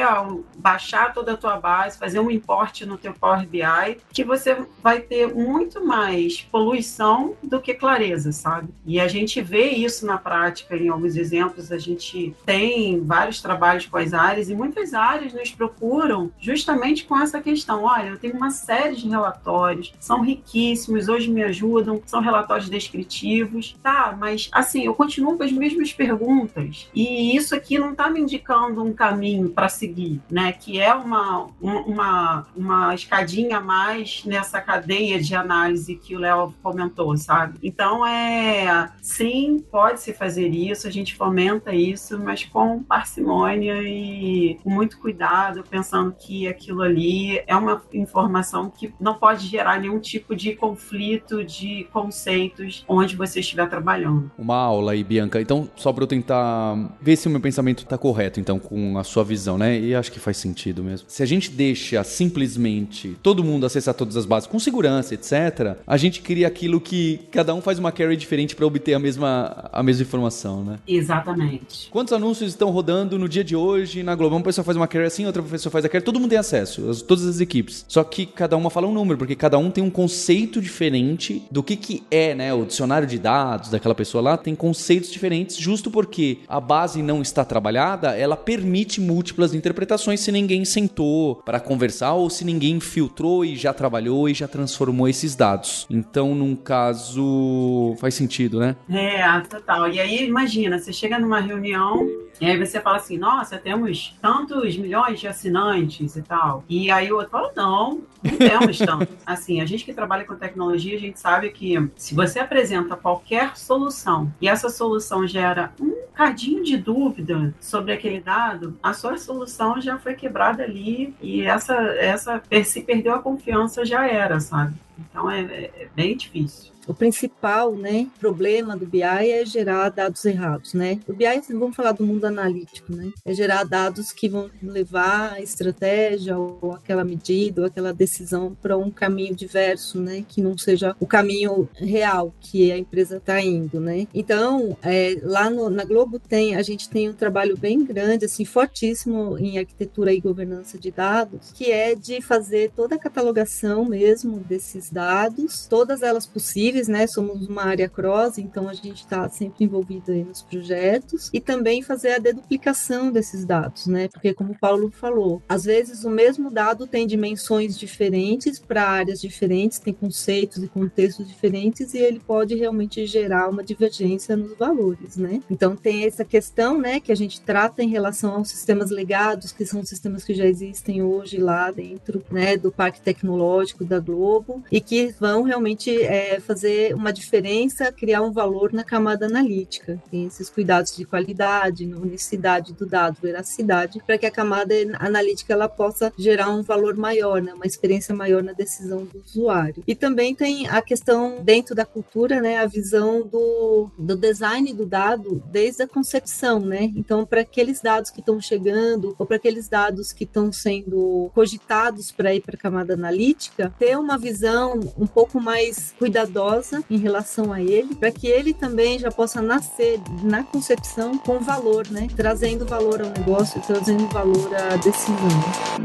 baixar 0.57 1.13
toda 1.13 1.33
a 1.33 1.37
tua 1.37 1.57
base, 1.57 1.97
fazer 1.97 2.19
um 2.19 2.31
import 2.31 2.81
no 2.81 2.97
teu 2.97 3.13
Power 3.13 3.47
BI, 3.47 3.97
que 4.11 4.23
você 4.23 4.57
vai 4.81 5.01
ter 5.01 5.33
muito 5.33 5.85
mais 5.85 6.41
poluição 6.41 7.35
do 7.43 7.59
que 7.59 7.73
clareza, 7.73 8.31
sabe? 8.31 8.69
E 8.85 8.99
a 8.99 9.07
gente 9.07 9.41
vê 9.41 9.69
isso 9.69 10.05
na 10.05 10.17
prática 10.17 10.75
em 10.75 10.89
alguns 10.89 11.15
exemplos. 11.15 11.71
A 11.71 11.77
gente 11.77 12.35
tem 12.45 13.01
vários 13.03 13.41
trabalhos 13.41 13.85
com 13.85 13.97
as 13.97 14.13
áreas 14.13 14.49
e 14.49 14.55
muitas 14.55 14.93
áreas 14.93 15.33
nos 15.33 15.51
procuram 15.51 16.31
justamente 16.39 17.05
com 17.05 17.17
essa 17.17 17.41
questão. 17.41 17.48
Olha, 17.83 18.09
eu 18.09 18.17
tenho 18.17 18.35
uma 18.35 18.51
série 18.51 18.95
de 18.95 19.07
relatórios, 19.07 19.93
são 19.99 20.21
riquíssimos, 20.21 21.07
hoje 21.07 21.29
me 21.29 21.43
ajudam, 21.43 22.01
são 22.05 22.21
relatórios 22.21 22.69
descritivos, 22.69 23.75
tá? 23.81 24.15
Mas 24.17 24.49
assim, 24.51 24.83
eu 24.85 24.93
continuo 24.93 25.37
com 25.37 25.43
as 25.43 25.51
mesmas 25.51 25.93
perguntas 25.93 26.89
e 26.93 27.35
isso 27.35 27.55
aqui 27.55 27.77
não 27.77 27.91
está 27.91 28.09
me 28.09 28.19
indicando 28.19 28.83
um 28.83 28.93
caminho 28.93 29.49
para 29.49 29.69
seguir, 29.69 30.21
né? 30.29 30.51
Que 30.51 30.79
é 30.79 30.93
uma, 30.93 31.47
uma, 31.61 32.47
uma 32.55 32.95
escadinha 32.95 33.57
a 33.57 33.61
mais 33.61 34.23
nessa 34.25 34.61
cadeia 34.61 35.19
de 35.19 35.35
análise 35.35 35.95
que 35.95 36.15
o 36.15 36.19
Léo 36.19 36.53
comentou, 36.61 37.15
sabe? 37.17 37.57
Então, 37.63 38.05
é 38.05 38.89
sim, 39.01 39.63
pode-se 39.71 40.13
fazer 40.13 40.49
isso, 40.49 40.87
a 40.87 40.91
gente 40.91 41.15
fomenta 41.15 41.73
isso, 41.73 42.19
mas 42.19 42.43
com 42.45 42.83
parcimônia 42.83 43.81
e 43.83 44.59
com 44.63 44.69
muito 44.69 44.99
cuidado, 44.99 45.63
pensando 45.69 46.11
que 46.11 46.47
aquilo 46.47 46.81
ali 46.81 47.38
é 47.47 47.55
uma 47.55 47.81
informação 47.93 48.69
que 48.69 48.93
não 48.99 49.15
pode 49.15 49.47
gerar 49.47 49.79
nenhum 49.79 49.99
tipo 49.99 50.35
de 50.35 50.55
conflito 50.55 51.43
de 51.43 51.87
conceitos 51.91 52.83
onde 52.87 53.15
você 53.15 53.39
estiver 53.39 53.69
trabalhando. 53.69 54.31
Uma 54.37 54.55
aula 54.55 54.93
aí, 54.93 55.03
Bianca. 55.03 55.41
Então, 55.41 55.69
só 55.75 55.91
para 55.91 56.03
eu 56.03 56.07
tentar 56.07 56.97
ver 57.01 57.15
se 57.15 57.27
o 57.27 57.31
meu 57.31 57.39
pensamento 57.39 57.83
está 57.83 57.97
correto, 57.97 58.39
então, 58.39 58.59
com 58.59 58.97
a 58.97 59.03
sua 59.03 59.23
visão, 59.23 59.57
né? 59.57 59.79
E 59.79 59.95
acho 59.95 60.11
que 60.11 60.19
faz 60.19 60.37
sentido 60.37 60.83
mesmo. 60.83 61.07
Se 61.09 61.23
a 61.23 61.25
gente 61.25 61.51
deixa 61.51 62.03
simplesmente 62.03 63.17
todo 63.21 63.43
mundo 63.43 63.65
acessar 63.65 63.93
todas 63.93 64.15
as 64.15 64.25
bases 64.25 64.47
com 64.47 64.59
segurança, 64.59 65.13
etc., 65.13 65.77
a 65.85 65.97
gente 65.97 66.21
cria 66.21 66.47
aquilo 66.47 66.79
que 66.79 67.27
cada 67.31 67.53
um 67.53 67.61
faz 67.61 67.79
uma 67.79 67.91
query 67.91 68.15
diferente 68.15 68.55
para 68.55 68.65
obter 68.65 68.93
a 68.93 68.99
mesma, 68.99 69.69
a 69.71 69.83
mesma 69.83 70.03
informação, 70.03 70.63
né? 70.63 70.79
Exatamente. 70.87 71.89
Quantos 71.89 72.13
anúncios 72.13 72.51
estão 72.51 72.69
rodando 72.69 73.17
no 73.17 73.27
dia 73.27 73.43
de 73.43 73.55
hoje 73.55 74.03
na 74.03 74.15
Globo? 74.15 74.35
Uma 74.35 74.43
pessoa 74.43 74.63
faz 74.63 74.77
uma 74.77 74.87
query 74.87 75.05
assim, 75.05 75.25
outra 75.25 75.41
pessoa 75.43 75.71
faz 75.71 75.85
a 75.85 75.89
query, 75.89 76.03
todo 76.03 76.19
mundo 76.19 76.29
tem 76.29 76.39
acesso, 76.39 76.89
as, 76.89 77.01
todas 77.01 77.25
as 77.29 77.39
equipes. 77.39 77.85
Só 77.87 78.03
que 78.03 78.25
cada 78.25 78.57
uma 78.57 78.69
fala 78.69 78.87
um 78.87 78.93
número, 78.93 79.17
porque 79.17 79.35
cada 79.35 79.57
um 79.57 79.71
tem 79.71 79.83
um 79.83 79.89
conceito 79.89 80.61
diferente 80.61 81.43
do 81.51 81.63
que, 81.63 81.75
que 81.75 82.03
é, 82.09 82.33
né? 82.35 82.53
O 82.53 82.65
dicionário 82.65 83.07
de 83.07 83.17
dados 83.17 83.69
daquela 83.69 83.95
pessoa 83.95 84.21
lá 84.21 84.37
tem 84.37 84.55
conceitos 84.55 85.11
diferentes, 85.11 85.57
justo 85.57 85.91
porque 85.91 86.39
a 86.47 86.59
base 86.59 87.01
não 87.01 87.21
está 87.21 87.45
trabalhada, 87.45 88.15
ela 88.17 88.35
permite 88.35 88.99
múltiplas 88.99 89.53
interpretações 89.53 90.19
se 90.19 90.31
ninguém 90.31 90.65
sentou 90.65 91.35
para 91.35 91.59
conversar 91.59 92.13
ou 92.13 92.29
se 92.29 92.43
ninguém 92.43 92.79
filtrou 92.79 93.45
e 93.45 93.55
já 93.55 93.73
trabalhou 93.73 94.27
e 94.27 94.33
já 94.33 94.47
transformou 94.47 95.07
esses 95.07 95.35
dados. 95.35 95.85
Então, 95.89 96.33
num 96.35 96.55
caso, 96.55 97.95
faz 97.99 98.15
sentido, 98.15 98.59
né? 98.59 98.75
É, 98.89 99.39
total. 99.41 99.89
E 99.89 99.99
aí, 99.99 100.27
imagina, 100.27 100.79
você 100.79 100.91
chega 100.91 101.19
numa 101.19 101.39
reunião 101.39 102.07
e 102.41 102.45
aí 102.45 102.57
você 102.57 102.79
fala 102.79 102.97
assim, 102.97 103.17
nossa, 103.17 103.57
temos 103.57 104.15
tantos 104.21 104.77
milhões 104.77 105.19
de 105.19 105.27
assinantes 105.27 106.15
e 106.15 106.21
tal. 106.21 106.63
E 106.69 106.89
aí 106.89 107.11
outro 107.19 107.31
fala, 107.31 107.51
não, 107.55 108.01
não 108.23 108.37
temos 108.37 108.77
tanto. 108.77 109.07
assim, 109.25 109.61
a 109.61 109.65
gente 109.65 109.85
que 109.85 109.93
trabalha 109.93 110.25
com 110.25 110.35
tecnologia, 110.35 110.95
a 110.95 110.99
gente 110.99 111.19
sabe 111.19 111.49
que 111.49 111.75
se 111.95 112.15
você 112.15 112.39
apresenta 112.39 112.95
qualquer 112.95 113.55
solução 113.55 114.31
e 114.41 114.47
essa 114.47 114.69
solução 114.69 115.27
gera 115.27 115.71
um 115.79 115.95
cadinho 116.13 116.63
de 116.63 116.77
dúvida 116.77 117.53
sobre 117.59 117.93
aquele 117.93 118.19
dado, 118.19 118.77
a 118.83 118.93
sua 118.93 119.17
solução 119.17 119.79
já 119.79 119.97
foi 119.97 120.15
quebrada 120.15 120.63
ali 120.63 121.15
e 121.21 121.41
essa, 121.41 121.73
essa 121.73 122.41
se 122.63 122.81
perdeu 122.81 123.13
a 123.13 123.19
confiança 123.19 123.85
já 123.85 124.07
era, 124.07 124.39
sabe? 124.39 124.73
Então 124.99 125.29
é, 125.29 125.41
é 125.41 125.87
bem 125.95 126.15
difícil 126.15 126.71
o 126.89 126.93
principal 126.93 127.75
né, 127.75 128.07
problema 128.19 128.75
do 128.75 128.87
BI 128.87 129.03
é 129.03 129.45
gerar 129.45 129.89
dados 129.89 130.25
errados. 130.25 130.73
Né? 130.73 130.99
O 131.07 131.13
BI, 131.13 131.25
vamos 131.49 131.75
falar 131.75 131.91
do 131.91 132.03
mundo 132.03 132.25
analítico, 132.25 132.91
né? 132.95 133.11
é 133.23 133.31
gerar 133.31 133.63
dados 133.63 134.11
que 134.11 134.27
vão 134.27 134.49
levar 134.61 135.33
a 135.33 135.41
estratégia 135.41 136.35
ou 136.35 136.73
aquela 136.73 137.03
medida 137.03 137.61
ou 137.61 137.67
aquela 137.67 137.93
decisão 137.93 138.57
para 138.59 138.75
um 138.75 138.89
caminho 138.89 139.35
diverso, 139.35 139.99
né? 139.99 140.25
que 140.27 140.41
não 140.41 140.57
seja 140.57 140.95
o 140.99 141.05
caminho 141.05 141.69
real 141.75 142.33
que 142.39 142.71
a 142.71 142.77
empresa 142.77 143.17
está 143.17 143.39
indo. 143.39 143.79
Né? 143.79 144.07
Então, 144.11 144.75
é, 144.81 145.15
lá 145.21 145.47
no, 145.47 145.69
na 145.69 145.85
Globo 145.85 146.17
tem, 146.17 146.55
a 146.55 146.63
gente 146.63 146.89
tem 146.89 147.07
um 147.07 147.13
trabalho 147.13 147.55
bem 147.55 147.85
grande, 147.85 148.25
assim, 148.25 148.45
fortíssimo 148.45 149.37
em 149.37 149.59
arquitetura 149.59 150.11
e 150.11 150.19
governança 150.19 150.79
de 150.79 150.89
dados, 150.89 151.51
que 151.51 151.71
é 151.71 151.93
de 151.93 152.19
fazer 152.19 152.71
toda 152.75 152.95
a 152.95 152.99
catalogação 152.99 153.85
mesmo 153.85 154.39
desses 154.39 154.88
dados, 154.89 155.67
todas 155.67 156.01
elas 156.01 156.25
possíveis, 156.25 156.87
né? 156.87 157.07
Somos 157.07 157.47
uma 157.47 157.63
área 157.63 157.89
cross, 157.89 158.37
então 158.37 158.67
a 158.67 158.73
gente 158.73 159.01
está 159.01 159.27
sempre 159.29 159.65
envolvido 159.65 160.13
nos 160.13 160.41
projetos 160.41 161.29
e 161.33 161.39
também 161.39 161.81
fazer 161.81 162.13
a 162.13 162.19
deduplicação 162.19 163.11
desses 163.11 163.45
dados, 163.45 163.87
né? 163.87 164.07
Porque 164.07 164.33
como 164.33 164.53
o 164.53 164.57
Paulo 164.57 164.91
falou, 164.91 165.41
às 165.47 165.65
vezes 165.65 166.03
o 166.03 166.09
mesmo 166.09 166.51
dado 166.51 166.87
tem 166.87 167.05
dimensões 167.05 167.77
diferentes 167.77 168.59
para 168.59 168.83
áreas 168.83 169.21
diferentes, 169.21 169.79
tem 169.79 169.93
conceitos 169.93 170.63
e 170.63 170.67
contextos 170.67 171.27
diferentes 171.27 171.93
e 171.93 171.97
ele 171.97 172.19
pode 172.19 172.55
realmente 172.55 173.05
gerar 173.05 173.49
uma 173.49 173.63
divergência 173.63 174.35
nos 174.35 174.57
valores, 174.57 175.17
né? 175.17 175.41
Então 175.49 175.75
tem 175.75 176.05
essa 176.05 176.25
questão, 176.25 176.77
né, 176.77 176.99
que 176.99 177.11
a 177.11 177.15
gente 177.15 177.41
trata 177.41 177.83
em 177.83 177.89
relação 177.89 178.35
aos 178.35 178.49
sistemas 178.49 178.89
legados, 178.89 179.51
que 179.51 179.65
são 179.65 179.83
sistemas 179.83 180.23
que 180.23 180.33
já 180.33 180.45
existem 180.45 181.01
hoje 181.01 181.37
lá 181.37 181.71
dentro, 181.71 182.23
né, 182.31 182.57
do 182.57 182.71
parque 182.71 183.01
tecnológico 183.01 183.83
da 183.83 183.99
Globo 183.99 184.63
e 184.71 184.78
que 184.81 185.13
vão 185.19 185.43
realmente 185.43 185.89
é, 186.01 186.39
fazer 186.39 186.59
fazer 186.59 186.93
uma 186.93 187.13
diferença, 187.13 187.91
criar 187.91 188.21
um 188.21 188.31
valor 188.31 188.73
na 188.73 188.83
camada 188.83 189.25
analítica. 189.25 190.01
Tem 190.11 190.25
esses 190.25 190.49
cuidados 190.49 190.95
de 190.95 191.05
qualidade, 191.05 191.85
unicidade 191.85 192.73
do 192.73 192.85
dado, 192.85 193.17
veracidade, 193.21 194.01
para 194.05 194.17
que 194.17 194.25
a 194.25 194.31
camada 194.31 194.75
analítica 194.99 195.53
ela 195.53 195.69
possa 195.69 196.11
gerar 196.17 196.49
um 196.49 196.61
valor 196.61 196.95
maior, 196.97 197.41
né, 197.41 197.53
uma 197.53 197.65
experiência 197.65 198.13
maior 198.13 198.43
na 198.43 198.51
decisão 198.51 199.05
do 199.05 199.21
usuário. 199.25 199.83
E 199.87 199.95
também 199.95 200.35
tem 200.35 200.67
a 200.67 200.81
questão 200.81 201.41
dentro 201.41 201.73
da 201.73 201.85
cultura, 201.85 202.41
né, 202.41 202.57
a 202.57 202.65
visão 202.65 203.25
do, 203.25 203.89
do 203.97 204.15
design 204.15 204.73
do 204.73 204.85
dado 204.85 205.41
desde 205.49 205.83
a 205.83 205.87
concepção, 205.87 206.59
né? 206.59 206.91
Então, 206.95 207.25
para 207.25 207.41
aqueles 207.41 207.81
dados 207.81 208.11
que 208.11 208.19
estão 208.19 208.41
chegando 208.41 209.15
ou 209.17 209.25
para 209.25 209.37
aqueles 209.37 209.69
dados 209.69 210.11
que 210.11 210.25
estão 210.25 210.51
sendo 210.51 211.31
cogitados 211.33 212.11
para 212.11 212.33
ir 212.35 212.41
para 212.41 212.55
a 212.55 212.59
camada 212.59 212.93
analítica, 212.93 213.73
ter 213.79 213.97
uma 213.97 214.17
visão 214.17 214.58
um 214.67 215.07
pouco 215.07 215.39
mais 215.39 215.93
cuidadosa 215.97 216.83
em 216.89 216.97
relação 216.97 217.51
a 217.53 217.61
ele, 217.61 217.95
para 217.95 218.11
que 218.11 218.27
ele 218.27 218.53
também 218.53 218.99
já 218.99 219.11
possa 219.11 219.41
nascer 219.41 219.99
na 220.23 220.43
concepção 220.43 221.17
com 221.17 221.39
valor, 221.39 221.87
né? 221.89 222.07
Trazendo 222.15 222.65
valor 222.65 223.01
ao 223.01 223.09
negócio, 223.09 223.61
trazendo 223.61 224.07
valor 224.07 224.53
à 224.55 224.75
decisão. 224.77 225.79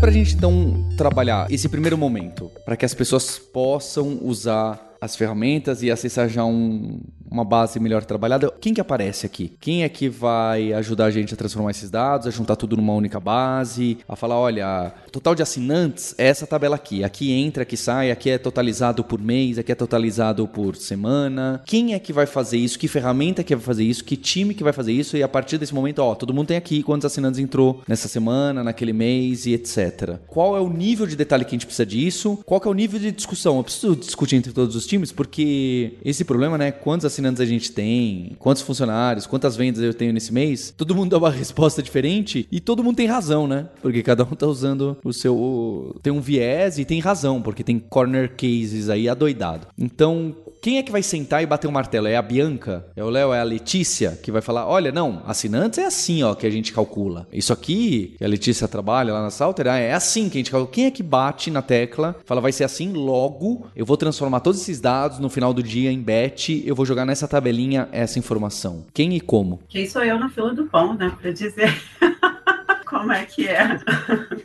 para 0.00 0.10
a 0.10 0.12
gente 0.12 0.36
então 0.36 0.86
trabalhar 0.96 1.50
esse 1.50 1.68
primeiro 1.68 1.98
momento, 1.98 2.50
para 2.64 2.76
que 2.76 2.84
as 2.84 2.94
pessoas 2.94 3.38
possam 3.38 4.20
usar 4.22 4.87
as 5.00 5.16
ferramentas 5.16 5.82
e 5.82 5.90
acessar 5.90 6.28
já 6.28 6.44
um, 6.44 7.00
uma 7.30 7.44
base 7.44 7.78
melhor 7.80 8.04
trabalhada, 8.04 8.50
quem 8.60 8.74
que 8.74 8.80
aparece 8.80 9.26
aqui? 9.26 9.52
Quem 9.60 9.84
é 9.84 9.88
que 9.88 10.08
vai 10.08 10.72
ajudar 10.72 11.06
a 11.06 11.10
gente 11.10 11.34
a 11.34 11.36
transformar 11.36 11.70
esses 11.70 11.90
dados, 11.90 12.26
a 12.26 12.30
juntar 12.30 12.56
tudo 12.56 12.76
numa 12.76 12.92
única 12.92 13.20
base, 13.20 13.98
a 14.08 14.16
falar, 14.16 14.38
olha, 14.38 14.92
total 15.12 15.34
de 15.34 15.42
assinantes 15.42 16.14
é 16.18 16.26
essa 16.26 16.46
tabela 16.46 16.76
aqui. 16.76 17.04
Aqui 17.04 17.32
entra, 17.32 17.62
aqui 17.62 17.76
sai, 17.76 18.10
aqui 18.10 18.30
é 18.30 18.38
totalizado 18.38 19.04
por 19.04 19.20
mês, 19.20 19.58
aqui 19.58 19.72
é 19.72 19.74
totalizado 19.74 20.46
por 20.46 20.76
semana. 20.76 21.62
Quem 21.64 21.94
é 21.94 21.98
que 21.98 22.12
vai 22.12 22.26
fazer 22.26 22.58
isso? 22.58 22.78
Que 22.78 22.88
ferramenta 22.88 23.42
que 23.42 23.54
vai 23.54 23.64
fazer 23.64 23.84
isso? 23.84 24.04
Que 24.04 24.16
time 24.16 24.54
que 24.54 24.64
vai 24.64 24.72
fazer 24.72 24.92
isso? 24.92 25.16
E 25.16 25.22
a 25.22 25.28
partir 25.28 25.58
desse 25.58 25.74
momento, 25.74 26.00
ó, 26.00 26.14
todo 26.14 26.34
mundo 26.34 26.48
tem 26.48 26.56
aqui 26.56 26.82
quantos 26.82 27.06
assinantes 27.06 27.38
entrou 27.40 27.82
nessa 27.86 28.08
semana, 28.08 28.64
naquele 28.64 28.92
mês 28.92 29.46
e 29.46 29.54
etc. 29.54 30.18
Qual 30.26 30.56
é 30.56 30.60
o 30.60 30.68
nível 30.68 31.06
de 31.06 31.16
detalhe 31.16 31.44
que 31.44 31.50
a 31.50 31.56
gente 31.56 31.66
precisa 31.66 31.86
disso? 31.86 32.38
Qual 32.44 32.60
é 32.64 32.68
o 32.68 32.74
nível 32.74 32.98
de 32.98 33.12
discussão? 33.12 33.56
Eu 33.56 33.64
preciso 33.64 33.96
discutir 33.96 34.36
entre 34.36 34.52
todos 34.52 34.74
os 34.74 34.86
times 34.86 35.12
porque 35.12 35.94
esse 36.04 36.24
problema, 36.24 36.56
né, 36.56 36.70
quantos 36.70 37.04
assinantes 37.18 37.40
a 37.40 37.46
gente 37.46 37.72
tem, 37.72 38.36
quantos 38.38 38.62
funcionários, 38.62 39.26
quantas 39.26 39.56
vendas 39.56 39.82
eu 39.82 39.92
tenho 39.92 40.12
nesse 40.12 40.32
mês, 40.32 40.72
todo 40.76 40.94
mundo 40.94 41.10
dá 41.10 41.18
uma 41.18 41.30
resposta 41.30 41.82
diferente 41.82 42.46
e 42.50 42.60
todo 42.60 42.82
mundo 42.82 42.96
tem 42.96 43.06
razão, 43.06 43.46
né? 43.46 43.66
Porque 43.82 44.02
cada 44.02 44.22
um 44.22 44.34
tá 44.34 44.46
usando 44.46 44.96
o 45.04 45.12
seu. 45.12 45.96
tem 46.02 46.12
um 46.12 46.20
viés 46.20 46.78
e 46.78 46.84
tem 46.84 47.00
razão, 47.00 47.42
porque 47.42 47.64
tem 47.64 47.78
corner 47.78 48.30
cases 48.36 48.88
aí 48.88 49.08
adoidado. 49.08 49.66
Então, 49.76 50.34
quem 50.60 50.78
é 50.78 50.82
que 50.82 50.92
vai 50.92 51.02
sentar 51.02 51.42
e 51.42 51.46
bater 51.46 51.66
o 51.66 51.70
um 51.70 51.72
martelo? 51.72 52.08
É 52.08 52.16
a 52.16 52.22
Bianca? 52.22 52.86
É 52.96 53.02
o 53.02 53.10
Léo? 53.10 53.32
É 53.32 53.40
a 53.40 53.44
Letícia? 53.44 54.18
Que 54.22 54.30
vai 54.30 54.42
falar: 54.42 54.66
olha, 54.66 54.90
não, 54.90 55.22
assinantes 55.26 55.78
é 55.78 55.86
assim, 55.86 56.22
ó, 56.22 56.34
que 56.34 56.46
a 56.46 56.50
gente 56.50 56.72
calcula. 56.72 57.26
Isso 57.32 57.52
aqui, 57.52 58.14
que 58.18 58.24
a 58.24 58.28
Letícia 58.28 58.66
trabalha 58.66 59.12
lá 59.12 59.22
na 59.22 59.30
Salter, 59.30 59.68
ah, 59.68 59.78
é 59.78 59.92
assim 59.92 60.28
que 60.28 60.36
a 60.36 60.40
gente 60.40 60.50
calcula. 60.50 60.72
Quem 60.72 60.86
é 60.86 60.90
que 60.90 61.02
bate 61.02 61.50
na 61.50 61.62
tecla, 61.62 62.16
fala, 62.24 62.40
vai 62.40 62.52
ser 62.52 62.64
assim, 62.64 62.92
logo 62.92 63.66
eu 63.74 63.86
vou 63.86 63.96
transformar 63.96 64.40
todos 64.40 64.60
esses 64.60 64.80
dados 64.80 65.18
no 65.18 65.28
final 65.28 65.52
do 65.54 65.62
dia 65.62 65.92
em 65.92 66.00
bet, 66.00 66.62
eu 66.66 66.74
vou 66.74 66.84
jogar 66.84 67.06
nessa 67.08 67.26
tabelinha 67.26 67.88
essa 67.90 68.18
informação? 68.18 68.84
Quem 68.92 69.14
e 69.16 69.20
como? 69.20 69.60
Quem 69.68 69.88
sou 69.88 70.04
eu 70.04 70.18
na 70.18 70.28
fila 70.28 70.54
do 70.54 70.66
pão, 70.66 70.94
né? 70.94 71.10
Pra 71.20 71.32
dizer. 71.32 71.74
como 72.86 73.12
é 73.12 73.24
que 73.24 73.48
é. 73.48 73.78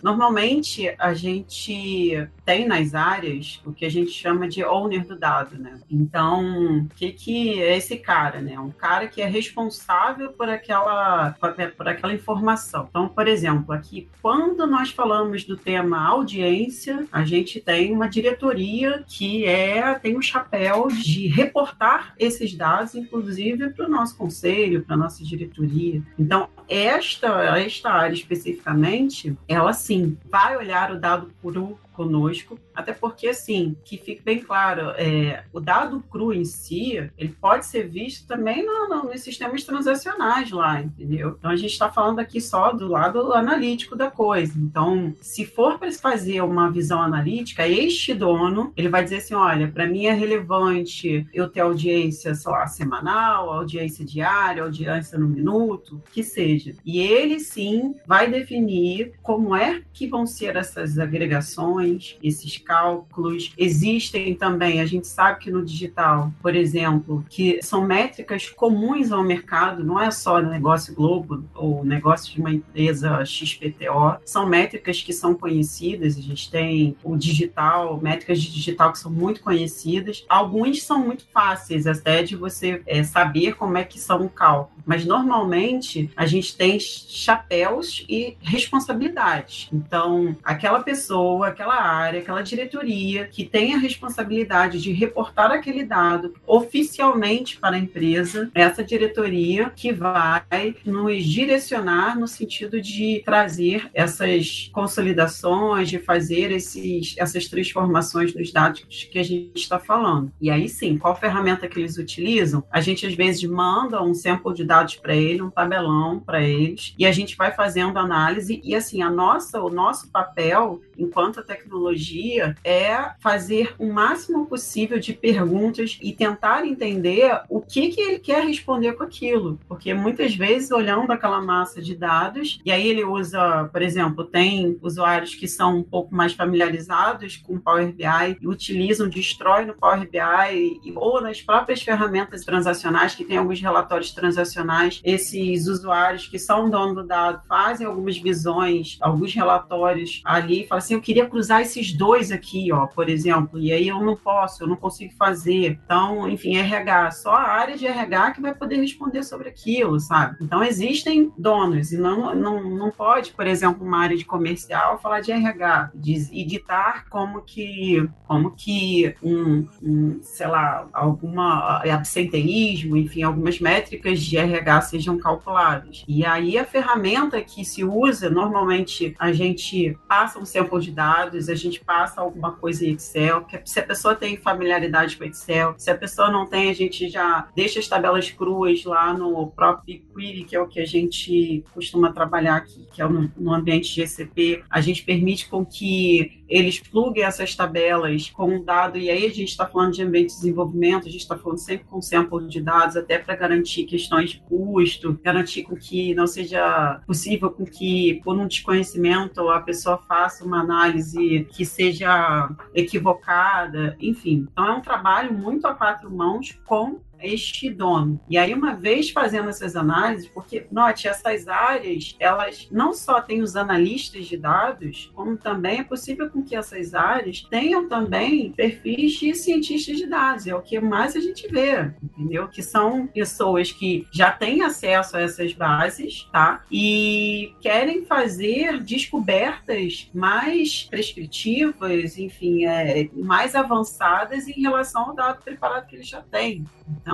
Normalmente, 0.03 0.93
a 0.99 1.13
gente 1.13 2.27
tem 2.45 2.67
nas 2.67 2.93
áreas 2.93 3.61
o 3.65 3.71
que 3.71 3.85
a 3.85 3.89
gente 3.89 4.11
chama 4.11 4.49
de 4.49 4.61
owner 4.61 5.07
do 5.07 5.17
dado, 5.17 5.57
né? 5.57 5.79
Então, 5.89 6.79
o 6.79 6.89
que, 6.89 7.13
que 7.13 7.63
é 7.63 7.77
esse 7.77 7.95
cara, 7.95 8.41
né? 8.41 8.59
Um 8.59 8.69
cara 8.69 9.07
que 9.07 9.21
é 9.21 9.25
responsável 9.25 10.33
por 10.33 10.49
aquela, 10.49 11.33
por 11.77 11.87
aquela 11.87 12.13
informação. 12.13 12.87
Então, 12.89 13.07
por 13.07 13.29
exemplo, 13.29 13.73
aqui, 13.73 14.09
quando 14.21 14.67
nós 14.67 14.89
falamos 14.91 15.45
do 15.45 15.55
tema 15.55 16.05
audiência, 16.05 17.07
a 17.09 17.23
gente 17.23 17.61
tem 17.61 17.93
uma 17.93 18.09
diretoria 18.09 19.05
que 19.07 19.45
é 19.45 19.93
tem 19.95 20.15
o 20.15 20.19
um 20.19 20.21
chapéu 20.21 20.89
de 20.89 21.27
reportar 21.27 22.13
esses 22.19 22.53
dados, 22.53 22.93
inclusive 22.93 23.69
para 23.69 23.85
o 23.85 23.89
nosso 23.89 24.17
conselho, 24.17 24.83
para 24.83 24.95
a 24.95 24.97
nossa 24.97 25.23
diretoria. 25.23 26.01
Então, 26.19 26.49
esta, 26.75 27.59
esta 27.59 27.91
área 27.91 28.15
especificamente, 28.15 29.37
ela 29.47 29.73
sim 29.73 30.17
vai 30.29 30.57
olhar 30.57 30.91
o 30.91 30.99
dado 30.99 31.31
cru 31.41 31.79
conosco, 31.93 32.59
até 32.73 32.91
porque, 32.93 33.27
assim, 33.27 33.75
que 33.85 33.97
fique 33.97 34.21
bem 34.21 34.39
claro, 34.39 34.89
é, 34.97 35.43
o 35.53 35.59
dado 35.59 36.01
cru 36.09 36.33
em 36.33 36.43
si, 36.43 36.97
ele 37.17 37.35
pode 37.39 37.65
ser 37.65 37.87
visto 37.87 38.27
também 38.27 38.65
no, 38.65 38.89
no, 38.89 39.03
nos 39.05 39.21
sistemas 39.21 39.63
transacionais 39.63 40.51
lá, 40.51 40.81
entendeu? 40.81 41.35
Então, 41.37 41.51
a 41.51 41.55
gente 41.55 41.71
está 41.71 41.91
falando 41.91 42.19
aqui 42.19 42.41
só 42.41 42.71
do 42.71 42.87
lado 42.87 43.33
analítico 43.33 43.95
da 43.95 44.09
coisa. 44.09 44.53
Então, 44.57 45.15
se 45.21 45.45
for 45.45 45.77
para 45.77 45.91
fazer 45.91 46.41
uma 46.41 46.71
visão 46.71 47.01
analítica, 47.01 47.67
este 47.67 48.13
dono, 48.13 48.73
ele 48.75 48.89
vai 48.89 49.03
dizer 49.03 49.17
assim, 49.17 49.33
olha, 49.33 49.67
para 49.67 49.87
mim 49.87 50.05
é 50.05 50.13
relevante 50.13 51.27
eu 51.33 51.49
ter 51.49 51.61
audiência, 51.61 52.33
sei 52.33 52.51
lá, 52.51 52.67
semanal, 52.67 53.51
audiência 53.51 54.03
diária, 54.03 54.63
audiência 54.63 55.17
no 55.17 55.27
minuto, 55.27 56.01
que 56.11 56.23
seja. 56.23 56.73
E 56.85 56.99
ele, 56.99 57.39
sim, 57.39 57.95
vai 58.05 58.29
definir 58.29 59.13
como 59.21 59.55
é 59.55 59.81
que 59.93 60.07
vão 60.07 60.25
ser 60.25 60.55
essas 60.55 60.97
agregações, 60.97 61.82
esses 62.21 62.57
cálculos. 62.57 63.53
Existem 63.57 64.35
também, 64.35 64.81
a 64.81 64.85
gente 64.85 65.07
sabe 65.07 65.39
que 65.39 65.51
no 65.51 65.63
digital, 65.63 66.31
por 66.41 66.55
exemplo, 66.55 67.25
que 67.29 67.61
são 67.61 67.85
métricas 67.85 68.49
comuns 68.49 69.11
ao 69.11 69.23
mercado, 69.23 69.83
não 69.83 69.99
é 69.99 70.09
só 70.11 70.41
negócio 70.41 70.93
Globo 70.93 71.43
ou 71.53 71.83
negócio 71.83 72.33
de 72.33 72.39
uma 72.39 72.51
empresa 72.51 73.23
XPTO, 73.25 74.19
são 74.25 74.47
métricas 74.47 75.01
que 75.01 75.13
são 75.13 75.33
conhecidas, 75.33 76.17
a 76.17 76.21
gente 76.21 76.49
tem 76.49 76.95
o 77.03 77.15
digital, 77.15 77.99
métricas 78.01 78.41
de 78.41 78.51
digital 78.51 78.91
que 78.91 78.99
são 78.99 79.11
muito 79.11 79.41
conhecidas. 79.41 80.25
Alguns 80.27 80.83
são 80.83 80.99
muito 80.99 81.25
fáceis 81.33 81.87
até 81.87 82.23
de 82.23 82.35
você 82.35 82.81
é, 82.85 83.03
saber 83.03 83.55
como 83.55 83.77
é 83.77 83.83
que 83.83 83.99
são 83.99 84.25
o 84.25 84.29
cálculo, 84.29 84.81
mas 84.85 85.05
normalmente 85.05 86.09
a 86.15 86.25
gente 86.25 86.55
tem 86.55 86.79
chapéus 86.79 88.05
e 88.07 88.37
responsabilidades. 88.41 89.69
Então, 89.71 90.35
aquela 90.43 90.81
pessoa, 90.81 91.47
aquela 91.47 91.72
aquela 91.73 91.81
área, 91.81 92.19
aquela 92.19 92.41
diretoria 92.41 93.27
que 93.27 93.43
tem 93.43 93.73
a 93.73 93.77
responsabilidade 93.77 94.79
de 94.81 94.91
reportar 94.91 95.51
aquele 95.51 95.83
dado 95.83 96.35
oficialmente 96.45 97.57
para 97.57 97.75
a 97.75 97.79
empresa, 97.79 98.51
essa 98.53 98.83
diretoria 98.83 99.71
que 99.75 99.91
vai 99.91 100.75
nos 100.85 101.23
direcionar 101.25 102.17
no 102.17 102.27
sentido 102.27 102.79
de 102.79 103.21
trazer 103.25 103.89
essas 103.93 104.69
consolidações, 104.71 105.89
de 105.89 105.99
fazer 105.99 106.51
esses, 106.51 107.15
essas 107.17 107.47
transformações 107.47 108.33
dos 108.33 108.51
dados 108.51 108.83
que 108.83 109.19
a 109.19 109.23
gente 109.23 109.57
está 109.57 109.79
falando. 109.79 110.31
E 110.39 110.51
aí 110.51 110.69
sim, 110.69 110.97
qual 110.97 111.15
ferramenta 111.15 111.67
que 111.67 111.79
eles 111.79 111.97
utilizam? 111.97 112.63
A 112.71 112.81
gente 112.81 113.05
às 113.05 113.15
vezes 113.15 113.43
manda 113.43 114.03
um 114.03 114.13
sample 114.13 114.53
de 114.53 114.63
dados 114.63 114.95
para 114.95 115.15
ele, 115.15 115.41
um 115.41 115.49
tabelão 115.49 116.19
para 116.19 116.43
eles, 116.43 116.93
e 116.97 117.05
a 117.05 117.11
gente 117.11 117.35
vai 117.35 117.51
fazendo 117.51 117.97
análise 117.97 118.61
e 118.63 118.75
assim, 118.75 119.01
a 119.01 119.09
nossa, 119.09 119.61
o 119.61 119.69
nosso 119.69 120.09
papel 120.09 120.81
enquanto 120.97 121.39
a 121.39 121.43
tecnologia 121.63 122.55
é 122.63 123.11
fazer 123.19 123.75
o 123.79 123.91
máximo 123.91 124.45
possível 124.45 124.99
de 124.99 125.13
perguntas 125.13 125.97
e 126.01 126.11
tentar 126.11 126.65
entender 126.65 127.41
o 127.49 127.61
que, 127.61 127.89
que 127.89 128.01
ele 128.01 128.19
quer 128.19 128.45
responder 128.45 128.93
com 128.93 129.03
aquilo. 129.03 129.59
Porque 129.67 129.93
muitas 129.93 130.35
vezes, 130.35 130.71
olhando 130.71 131.11
aquela 131.11 131.41
massa 131.41 131.81
de 131.81 131.95
dados, 131.95 132.59
e 132.65 132.71
aí 132.71 132.87
ele 132.87 133.03
usa, 133.03 133.69
por 133.71 133.81
exemplo, 133.81 134.25
tem 134.25 134.77
usuários 134.81 135.35
que 135.35 135.47
são 135.47 135.77
um 135.79 135.83
pouco 135.83 136.13
mais 136.13 136.33
familiarizados 136.33 137.37
com 137.37 137.59
Power 137.59 137.91
BI 137.93 138.37
e 138.41 138.47
utilizam, 138.47 139.07
destrói 139.09 139.65
no 139.65 139.73
Power 139.73 140.07
BI 140.09 140.93
ou 140.95 141.21
nas 141.21 141.41
próprias 141.41 141.81
ferramentas 141.81 142.43
transacionais, 142.43 143.15
que 143.15 143.23
tem 143.23 143.37
alguns 143.37 143.61
relatórios 143.61 144.11
transacionais, 144.11 145.01
esses 145.03 145.67
usuários 145.67 146.27
que 146.27 146.37
são 146.37 146.69
dono 146.69 146.95
do 146.95 147.03
dado 147.03 147.41
fazem 147.47 147.85
algumas 147.85 148.17
visões, 148.17 148.97
alguns 149.01 149.33
relatórios 149.33 150.21
ali 150.23 150.63
e 150.63 150.67
falam 150.67 150.79
assim, 150.79 150.93
eu 150.93 151.01
queria 151.01 151.27
cruzar 151.27 151.52
esses 151.61 151.93
dois 151.93 152.31
aqui, 152.31 152.71
ó, 152.71 152.87
por 152.87 153.09
exemplo, 153.09 153.59
e 153.59 153.71
aí 153.71 153.87
eu 153.87 154.01
não 154.01 154.15
posso, 154.15 154.63
eu 154.63 154.67
não 154.67 154.75
consigo 154.75 155.13
fazer. 155.13 155.79
Então, 155.85 156.29
enfim, 156.29 156.57
RH, 156.57 157.11
só 157.11 157.31
a 157.31 157.51
área 157.51 157.77
de 157.77 157.85
RH 157.85 158.31
que 158.31 158.41
vai 158.41 158.53
poder 158.53 158.77
responder 158.77 159.23
sobre 159.23 159.49
aquilo, 159.49 159.99
sabe? 159.99 160.37
Então, 160.41 160.63
existem 160.63 161.31
donos 161.37 161.91
e 161.91 161.97
não, 161.97 162.35
não, 162.35 162.63
não 162.63 162.91
pode, 162.91 163.31
por 163.31 163.47
exemplo, 163.47 163.85
uma 163.85 163.99
área 163.99 164.17
de 164.17 164.25
comercial 164.25 164.99
falar 164.99 165.21
de 165.21 165.31
RH 165.31 165.91
e 166.31 166.45
ditar 166.45 167.05
como 167.09 167.41
que, 167.41 168.07
como 168.27 168.51
que 168.51 169.15
um, 169.21 169.67
um, 169.81 170.19
sei 170.21 170.47
lá, 170.47 170.87
alguma 170.93 171.81
absenteísmo, 171.91 172.97
enfim, 172.97 173.23
algumas 173.23 173.59
métricas 173.59 174.19
de 174.21 174.37
RH 174.37 174.81
sejam 174.81 175.17
calculadas. 175.17 176.03
E 176.07 176.25
aí 176.25 176.57
a 176.57 176.65
ferramenta 176.65 177.41
que 177.41 177.65
se 177.65 177.83
usa, 177.83 178.29
normalmente 178.29 179.15
a 179.19 179.31
gente 179.31 179.97
passa 180.07 180.39
um 180.39 180.45
sample 180.45 180.79
de 180.79 180.91
dados, 180.91 181.42
a 181.49 181.55
gente 181.55 181.83
passa 181.83 182.21
alguma 182.21 182.53
coisa 182.53 182.85
em 182.85 182.93
Excel, 182.93 183.43
que 183.45 183.61
se 183.65 183.79
a 183.79 183.83
pessoa 183.83 184.15
tem 184.15 184.37
familiaridade 184.37 185.17
com 185.17 185.23
Excel, 185.23 185.75
se 185.77 185.89
a 185.89 185.97
pessoa 185.97 186.31
não 186.31 186.47
tem, 186.47 186.69
a 186.69 186.73
gente 186.73 187.09
já 187.09 187.47
deixa 187.55 187.79
as 187.79 187.87
tabelas 187.87 188.29
cruas 188.31 188.83
lá 188.83 189.13
no 189.13 189.47
próprio 189.47 190.01
Query, 190.13 190.43
que 190.43 190.55
é 190.55 190.61
o 190.61 190.67
que 190.67 190.79
a 190.79 190.85
gente 190.85 191.63
costuma 191.73 192.11
trabalhar 192.11 192.55
aqui, 192.55 192.87
que 192.91 193.01
é 193.01 193.07
no, 193.07 193.31
no 193.37 193.53
ambiente 193.53 193.93
GCP. 193.93 194.63
A 194.69 194.81
gente 194.81 195.03
permite 195.03 195.49
com 195.49 195.65
que 195.65 196.42
eles 196.47 196.79
pluguem 196.79 197.23
essas 197.23 197.55
tabelas 197.55 198.29
com 198.29 198.55
um 198.55 198.63
dado, 198.63 198.97
e 198.97 199.09
aí 199.09 199.25
a 199.25 199.29
gente 199.29 199.49
está 199.49 199.65
falando 199.65 199.93
de 199.93 200.03
ambiente 200.03 200.29
de 200.29 200.35
desenvolvimento, 200.35 201.07
a 201.07 201.11
gente 201.11 201.21
está 201.21 201.37
falando 201.37 201.57
sempre 201.57 201.85
com 201.85 202.01
sample 202.01 202.47
de 202.47 202.61
dados, 202.61 202.95
até 202.95 203.17
para 203.17 203.35
garantir 203.35 203.85
questões 203.85 204.31
de 204.31 204.41
custo, 204.41 205.19
garantir 205.23 205.63
com 205.63 205.75
que 205.75 206.13
não 206.13 206.27
seja 206.27 207.01
possível 207.05 207.49
com 207.49 207.65
que, 207.65 208.21
por 208.23 208.37
um 208.37 208.47
desconhecimento, 208.47 209.49
a 209.49 209.61
pessoa 209.61 209.97
faça 209.97 210.43
uma 210.43 210.61
análise 210.61 211.47
que 211.51 211.65
seja 211.65 212.49
equivocada, 212.73 213.95
enfim. 213.99 214.47
Então 214.51 214.67
é 214.67 214.71
um 214.73 214.81
trabalho 214.81 215.33
muito 215.33 215.65
a 215.65 215.73
quatro 215.73 216.11
mãos 216.11 216.59
com 216.65 217.01
este 217.23 217.69
dono. 217.69 218.19
E 218.29 218.37
aí, 218.37 218.53
uma 218.53 218.75
vez 218.75 219.09
fazendo 219.09 219.49
essas 219.49 219.75
análises, 219.75 220.27
porque, 220.27 220.67
note, 220.71 221.07
essas 221.07 221.47
áreas, 221.47 222.15
elas 222.19 222.67
não 222.71 222.93
só 222.93 223.21
têm 223.21 223.41
os 223.41 223.55
analistas 223.55 224.25
de 224.25 224.37
dados, 224.37 225.11
como 225.15 225.37
também 225.37 225.79
é 225.79 225.83
possível 225.83 226.29
com 226.29 226.43
que 226.43 226.55
essas 226.55 226.93
áreas 226.93 227.41
tenham 227.49 227.87
também 227.87 228.51
perfis 228.51 229.13
de 229.13 229.33
cientistas 229.35 229.97
de 229.97 230.07
dados. 230.07 230.47
É 230.47 230.55
o 230.55 230.61
que 230.61 230.79
mais 230.79 231.15
a 231.15 231.19
gente 231.19 231.47
vê, 231.47 231.91
entendeu? 232.01 232.47
Que 232.47 232.61
são 232.61 233.07
pessoas 233.07 233.71
que 233.71 234.07
já 234.11 234.31
têm 234.31 234.61
acesso 234.61 235.17
a 235.17 235.21
essas 235.21 235.53
bases, 235.53 236.27
tá? 236.31 236.63
E 236.71 237.53
querem 237.61 238.05
fazer 238.05 238.81
descobertas 238.81 240.09
mais 240.13 240.83
prescritivas, 240.83 242.17
enfim, 242.17 242.65
é, 242.65 243.09
mais 243.13 243.55
avançadas 243.55 244.47
em 244.47 244.61
relação 244.61 245.09
ao 245.09 245.15
dado 245.15 245.43
preparado 245.43 245.87
que 245.87 245.95
eles 245.95 246.07
já 246.07 246.21
têm. 246.21 246.65
Então, 246.89 247.12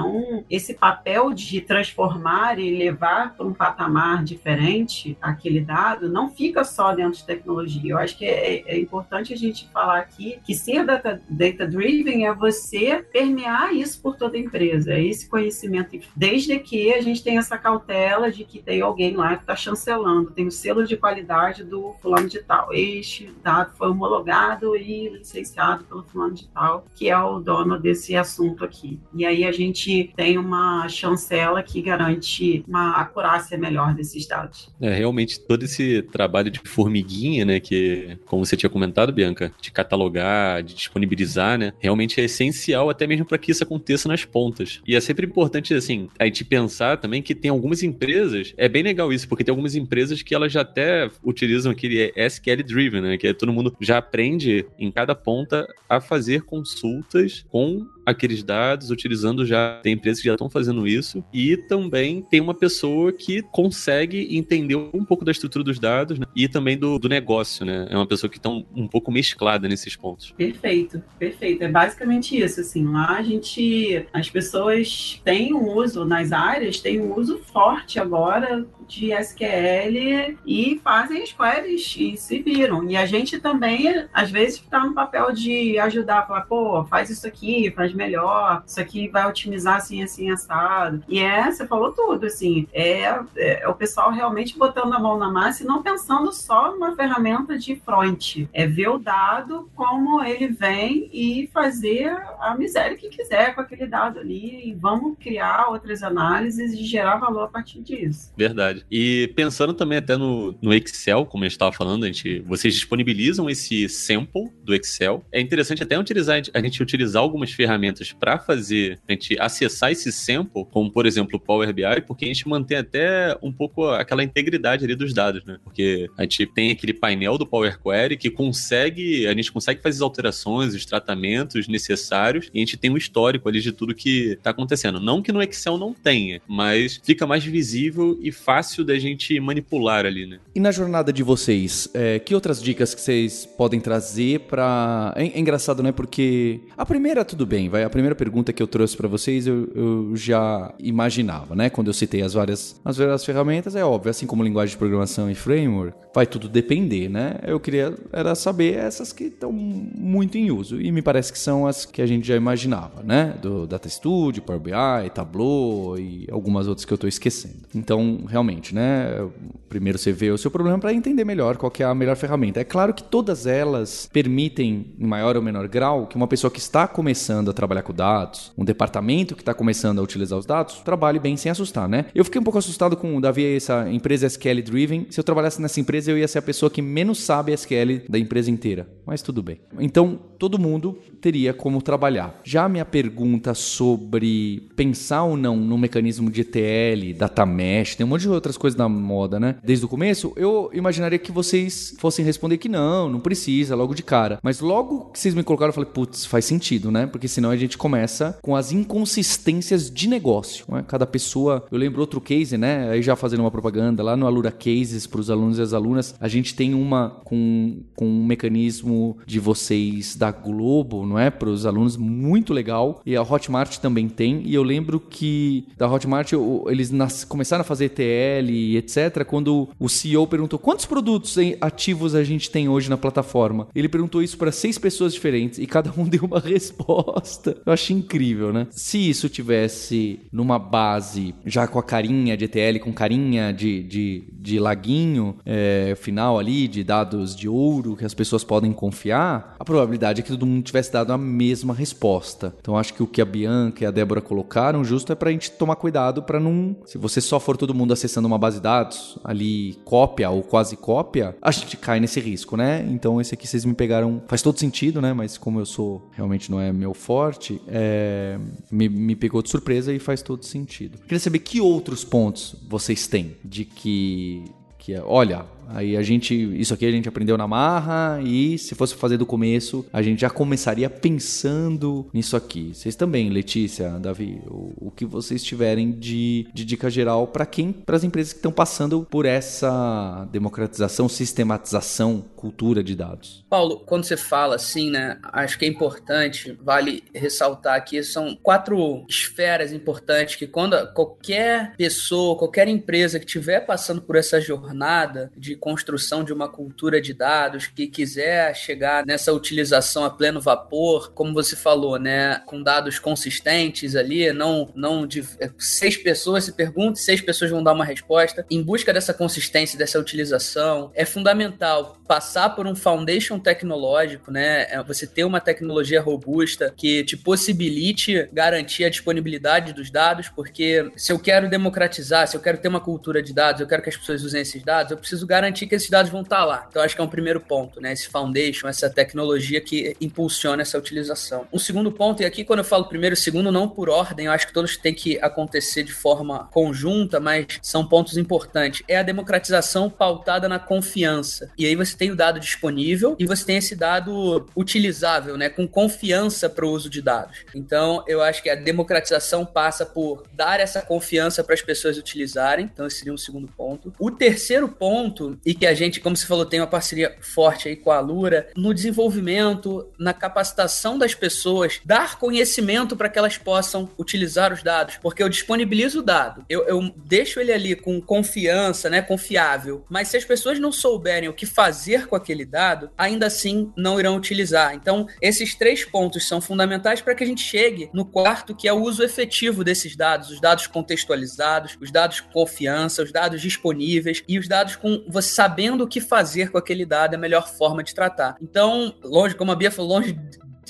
esse 0.49 0.73
papel 0.73 1.33
de 1.33 1.61
transformar 1.61 2.59
e 2.59 2.77
levar 2.77 3.35
para 3.35 3.45
um 3.45 3.53
patamar 3.53 4.23
diferente 4.23 5.17
aquele 5.21 5.61
dado 5.61 6.09
não 6.09 6.29
fica 6.29 6.63
só 6.63 6.93
dentro 6.93 7.19
de 7.19 7.25
tecnologia. 7.25 7.93
Eu 7.93 7.97
acho 7.97 8.17
que 8.17 8.25
é, 8.25 8.63
é 8.67 8.79
importante 8.79 9.33
a 9.33 9.37
gente 9.37 9.67
falar 9.69 9.99
aqui 9.99 10.39
que 10.45 10.53
ser 10.53 10.85
data, 10.85 11.21
data 11.29 11.63
é 11.63 12.33
você 12.33 13.05
permear 13.11 13.73
isso 13.73 14.01
por 14.01 14.15
toda 14.15 14.37
a 14.37 14.39
empresa, 14.39 14.93
é 14.93 15.03
esse 15.03 15.29
conhecimento, 15.29 15.99
desde 16.15 16.59
que 16.59 16.93
a 16.93 17.01
gente 17.01 17.23
tenha 17.23 17.39
essa 17.39 17.57
cautela 17.57 18.31
de 18.31 18.43
que 18.43 18.59
tem 18.59 18.81
alguém 18.81 19.15
lá 19.15 19.35
que 19.35 19.43
está 19.43 19.55
chancelando, 19.55 20.31
tem 20.31 20.47
o 20.47 20.51
selo 20.51 20.85
de 20.85 20.97
qualidade 20.97 21.63
do 21.63 21.93
fulano 22.01 22.27
de 22.27 22.39
tal. 22.39 22.73
Este 22.73 23.33
dado 23.43 23.73
foi 23.75 23.89
homologado 23.89 24.75
e 24.75 25.09
licenciado 25.09 25.83
pelo 25.85 26.03
fulano 26.03 26.33
de 26.33 26.47
tal, 26.49 26.85
que 26.95 27.09
é 27.09 27.17
o 27.17 27.39
dono 27.39 27.79
desse 27.79 28.15
assunto 28.15 28.63
aqui. 28.63 28.99
E 29.13 29.25
aí 29.25 29.43
a 29.43 29.51
gente 29.51 29.88
tem 30.15 30.37
uma 30.37 30.87
chancela 30.87 31.61
que 31.63 31.81
garante 31.81 32.63
uma 32.67 32.97
acurácia 32.97 33.57
melhor 33.57 33.93
desses 33.93 34.27
dados. 34.27 34.69
É, 34.81 34.93
realmente 34.93 35.39
todo 35.39 35.63
esse 35.63 36.01
trabalho 36.01 36.51
de 36.51 36.59
formiguinha, 36.65 37.45
né, 37.45 37.59
que, 37.59 38.17
como 38.25 38.45
você 38.45 38.55
tinha 38.55 38.69
comentado, 38.69 39.11
Bianca, 39.11 39.51
de 39.61 39.71
catalogar, 39.71 40.63
de 40.63 40.73
disponibilizar, 40.73 41.57
né, 41.57 41.73
realmente 41.79 42.19
é 42.19 42.25
essencial 42.25 42.89
até 42.89 43.07
mesmo 43.07 43.25
para 43.25 43.37
que 43.37 43.51
isso 43.51 43.63
aconteça 43.63 44.07
nas 44.07 44.25
pontas. 44.25 44.81
E 44.87 44.95
é 44.95 44.99
sempre 44.99 45.25
importante, 45.25 45.73
assim, 45.73 46.07
a 46.17 46.25
gente 46.25 46.43
pensar 46.45 46.97
também 46.97 47.21
que 47.21 47.35
tem 47.35 47.49
algumas 47.49 47.83
empresas, 47.83 48.53
é 48.57 48.67
bem 48.67 48.83
legal 48.83 49.11
isso, 49.11 49.27
porque 49.27 49.43
tem 49.43 49.51
algumas 49.51 49.75
empresas 49.75 50.21
que 50.21 50.35
elas 50.35 50.51
já 50.51 50.61
até 50.61 51.09
utilizam 51.23 51.71
aquele 51.71 52.11
SQL 52.15 52.63
Driven, 52.63 53.01
né, 53.01 53.17
que 53.17 53.27
é 53.27 53.33
todo 53.33 53.53
mundo 53.53 53.75
já 53.79 53.97
aprende 53.97 54.65
em 54.77 54.91
cada 54.91 55.15
ponta 55.15 55.67
a 55.87 55.99
fazer 55.99 56.43
consultas 56.43 57.45
com 57.49 57.85
aqueles 58.05 58.43
dados, 58.43 58.91
utilizando 58.91 59.45
já. 59.45 59.78
Tem 59.81 59.93
empresas 59.93 60.21
que 60.21 60.27
já 60.27 60.33
estão 60.33 60.49
fazendo 60.49 60.87
isso. 60.87 61.23
E 61.33 61.57
também 61.57 62.21
tem 62.21 62.41
uma 62.41 62.53
pessoa 62.53 63.11
que 63.11 63.41
consegue 63.41 64.35
entender 64.37 64.75
um 64.75 65.03
pouco 65.05 65.25
da 65.25 65.31
estrutura 65.31 65.63
dos 65.63 65.79
dados 65.79 66.19
né? 66.19 66.25
e 66.35 66.47
também 66.47 66.77
do, 66.77 66.97
do 66.99 67.09
negócio, 67.09 67.65
né? 67.65 67.87
É 67.89 67.95
uma 67.95 68.07
pessoa 68.07 68.29
que 68.29 68.37
está 68.37 68.49
um, 68.49 68.65
um, 68.75 68.87
pouco 68.87 69.11
mesclada 69.11 69.67
nesses 69.67 69.95
pontos. 69.95 70.31
Perfeito, 70.31 71.01
perfeito. 71.17 71.63
É 71.63 71.67
basicamente 71.67 72.37
isso. 72.37 72.61
Assim, 72.61 72.85
lá 72.85 73.17
a 73.17 73.21
gente. 73.21 74.05
As 74.13 74.29
pessoas 74.29 75.21
têm 75.23 75.53
um 75.53 75.75
uso 75.75 76.05
nas 76.05 76.31
áreas, 76.31 76.79
têm 76.79 77.01
um 77.01 77.15
uso 77.17 77.39
forte 77.39 77.99
agora 77.99 78.65
de 78.87 79.13
SQL 79.13 80.37
e 80.45 80.81
fazem 80.83 81.21
as 81.21 81.31
queries 81.31 81.95
e 81.97 82.17
se 82.17 82.39
viram. 82.39 82.89
E 82.89 82.97
a 82.97 83.05
gente 83.05 83.39
também, 83.39 84.07
às 84.11 84.31
vezes, 84.31 84.55
está 84.55 84.83
no 84.83 84.93
papel 84.93 85.31
de 85.31 85.77
ajudar, 85.77 86.27
falar, 86.27 86.41
pô, 86.41 86.83
faz 86.85 87.09
isso 87.09 87.27
aqui, 87.27 87.71
faz 87.71 87.93
melhor, 87.93 88.63
isso 88.65 88.79
aqui 88.79 89.07
vai 89.07 89.27
otimizar 89.27 89.58
assim, 89.65 90.03
assim, 90.03 90.29
assado. 90.31 91.03
E 91.07 91.19
é, 91.19 91.51
você 91.51 91.65
falou 91.67 91.91
tudo, 91.91 92.25
assim, 92.25 92.67
é, 92.73 93.01
é, 93.35 93.63
é 93.63 93.67
o 93.67 93.73
pessoal 93.73 94.11
realmente 94.11 94.57
botando 94.57 94.93
a 94.93 94.99
mão 94.99 95.17
na 95.17 95.31
massa 95.31 95.63
e 95.63 95.65
não 95.65 95.81
pensando 95.81 96.31
só 96.31 96.71
numa 96.71 96.95
ferramenta 96.95 97.57
de 97.57 97.75
front. 97.75 98.47
É 98.53 98.67
ver 98.67 98.89
o 98.89 98.97
dado 98.97 99.69
como 99.75 100.23
ele 100.23 100.47
vem 100.47 101.09
e 101.11 101.49
fazer 101.53 102.15
a 102.39 102.55
miséria 102.57 102.97
que 102.97 103.09
quiser 103.09 103.55
com 103.55 103.61
aquele 103.61 103.87
dado 103.87 104.19
ali 104.19 104.69
e 104.69 104.73
vamos 104.73 105.17
criar 105.19 105.69
outras 105.69 106.03
análises 106.03 106.73
e 106.73 106.83
gerar 106.83 107.17
valor 107.17 107.43
a 107.43 107.47
partir 107.47 107.81
disso. 107.81 108.33
Verdade 108.37 108.59
verdade. 108.59 108.85
E 108.91 109.31
pensando 109.35 109.73
também 109.73 109.97
até 109.97 110.17
no, 110.17 110.55
no 110.61 110.73
Excel, 110.73 111.25
como 111.25 111.43
a 111.43 111.47
gente 111.47 111.53
estava 111.53 111.71
falando, 111.71 112.03
a 112.03 112.07
gente, 112.07 112.39
vocês 112.41 112.73
disponibilizam 112.73 113.49
esse 113.49 113.87
sample 113.87 114.49
do 114.63 114.75
Excel. 114.75 115.23
É 115.31 115.39
interessante 115.39 115.81
até 115.81 115.97
utilizar, 115.97 116.41
a 116.53 116.61
gente 116.61 116.81
utilizar 116.83 117.21
algumas 117.21 117.51
ferramentas 117.51 118.11
para 118.11 118.37
fazer, 118.37 118.99
a 119.07 119.11
gente 119.11 119.39
acessar 119.49 119.91
esse 119.91 120.11
sample, 120.11 120.65
como 120.71 120.91
por 120.91 121.05
exemplo 121.05 121.37
o 121.37 121.39
Power 121.39 121.73
BI, 121.73 122.01
porque 122.07 122.25
a 122.25 122.27
gente 122.27 122.47
mantém 122.47 122.77
até 122.77 123.37
um 123.41 123.51
pouco 123.51 123.87
aquela 123.89 124.23
integridade 124.23 124.85
ali 124.85 124.95
dos 124.95 125.13
dados, 125.13 125.43
né? 125.43 125.57
Porque 125.63 126.09
a 126.17 126.23
gente 126.23 126.45
tem 126.45 126.71
aquele 126.71 126.93
painel 126.93 127.37
do 127.37 127.45
Power 127.45 127.79
Query 127.81 128.17
que 128.17 128.29
consegue, 128.29 129.27
a 129.27 129.33
gente 129.33 129.51
consegue 129.51 129.81
fazer 129.81 129.97
as 129.97 130.01
alterações, 130.01 130.73
os 130.73 130.85
tratamentos 130.85 131.67
necessários, 131.67 132.49
e 132.53 132.57
a 132.57 132.59
gente 132.59 132.77
tem 132.77 132.89
um 132.89 132.97
histórico 132.97 133.49
ali 133.49 133.59
de 133.59 133.71
tudo 133.71 133.93
que 133.93 134.33
está 134.33 134.51
acontecendo. 134.51 134.99
Não 134.99 135.21
que 135.21 135.31
no 135.31 135.41
Excel 135.41 135.77
não 135.77 135.93
tenha, 135.93 136.41
mas 136.47 136.99
fica 137.03 137.25
mais 137.25 137.43
visível 137.43 138.17
e 138.21 138.31
fácil 138.31 138.83
da 138.83 138.97
gente 138.97 139.39
manipular 139.39 140.05
ali, 140.05 140.25
né? 140.25 140.39
E 140.55 140.59
na 140.59 140.71
jornada 140.71 141.11
de 141.11 141.23
vocês, 141.23 141.89
é, 141.93 142.19
que 142.19 142.35
outras 142.35 142.61
dicas 142.61 142.93
que 142.93 143.01
vocês 143.01 143.45
podem 143.45 143.79
trazer 143.79 144.41
para 144.41 145.13
é, 145.15 145.25
é, 145.25 145.39
engraçado, 145.39 145.81
né? 145.81 145.91
Porque 145.91 146.59
a 146.77 146.85
primeira, 146.85 147.25
tudo 147.25 147.45
bem, 147.45 147.69
vai. 147.69 147.83
A 147.83 147.89
primeira 147.89 148.15
pergunta 148.15 148.53
que 148.53 148.61
eu 148.61 148.67
trouxe 148.67 148.95
para 148.95 149.07
vocês 149.07 149.38
eu, 149.47 149.69
eu, 149.75 150.15
já 150.15 150.73
imaginava, 150.79 151.55
né? 151.55 151.69
Quando 151.69 151.87
eu 151.87 151.93
citei 151.93 152.21
as 152.21 152.33
várias, 152.33 152.79
as 152.83 152.97
várias 152.97 153.25
ferramentas, 153.25 153.75
é 153.75 153.83
óbvio, 153.83 154.09
assim 154.09 154.25
como 154.25 154.43
linguagem 154.43 154.71
de 154.71 154.77
programação 154.77 155.29
e 155.29 155.35
framework, 155.35 155.97
vai 156.13 156.25
tudo 156.25 156.47
depender, 156.47 157.09
né? 157.09 157.39
Eu 157.43 157.59
queria 157.59 157.93
era 158.11 158.33
saber 158.35 158.75
essas 158.75 159.11
que 159.11 159.25
estão 159.25 159.51
muito 159.51 160.37
em 160.37 160.51
uso. 160.51 160.81
E 160.81 160.91
me 160.91 161.01
parece 161.01 161.31
que 161.31 161.39
são 161.39 161.67
as 161.67 161.85
que 161.85 162.01
a 162.01 162.05
gente 162.05 162.27
já 162.27 162.35
imaginava, 162.35 163.03
né? 163.03 163.35
Do 163.41 163.67
Data 163.67 163.89
Studio, 163.89 164.41
Power 164.41 164.61
BI, 164.61 165.09
Tableau 165.13 165.97
e 165.97 166.27
algumas 166.31 166.67
outras 166.67 166.85
que 166.85 166.93
eu 166.93 166.95
estou 166.95 167.07
esquecendo. 167.07 167.67
Então, 167.73 168.23
realmente 168.27 168.69
né? 168.73 169.27
Primeiro 169.67 169.97
você 169.97 170.11
vê 170.11 170.31
o 170.31 170.37
seu 170.37 170.49
problema 170.49 170.79
para 170.79 170.93
entender 170.93 171.23
melhor 171.23 171.57
qual 171.57 171.71
é 171.79 171.83
a 171.83 171.93
melhor 171.93 172.15
ferramenta. 172.15 172.59
É 172.59 172.63
claro 172.63 172.93
que 172.93 173.03
todas 173.03 173.45
elas 173.45 174.09
permitem, 174.11 174.87
em 174.97 175.05
maior 175.05 175.35
ou 175.35 175.41
menor 175.41 175.67
grau, 175.67 176.07
que 176.07 176.15
uma 176.15 176.27
pessoa 176.27 176.49
que 176.49 176.59
está 176.59 176.87
começando 176.87 177.49
a 177.49 177.53
trabalhar 177.53 177.83
com 177.83 177.93
dados, 177.93 178.51
um 178.57 178.65
departamento 178.65 179.28
que 179.35 179.41
está 179.41 179.53
começando 179.53 179.99
a 179.99 180.01
utilizar 180.01 180.37
os 180.37 180.45
dados, 180.45 180.81
trabalhe 180.81 181.19
bem 181.19 181.37
sem 181.37 181.51
assustar, 181.51 181.87
né? 181.87 182.05
Eu 182.13 182.25
fiquei 182.25 182.39
um 182.39 182.43
pouco 182.43 182.59
assustado 182.59 182.95
com 182.95 183.15
o 183.15 183.21
Davi, 183.21 183.55
essa 183.55 183.89
empresa 183.89 184.27
SQL 184.27 184.61
Driven. 184.63 185.07
Se 185.09 185.19
eu 185.19 185.23
trabalhasse 185.23 185.61
nessa 185.61 185.79
empresa, 185.79 186.11
eu 186.11 186.17
ia 186.17 186.27
ser 186.27 186.39
a 186.39 186.41
pessoa 186.41 186.69
que 186.69 186.81
menos 186.81 187.19
sabe 187.19 187.53
SQL 187.53 188.01
da 188.09 188.17
empresa 188.17 188.49
inteira. 188.51 188.87
Mas 189.05 189.21
tudo 189.21 189.41
bem. 189.41 189.59
Então, 189.79 190.19
todo 190.37 190.59
mundo 190.59 190.97
teria 191.19 191.53
como 191.53 191.81
trabalhar. 191.81 192.39
Já 192.43 192.65
a 192.65 192.69
minha 192.69 192.85
pergunta 192.85 193.53
sobre 193.53 194.69
pensar 194.75 195.23
ou 195.23 195.35
não 195.35 195.57
no 195.57 195.77
mecanismo 195.77 196.31
de 196.31 196.41
ETL, 196.41 197.17
data 197.17 197.45
mesh, 197.45 197.95
tem 197.95 198.05
um 198.05 198.09
monte 198.09 198.21
de 198.21 198.29
outras 198.29 198.57
coisas 198.57 198.77
na 198.77 198.87
moda, 198.87 199.39
né? 199.39 199.55
Desde 199.63 199.85
o 199.85 199.89
começo, 199.89 200.33
eu 200.35 200.69
imaginaria 200.73 201.19
que 201.19 201.31
vocês 201.31 201.95
fossem 201.97 202.23
responder 202.23 202.57
que 202.57 202.69
não, 202.69 203.09
não 203.09 203.19
precisa, 203.19 203.75
logo 203.75 203.93
de 203.93 204.03
cara. 204.03 204.39
Mas 204.41 204.59
logo 204.59 205.11
que 205.11 205.19
vocês 205.19 205.33
me 205.33 205.43
colocaram, 205.43 205.69
eu 205.69 205.73
falei, 205.73 205.89
putz, 205.89 206.25
faz 206.25 206.45
sentido, 206.45 206.91
né? 206.91 207.05
Porque 207.05 207.27
senão 207.27 207.49
a 207.49 207.57
gente 207.57 207.77
começa 207.77 208.37
com 208.41 208.55
as 208.55 208.71
inconsistências 209.19 209.91
de 209.91 210.07
negócio. 210.07 210.65
Né? 210.69 210.83
Cada 210.87 211.05
pessoa, 211.05 211.65
eu 211.71 211.77
lembro 211.77 212.01
outro 212.01 212.21
case, 212.21 212.57
né? 212.57 212.89
Aí 212.89 213.01
já 213.01 213.15
fazendo 213.15 213.41
uma 213.41 213.51
propaganda 213.51 214.01
lá 214.01 214.15
no 214.15 214.25
Alura 214.25 214.51
Cases 214.51 215.05
para 215.05 215.19
os 215.19 215.29
alunos 215.29 215.59
e 215.59 215.61
as 215.61 215.73
alunas, 215.73 216.15
a 216.19 216.27
gente 216.27 216.55
tem 216.55 216.73
uma 216.73 217.09
com, 217.23 217.81
com 217.95 218.05
um 218.05 218.25
mecanismo 218.25 219.17
de 219.25 219.39
vocês 219.39 220.15
da 220.15 220.31
Globo, 220.31 221.05
não 221.05 221.19
é? 221.19 221.29
Para 221.29 221.49
os 221.49 221.65
alunos, 221.65 221.97
muito 221.97 222.53
legal. 222.53 223.01
E 223.05 223.15
a 223.15 223.21
Hotmart 223.21 223.77
também 223.77 224.07
tem. 224.07 224.41
E 224.45 224.53
eu 224.53 224.63
lembro 224.63 224.99
que 224.99 225.65
da 225.77 225.91
Hotmart 225.91 226.31
eles 226.67 226.91
nas, 226.91 227.23
começaram 227.23 227.61
a 227.61 227.65
fazer 227.65 227.85
ETL 227.85 228.49
e 228.49 228.77
etc. 228.77 229.25
Quando 229.25 229.69
o 229.77 229.89
CEO 229.89 230.25
perguntou 230.27 230.57
quantos 230.57 230.85
produtos 230.85 231.35
ativos 231.59 232.15
a 232.15 232.23
gente 232.23 232.49
tem 232.49 232.69
hoje 232.69 232.89
na 232.89 232.97
plataforma. 232.97 233.67
Ele 233.75 233.89
perguntou 233.89 234.23
isso 234.23 234.37
para 234.37 234.51
seis 234.51 234.77
pessoas 234.77 235.13
diferentes 235.13 235.59
e 235.59 235.65
cada 235.65 235.93
um 235.97 236.05
deu 236.07 236.23
uma 236.23 236.39
resposta. 236.39 237.57
Eu 237.65 237.73
achei 237.73 237.95
incrível, 237.95 238.53
né? 238.53 238.67
Se 238.71 239.08
isso 239.09 239.29
tivesse 239.29 240.19
numa 240.31 240.59
base 240.59 241.33
já 241.45 241.67
com 241.67 241.79
a 241.79 241.83
carinha 241.83 242.37
de 242.37 242.45
ETL, 242.45 242.79
com 242.81 242.93
carinha 242.93 243.51
de, 243.51 243.83
de, 243.83 244.23
de 244.33 244.59
laguinho 244.59 245.35
é, 245.45 245.95
final 245.99 246.37
ali, 246.37 246.67
de 246.67 246.83
dados 246.83 247.35
de 247.35 247.47
ouro 247.47 247.95
que 247.95 248.05
as 248.05 248.13
pessoas 248.13 248.43
podem 248.43 248.71
confiar, 248.71 249.55
a 249.59 249.65
probabilidade 249.65 250.21
é 250.21 250.23
que 250.23 250.29
todo 250.29 250.45
mundo 250.45 250.63
tivesse 250.63 250.91
dado 250.91 251.13
a 251.13 251.17
mesma 251.17 251.73
resposta. 251.73 252.55
Então 252.59 252.77
acho 252.77 252.93
que 252.93 253.03
o 253.03 253.07
que 253.07 253.21
a 253.21 253.25
Bianca 253.25 253.83
e 253.83 253.87
a 253.87 253.91
Débora 253.91 254.21
colocaram 254.21 254.83
justo 254.83 255.11
é 255.11 255.15
para 255.15 255.29
a 255.29 255.31
gente 255.31 255.51
tomar 255.51 255.75
cuidado 255.75 256.23
para 256.23 256.39
não. 256.39 256.75
Se 256.85 256.97
você 256.97 257.21
só 257.21 257.39
for 257.39 257.57
todo 257.57 257.73
mundo 257.73 257.93
acessando 257.93 258.27
uma 258.27 258.37
base 258.37 258.57
de 258.57 258.63
dados 258.63 259.17
ali, 259.23 259.77
cópia 259.85 260.29
ou 260.29 260.43
quase 260.43 260.75
cópia, 260.75 261.35
a 261.41 261.51
gente 261.51 261.77
cai 261.77 261.99
nesse 261.99 262.19
risco, 262.19 262.55
né? 262.55 262.85
Então 262.89 263.19
esse 263.19 263.33
aqui 263.33 263.47
vocês 263.47 263.65
me 263.65 263.73
pegaram. 263.73 264.21
Faz 264.27 264.41
todo 264.41 264.59
sentido, 264.59 265.01
né? 265.01 265.13
Mas 265.13 265.37
como 265.37 265.59
eu 265.59 265.65
sou 265.65 266.09
realmente 266.11 266.51
não 266.51 266.59
é 266.59 266.71
meu 266.71 266.93
forte 266.93 267.61
é, 267.67 268.37
me, 268.71 268.89
me 268.99 269.15
pegou 269.15 269.41
de 269.41 269.49
surpresa 269.49 269.93
e 269.93 269.99
faz 269.99 270.21
todo 270.21 270.45
sentido. 270.45 270.97
Queria 270.99 271.19
saber 271.19 271.39
que 271.39 271.61
outros 271.61 272.03
pontos 272.03 272.55
vocês 272.67 273.07
têm 273.07 273.35
de 273.43 273.65
que 273.65 274.43
que 274.77 274.93
é, 274.93 275.01
olha, 275.05 275.45
Aí 275.69 275.95
a 275.95 276.01
gente, 276.01 276.33
isso 276.59 276.73
aqui 276.73 276.85
a 276.85 276.91
gente 276.91 277.07
aprendeu 277.07 277.37
na 277.37 277.47
marra 277.47 278.19
e 278.23 278.57
se 278.57 278.73
fosse 278.75 278.95
fazer 278.95 279.17
do 279.17 279.25
começo, 279.25 279.85
a 279.93 280.01
gente 280.01 280.21
já 280.21 280.29
começaria 280.29 280.89
pensando 280.89 282.07
nisso 282.13 282.35
aqui. 282.35 282.71
Vocês 282.73 282.95
também, 282.95 283.29
Letícia, 283.29 283.91
Davi, 283.99 284.41
o, 284.47 284.87
o 284.87 284.91
que 284.91 285.05
vocês 285.05 285.43
tiverem 285.43 285.91
de, 285.91 286.47
de 286.53 286.65
dica 286.65 286.89
geral 286.89 287.27
para 287.27 287.45
quem, 287.45 287.71
para 287.71 287.95
as 287.95 288.03
empresas 288.03 288.33
que 288.33 288.39
estão 288.39 288.51
passando 288.51 289.07
por 289.09 289.25
essa 289.25 290.27
democratização, 290.31 291.07
sistematização, 291.07 292.25
cultura 292.35 292.83
de 292.83 292.95
dados. 292.95 293.45
Paulo, 293.49 293.79
quando 293.85 294.05
você 294.05 294.17
fala 294.17 294.55
assim, 294.55 294.89
né, 294.89 295.17
acho 295.23 295.59
que 295.59 295.65
é 295.65 295.67
importante, 295.67 296.57
vale 296.61 297.03
ressaltar 297.13 297.75
aqui, 297.75 298.01
são 298.03 298.37
quatro 298.41 299.05
esferas 299.07 299.71
importantes 299.71 300.35
que 300.35 300.47
quando 300.47 300.75
qualquer 300.93 301.75
pessoa, 301.75 302.37
qualquer 302.37 302.67
empresa 302.67 303.19
que 303.19 303.25
estiver 303.25 303.59
passando 303.61 304.01
por 304.01 304.15
essa 304.15 304.41
jornada 304.41 305.31
de 305.37 305.55
construção 305.59 306.23
de 306.23 306.33
uma 306.33 306.47
cultura 306.47 307.01
de 307.01 307.13
dados, 307.13 307.67
que 307.67 307.87
quiser 307.87 308.55
chegar 308.55 309.05
nessa 309.05 309.33
utilização 309.33 310.03
a 310.03 310.09
pleno 310.09 310.41
vapor, 310.41 311.11
como 311.13 311.33
você 311.33 311.55
falou, 311.55 311.99
né, 311.99 312.41
com 312.45 312.63
dados 312.63 312.97
consistentes 312.97 313.95
ali, 313.95 314.31
não, 314.31 314.71
não 314.73 315.05
de 315.05 315.23
é, 315.39 315.49
seis 315.57 315.97
pessoas 315.97 316.45
se 316.45 316.53
perguntam, 316.53 316.95
seis 316.95 317.21
pessoas 317.21 317.51
vão 317.51 317.63
dar 317.63 317.73
uma 317.73 317.85
resposta, 317.85 318.45
em 318.49 318.63
busca 318.63 318.93
dessa 318.93 319.13
consistência, 319.13 319.77
dessa 319.77 319.99
utilização, 319.99 320.91
é 320.95 321.05
fundamental 321.05 321.97
passar 322.07 322.49
por 322.55 322.65
um 322.65 322.75
foundation 322.75 323.37
tecnológico, 323.37 324.31
né, 324.31 324.65
é 324.69 324.81
você 324.81 325.05
ter 325.05 325.23
uma 325.23 325.39
tecnologia 325.39 326.01
robusta 326.01 326.73
que 326.75 327.03
te 327.03 327.17
possibilite 327.17 328.27
garantir 328.31 328.85
a 328.85 328.89
disponibilidade 328.89 329.73
dos 329.73 329.91
dados, 329.91 330.29
porque 330.29 330.91
se 330.95 331.11
eu 331.11 331.19
quero 331.19 331.49
democratizar, 331.49 332.27
se 332.27 332.35
eu 332.35 332.41
quero 332.41 332.57
ter 332.57 332.67
uma 332.67 332.79
cultura 332.79 333.21
de 333.21 333.33
dados, 333.33 333.61
eu 333.61 333.67
quero 333.67 333.81
que 333.83 333.89
as 333.89 333.97
pessoas 333.97 334.23
usem 334.23 334.41
esses 334.41 334.63
dados, 334.63 334.91
eu 334.91 334.97
preciso 334.97 335.27
garantir 335.27 335.48
garantir 335.49 335.67
que 335.67 335.75
esses 335.75 335.89
dados 335.89 336.11
vão 336.11 336.21
estar 336.21 336.45
lá. 336.45 336.67
Então, 336.69 336.81
acho 336.81 336.95
que 336.95 337.01
é 337.01 337.03
um 337.03 337.09
primeiro 337.09 337.41
ponto, 337.41 337.81
né? 337.81 337.91
Esse 337.93 338.07
foundation, 338.07 338.67
essa 338.67 338.89
tecnologia 338.89 339.59
que 339.59 339.95
impulsiona 339.99 340.61
essa 340.61 340.77
utilização. 340.77 341.47
Um 341.51 341.59
segundo 341.59 341.91
ponto, 341.91 342.21
e 342.21 342.25
aqui 342.25 342.43
quando 342.43 342.59
eu 342.59 342.65
falo 342.65 342.85
primeiro 342.85 343.15
e 343.15 343.17
segundo, 343.17 343.51
não 343.51 343.67
por 343.67 343.89
ordem, 343.89 344.27
eu 344.27 344.31
acho 344.31 344.47
que 344.47 344.53
todos 344.53 344.77
têm 344.77 344.93
que 344.93 345.19
acontecer 345.19 345.83
de 345.83 345.91
forma 345.91 346.47
conjunta, 346.51 347.19
mas 347.19 347.47
são 347.61 347.85
pontos 347.87 348.17
importantes. 348.17 348.83
É 348.87 348.97
a 348.97 349.03
democratização 349.03 349.89
pautada 349.89 350.47
na 350.47 350.59
confiança. 350.59 351.51
E 351.57 351.65
aí 351.65 351.75
você 351.75 351.97
tem 351.97 352.11
o 352.11 352.15
dado 352.15 352.39
disponível 352.39 353.15
e 353.19 353.25
você 353.25 353.45
tem 353.45 353.57
esse 353.57 353.75
dado 353.75 354.45
utilizável, 354.55 355.35
né? 355.35 355.49
Com 355.49 355.67
confiança 355.67 356.49
para 356.49 356.65
o 356.65 356.71
uso 356.71 356.89
de 356.89 357.01
dados. 357.01 357.39
Então, 357.55 358.03
eu 358.07 358.21
acho 358.21 358.43
que 358.43 358.49
a 358.49 358.55
democratização 358.55 359.45
passa 359.45 359.85
por 359.85 360.23
dar 360.33 360.59
essa 360.59 360.81
confiança 360.81 361.43
para 361.43 361.55
as 361.55 361.61
pessoas 361.61 361.97
utilizarem. 361.97 362.69
Então, 362.71 362.85
esse 362.85 362.97
seria 362.97 363.13
um 363.13 363.17
segundo 363.17 363.47
ponto. 363.47 363.93
O 363.99 364.11
terceiro 364.11 364.67
ponto 364.67 365.38
e 365.45 365.53
que 365.53 365.65
a 365.65 365.73
gente, 365.73 365.99
como 365.99 366.15
você 366.15 366.25
falou, 366.25 366.45
tem 366.45 366.59
uma 366.59 366.67
parceria 366.67 367.15
forte 367.21 367.67
aí 367.67 367.75
com 367.75 367.91
a 367.91 367.99
Lura 367.99 368.49
no 368.55 368.73
desenvolvimento, 368.73 369.89
na 369.97 370.13
capacitação 370.13 370.97
das 370.97 371.13
pessoas, 371.13 371.79
dar 371.85 372.17
conhecimento 372.17 372.95
para 372.95 373.09
que 373.09 373.17
elas 373.17 373.37
possam 373.37 373.89
utilizar 373.97 374.53
os 374.53 374.63
dados, 374.63 374.97
porque 375.01 375.23
eu 375.23 375.29
disponibilizo 375.29 375.99
o 375.99 376.03
dado, 376.03 376.45
eu, 376.49 376.63
eu 376.67 376.93
deixo 376.95 377.39
ele 377.39 377.51
ali 377.51 377.75
com 377.75 378.01
confiança, 378.01 378.89
né, 378.89 379.01
confiável, 379.01 379.85
mas 379.89 380.07
se 380.07 380.17
as 380.17 380.25
pessoas 380.25 380.59
não 380.59 380.71
souberem 380.71 381.29
o 381.29 381.33
que 381.33 381.45
fazer 381.45 382.07
com 382.07 382.15
aquele 382.15 382.45
dado, 382.45 382.89
ainda 382.97 383.25
assim 383.25 383.71
não 383.75 383.99
irão 383.99 384.15
utilizar. 384.15 384.73
Então, 384.73 385.07
esses 385.21 385.55
três 385.55 385.83
pontos 385.85 386.27
são 386.27 386.41
fundamentais 386.41 387.01
para 387.01 387.15
que 387.15 387.23
a 387.23 387.27
gente 387.27 387.41
chegue 387.41 387.89
no 387.93 388.05
quarto, 388.05 388.55
que 388.55 388.67
é 388.67 388.73
o 388.73 388.81
uso 388.81 389.03
efetivo 389.03 389.63
desses 389.63 389.95
dados, 389.95 390.29
os 390.29 390.39
dados 390.39 390.67
contextualizados, 390.67 391.77
os 391.81 391.91
dados 391.91 392.19
confiança, 392.19 393.03
os 393.03 393.11
dados 393.11 393.41
disponíveis 393.41 394.23
e 394.27 394.37
os 394.37 394.47
dados 394.47 394.75
com 394.75 395.03
você 395.21 395.33
sabendo 395.33 395.83
o 395.83 395.87
que 395.87 396.01
fazer 396.01 396.51
com 396.51 396.57
aquele 396.57 396.85
dado 396.85 397.13
é 397.13 397.17
a 397.17 397.19
melhor 397.19 397.47
forma 397.47 397.83
de 397.83 397.93
tratar. 397.93 398.37
Então, 398.41 398.93
longe, 399.03 399.35
como 399.35 399.51
a 399.51 399.55
Bia 399.55 399.71
falou, 399.71 399.99
longe 399.99 400.17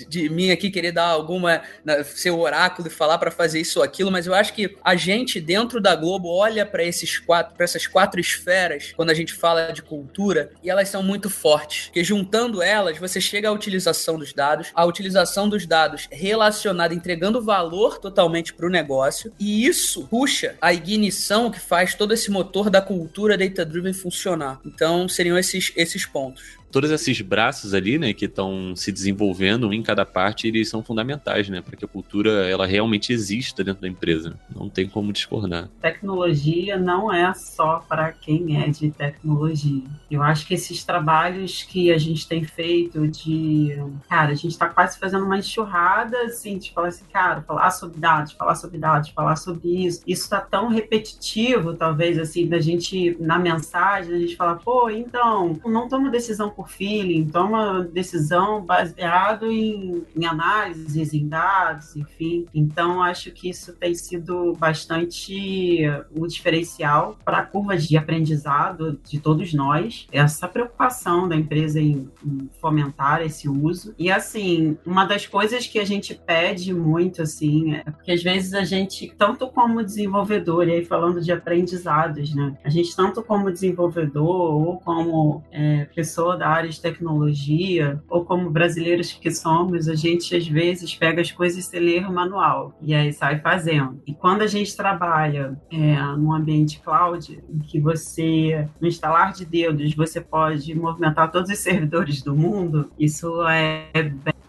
de 0.05 0.29
mim 0.29 0.51
aqui 0.51 0.69
querer 0.69 0.91
dar 0.91 1.05
alguma 1.05 1.61
ser 2.03 2.31
oráculo 2.31 2.87
e 2.87 2.91
falar 2.91 3.17
para 3.17 3.31
fazer 3.31 3.59
isso 3.59 3.79
ou 3.79 3.85
aquilo, 3.85 4.11
mas 4.11 4.27
eu 4.27 4.33
acho 4.33 4.53
que 4.53 4.77
a 4.83 4.95
gente 4.95 5.39
dentro 5.39 5.81
da 5.81 5.95
Globo 5.95 6.29
olha 6.29 6.65
para 6.65 6.83
esses 6.83 7.17
quatro, 7.17 7.55
para 7.55 7.63
essas 7.63 7.87
quatro 7.87 8.19
esferas 8.19 8.93
quando 8.95 9.09
a 9.09 9.13
gente 9.13 9.33
fala 9.33 9.71
de 9.71 9.81
cultura 9.81 10.51
e 10.63 10.69
elas 10.69 10.89
são 10.89 11.01
muito 11.03 11.29
fortes, 11.29 11.85
porque 11.85 12.03
juntando 12.03 12.61
elas 12.61 12.97
você 12.97 13.19
chega 13.19 13.49
à 13.49 13.51
utilização 13.51 14.17
dos 14.17 14.33
dados, 14.33 14.71
a 14.73 14.85
utilização 14.85 15.47
dos 15.49 15.65
dados 15.65 16.07
relacionada 16.11 16.93
entregando 16.93 17.41
valor 17.41 17.99
totalmente 17.99 18.53
para 18.53 18.67
o 18.67 18.69
negócio 18.69 19.33
e 19.39 19.65
isso 19.65 20.07
puxa 20.07 20.55
a 20.61 20.73
ignição 20.73 21.51
que 21.51 21.59
faz 21.59 21.95
todo 21.95 22.13
esse 22.13 22.31
motor 22.31 22.69
da 22.69 22.81
cultura 22.81 23.37
data 23.37 23.65
driven 23.65 23.93
funcionar. 23.93 24.59
Então 24.65 25.07
seriam 25.07 25.37
esses 25.37 25.71
esses 25.75 26.05
pontos 26.05 26.58
todos 26.71 26.91
esses 26.91 27.21
braços 27.21 27.73
ali, 27.73 27.97
né, 27.97 28.13
que 28.13 28.25
estão 28.25 28.75
se 28.75 28.91
desenvolvendo 28.91 29.73
em 29.73 29.81
cada 29.81 30.05
parte, 30.05 30.47
eles 30.47 30.69
são 30.69 30.83
fundamentais, 30.83 31.49
né, 31.49 31.61
para 31.61 31.75
que 31.75 31.85
a 31.85 31.87
cultura 31.87 32.49
ela 32.49 32.65
realmente 32.65 33.11
exista 33.11 33.63
dentro 33.63 33.81
da 33.81 33.87
empresa. 33.87 34.39
Não 34.55 34.69
tem 34.69 34.87
como 34.87 35.11
discordar. 35.11 35.69
Tecnologia 35.81 36.77
não 36.77 37.11
é 37.11 37.33
só 37.33 37.83
para 37.87 38.11
quem 38.11 38.61
é 38.61 38.67
de 38.69 38.91
tecnologia. 38.91 39.83
Eu 40.09 40.21
acho 40.21 40.45
que 40.45 40.53
esses 40.53 40.83
trabalhos 40.83 41.63
que 41.63 41.91
a 41.91 41.97
gente 41.97 42.27
tem 42.27 42.43
feito 42.43 43.07
de, 43.07 43.77
cara, 44.07 44.31
a 44.31 44.35
gente 44.35 44.51
está 44.51 44.67
quase 44.67 44.97
fazendo 44.99 45.25
uma 45.25 45.37
enxurrada, 45.37 46.17
assim, 46.23 46.57
de 46.57 46.71
falar 46.71 46.89
assim, 46.89 47.05
cara, 47.11 47.41
falar 47.41 47.71
sobre 47.71 47.99
dados, 47.99 48.33
falar 48.33 48.55
sobre 48.55 48.77
dados, 48.77 49.09
falar 49.09 49.35
sobre 49.35 49.85
isso. 49.85 50.01
Isso 50.05 50.23
está 50.23 50.41
tão 50.41 50.67
repetitivo, 50.69 51.73
talvez, 51.73 52.17
assim, 52.17 52.47
da 52.47 52.59
gente 52.59 53.17
na 53.19 53.39
mensagem, 53.39 54.13
a 54.13 54.19
gente 54.19 54.35
falar, 54.35 54.55
pô, 54.55 54.89
então, 54.89 55.59
não 55.65 55.87
toma 55.87 56.09
decisão 56.09 56.49
por 56.59 56.67
feeling, 56.67 57.25
toma 57.25 57.85
decisão 57.85 58.61
baseado 58.65 59.49
em, 59.49 60.03
em 60.13 60.25
análises, 60.25 61.13
em 61.13 61.25
dados, 61.25 61.95
enfim. 61.95 62.47
Então, 62.53 63.01
acho 63.01 63.31
que 63.31 63.49
isso 63.49 63.71
tem 63.71 63.95
sido 63.95 64.51
bastante 64.59 65.79
um 66.13 66.27
diferencial 66.27 67.17
para 67.23 67.37
a 67.37 67.45
curva 67.45 67.77
de 67.77 67.95
aprendizado 67.95 68.99
de 69.05 69.21
todos 69.21 69.53
nós, 69.53 70.05
essa 70.11 70.49
preocupação 70.49 71.29
da 71.29 71.35
empresa 71.37 71.79
em, 71.79 72.11
em 72.25 72.49
fomentar 72.59 73.21
esse 73.21 73.47
uso. 73.47 73.95
E, 73.97 74.11
assim, 74.11 74.77
uma 74.85 75.05
das 75.05 75.25
coisas 75.25 75.65
que 75.65 75.79
a 75.79 75.85
gente 75.85 76.13
pede 76.13 76.73
muito, 76.73 77.21
assim, 77.21 77.75
é 77.75 77.83
porque 77.83 78.11
às 78.11 78.21
vezes 78.21 78.53
a 78.53 78.65
gente, 78.65 79.13
tanto 79.17 79.47
como 79.47 79.81
desenvolvedor, 79.81 80.67
e 80.67 80.73
aí 80.73 80.83
falando 80.83 81.21
de 81.21 81.31
aprendizados, 81.31 82.35
né? 82.35 82.57
A 82.65 82.69
gente, 82.69 82.93
tanto 82.93 83.23
como 83.23 83.49
desenvolvedor 83.49 84.55
ou 84.55 84.77
como 84.81 85.41
é, 85.53 85.85
pessoa 85.95 86.35
da 86.35 86.48
área 86.49 86.69
de 86.69 86.79
tecnologia, 86.79 88.01
ou 88.09 88.25
como 88.25 88.49
brasileiros 88.49 89.11
que 89.13 89.31
somos, 89.31 89.87
a 89.87 89.95
gente 89.95 90.35
às 90.35 90.47
vezes 90.47 90.95
pega 90.95 91.21
as 91.21 91.31
coisas 91.31 91.65
sem 91.65 91.79
ler 91.79 92.07
o 92.07 92.13
manual 92.13 92.77
e 92.81 92.93
aí 92.93 93.13
sai 93.13 93.39
fazendo. 93.39 94.01
E 94.05 94.13
quando 94.13 94.41
a 94.41 94.47
gente 94.47 94.75
trabalha 94.75 95.59
é, 95.71 95.95
num 96.17 96.33
ambiente 96.33 96.79
cloud, 96.79 97.41
em 97.49 97.59
que 97.59 97.79
você, 97.79 98.67
no 98.79 98.87
instalar 98.87 99.33
de 99.33 99.45
dedos, 99.45 99.93
você 99.95 100.21
pode 100.21 100.73
movimentar 100.75 101.31
todos 101.31 101.49
os 101.49 101.57
servidores 101.59 102.21
do 102.21 102.35
mundo, 102.35 102.91
isso 102.97 103.41
é 103.47 103.89